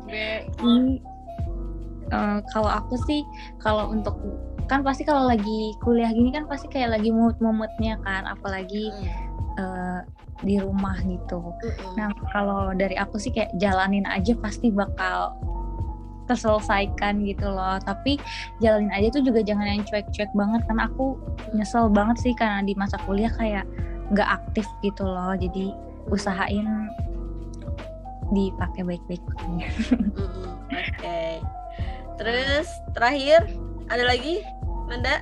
[0.07, 0.95] Gue Ini,
[2.13, 3.25] eh, kalau aku sih
[3.59, 4.15] kalau untuk
[4.65, 8.89] kan pasti kalau lagi kuliah gini kan pasti kayak lagi mood-moodnya kan apalagi
[9.55, 10.01] eh,
[10.43, 11.55] di rumah gitu
[11.95, 15.33] nah kalau dari aku sih kayak jalanin aja pasti bakal
[16.25, 18.17] terselesaikan gitu loh tapi
[18.59, 21.21] jalanin aja tuh juga jangan yang cuek-cuek banget karena aku
[21.53, 23.69] nyesel banget sih karena di masa kuliah kayak
[24.13, 25.73] nggak aktif gitu loh jadi
[26.09, 26.89] usahain
[28.33, 29.21] dipakai baik-baik.
[30.17, 31.21] Mm-mm, Oke.
[32.17, 32.67] Terus
[32.97, 33.45] terakhir
[33.93, 34.41] ada lagi
[34.89, 35.21] Nanda?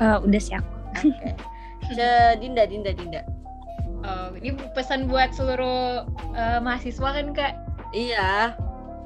[0.00, 0.72] Eh, udah sih aku.
[1.04, 1.30] Oke.
[1.96, 3.20] Ce- Dinda, Dinda, Dinda.
[4.04, 6.04] Oh, ini pesan buat seluruh
[6.36, 7.52] eh, mahasiswa kan kak?
[7.96, 8.52] Iya.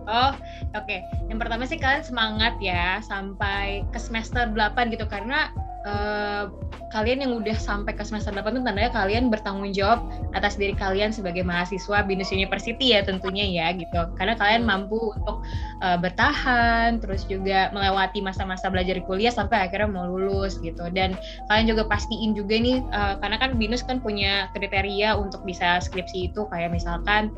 [0.08, 0.32] Oh,
[0.74, 0.96] oke.
[1.28, 5.52] Yang pertama sih kalian semangat ya sampai ke semester 8 gitu karena
[5.86, 6.44] eh,
[6.88, 11.12] kalian yang udah sampai ke semester 8 itu tandanya kalian bertanggung jawab atas diri kalian
[11.12, 14.08] sebagai mahasiswa Binus University ya tentunya ya gitu.
[14.16, 15.44] Karena kalian mampu untuk
[15.84, 20.88] eh, bertahan terus juga melewati masa-masa belajar kuliah sampai akhirnya mau lulus gitu.
[20.90, 21.14] Dan
[21.52, 26.32] kalian juga pastiin juga nih eh, karena kan Binus kan punya kriteria untuk bisa skripsi
[26.32, 27.30] itu kayak misalkan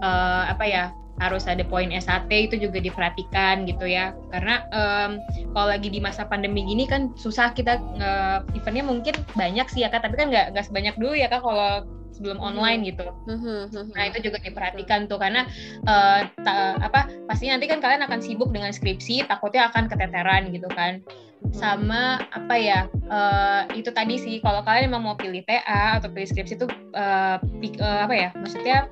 [0.00, 0.84] eh, apa ya
[1.22, 4.10] harus ada poin SAT itu juga diperhatikan gitu ya.
[4.34, 5.22] Karena em,
[5.54, 8.12] kalau lagi di masa pandemi gini kan susah kita nge
[8.58, 10.02] eventnya mungkin banyak sih ya kak.
[10.02, 13.10] Tapi kan nggak nggak sebanyak dulu ya kak kalau sebelum online gitu.
[13.26, 15.42] Mhm, nah itu juga diperhatikan tuh karena
[15.82, 20.70] eh, ta- apa pasti nanti kan kalian akan sibuk dengan skripsi takutnya akan keteteran gitu
[20.70, 21.02] kan.
[21.50, 26.30] Sama apa ya eh, itu tadi sih kalau kalian emang mau pilih TA atau pilih
[26.30, 28.86] skripsi itu eh, pik- eh, apa ya maksudnya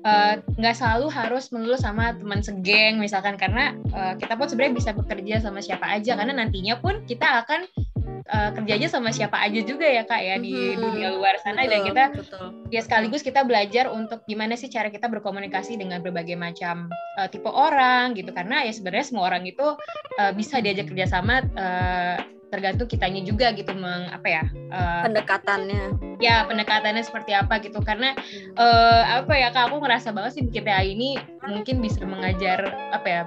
[0.00, 4.90] eh, nggak selalu harus melulu sama teman segeng misalkan karena eh, kita pun sebenarnya bisa
[4.92, 7.68] bekerja sama siapa aja karena nantinya pun kita akan
[8.30, 10.78] eh, kerjanya sama siapa aja juga ya kak ya di Mhm.
[10.78, 12.46] dunia luar sana dan Betul, kita betul.
[12.70, 16.86] ya sekaligus kita belajar untuk gimana sih cara kita berkomunikasi dengan berbagai macam
[17.18, 19.66] eh, tipe orang gitu karena ya sebenarnya semua orang itu
[20.16, 22.16] eh, bisa diajak kerjasama eh,
[22.50, 25.82] tergantung kitanya juga gitu meng apa ya eh, pendekatannya.
[26.18, 28.12] ya pendekatannya seperti apa gitu karena
[28.58, 31.16] eh, apa ya kak aku ngerasa banget sih kita ini
[31.46, 33.22] mungkin bisa mengajar apa ya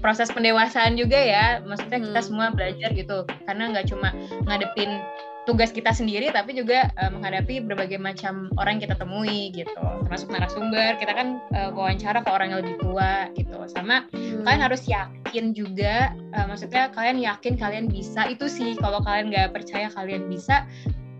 [0.00, 2.28] proses pendewasaan juga ya maksudnya kita Hmm.
[2.28, 4.12] semua belajar gitu karena nggak cuma
[4.44, 5.00] ngadepin
[5.44, 9.84] tugas kita sendiri tapi juga eh, menghadapi berbagai macam orang yang kita temui gitu.
[10.08, 13.56] Termasuk narasumber kita kan eh, wawancara ke orang yang lebih tua gitu.
[13.70, 14.42] Sama Hmm.
[14.44, 18.26] kalian harus yakin juga eh, maksudnya kalian yakin kalian bisa.
[18.28, 20.64] Itu sih kalau kalian nggak percaya kalian bisa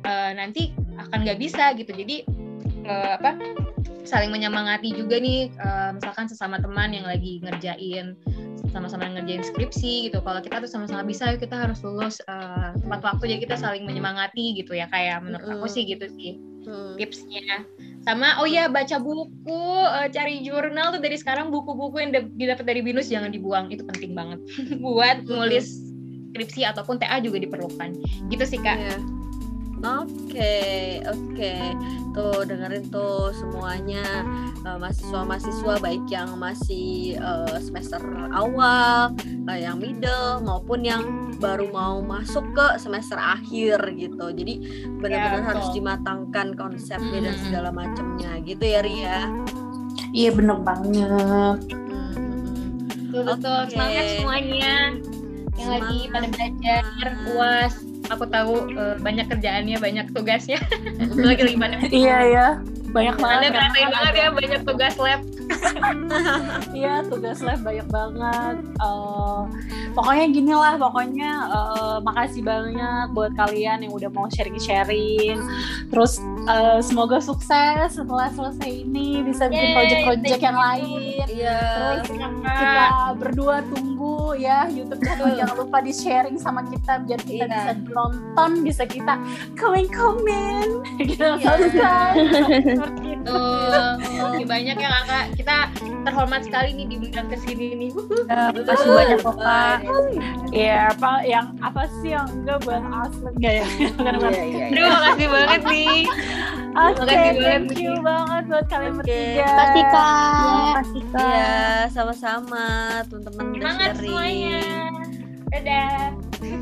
[0.05, 1.93] eh, nanti akan nggak bisa gitu.
[1.93, 2.25] Jadi
[2.85, 3.37] eh, apa
[4.05, 8.15] saling menyemangati juga nih eh, misalkan sesama teman yang lagi ngerjain
[8.73, 10.19] sama-sama ngerjain skripsi gitu.
[10.21, 13.25] Kalau kita tuh sama-sama bisa yuk kita harus lulus eh, tepat waktu.
[13.35, 16.97] Jadi kita saling menyemangati gitu ya kayak menurut aku sih gitu sih Hmm.
[16.97, 17.69] tipsnya.
[18.09, 19.65] Sama oh ya baca buku
[20.01, 23.69] eh, cari jurnal tuh dari sekarang buku-buku yang dap- didapat dari binus jangan dibuang.
[23.69, 24.41] Itu penting banget.
[24.85, 25.77] Buat nulis
[26.33, 28.01] skripsi ataupun TA juga diperlukan.
[28.33, 28.81] Gitu sih kak.
[28.81, 28.97] Iya.
[29.85, 30.57] Oke,
[31.05, 31.55] oke.
[32.11, 34.05] Tuh dengerin tuh semuanya
[34.59, 38.01] eh, mahasiswa-mahasiswa baik yang masih eh, semester
[38.33, 39.13] awal,
[39.47, 41.05] eh, yang middle maupun yang
[41.37, 44.33] baru mau masuk ke semester akhir gitu.
[44.33, 44.55] Jadi
[44.97, 47.43] benar-benar Ya, harus dimatangkan konsepnya dan Mm.
[47.45, 49.21] segala macamnya gitu ya Ria.
[50.11, 51.59] Iya bener banget.
[51.61, 52.79] Hmm.
[53.11, 53.71] betul betul Oke.
[53.71, 54.75] semangat semuanya
[55.55, 56.11] yang lagi Semangat.
[56.11, 56.83] pada belajar
[57.31, 57.75] uas
[58.11, 60.61] aku tahu eh, banyak kerjaannya banyak tugasnya
[61.29, 62.49] lagi lagi pandemi Iya ya.
[62.95, 63.51] Banyak banget.
[63.51, 65.21] anda kan banget ya banyak tugas lab
[66.75, 68.57] Iya tugas lab banyak banget.
[68.77, 69.41] Eh,
[69.93, 75.39] pokoknya gini lah, pokoknya eh, makasih banyak buat kalian yang udah mau sharing-sharing.
[75.89, 81.27] Terus eh, semoga sukses setelah selesai ini bisa bikin project-project yang lain.
[81.27, 81.59] Iya.
[81.99, 82.09] Terus
[82.41, 82.85] kita
[83.17, 87.51] berdua tunggu ya YouTube channel jangan lupa di sharing sama kita biar kita Iya.
[87.51, 89.15] bisa nonton bisa kita
[89.55, 90.67] komen komen
[90.99, 91.95] kita Iya.
[93.25, 93.97] Tuh,
[94.35, 95.25] lebih banyak ya kakak.
[95.35, 95.57] Kita
[96.05, 97.91] terhormat sekali nih diundang ke sini nih.
[98.29, 99.79] Makasih banyak kok Kak.
[100.53, 103.67] Iya, apa yang apa sih yang enggak buat asli enggak ya?
[103.97, 104.13] Bukan.
[104.13, 104.67] Iya, iya, iya.
[104.69, 106.01] Aduh, makasih banget nih.
[106.75, 107.85] Oke, Makasih banget thank nih.
[107.87, 109.47] you banget buat kalian bertiga.
[109.47, 110.07] Makasih Kak.
[110.45, 111.23] Makasih Kak.
[111.25, 111.55] Iya,
[111.89, 112.67] sama-sama
[113.09, 114.61] teman-teman Semangat semuanya.
[115.49, 115.99] Dadah.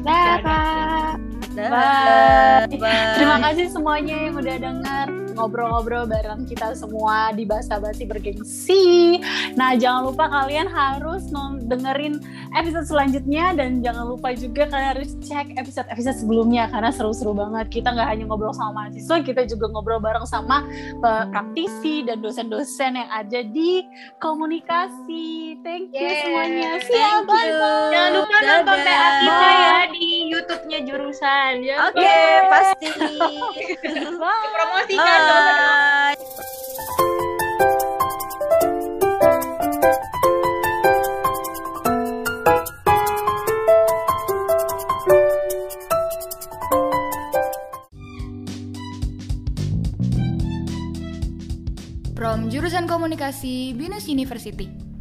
[0.05, 1.13] Dah Kak.
[1.53, 2.65] Bye.
[2.81, 3.13] Bye.
[3.13, 5.07] Terima kasih semuanya yang udah dengar.
[5.33, 9.19] Ngobrol-ngobrol bareng kita semua di Basa Basi Bergengsi.
[9.55, 11.25] Nah, jangan lupa kalian harus
[11.65, 12.21] dengerin
[12.53, 17.73] episode selanjutnya dan jangan lupa juga kalian harus cek episode-episode sebelumnya karena seru-seru banget.
[17.73, 20.65] Kita nggak hanya ngobrol sama mahasiswa, kita juga ngobrol bareng sama
[21.01, 23.83] praktisi dan dosen-dosen yang ada di
[24.19, 25.57] komunikasi.
[25.63, 26.19] Thank you Yeah.
[26.25, 26.71] semuanya.
[26.83, 27.73] Thank Siap, bye you.
[27.93, 28.85] Jangan lupa nonton Dadah.
[28.85, 31.53] TA kita ya di YouTube-nya jurusan.
[31.63, 32.17] Ya, Oke,
[32.51, 32.89] pasti.
[34.23, 34.51] Bye.
[34.53, 35.22] promosikan teman-teman.
[52.53, 54.92] Jurusan komunikasi Binus University.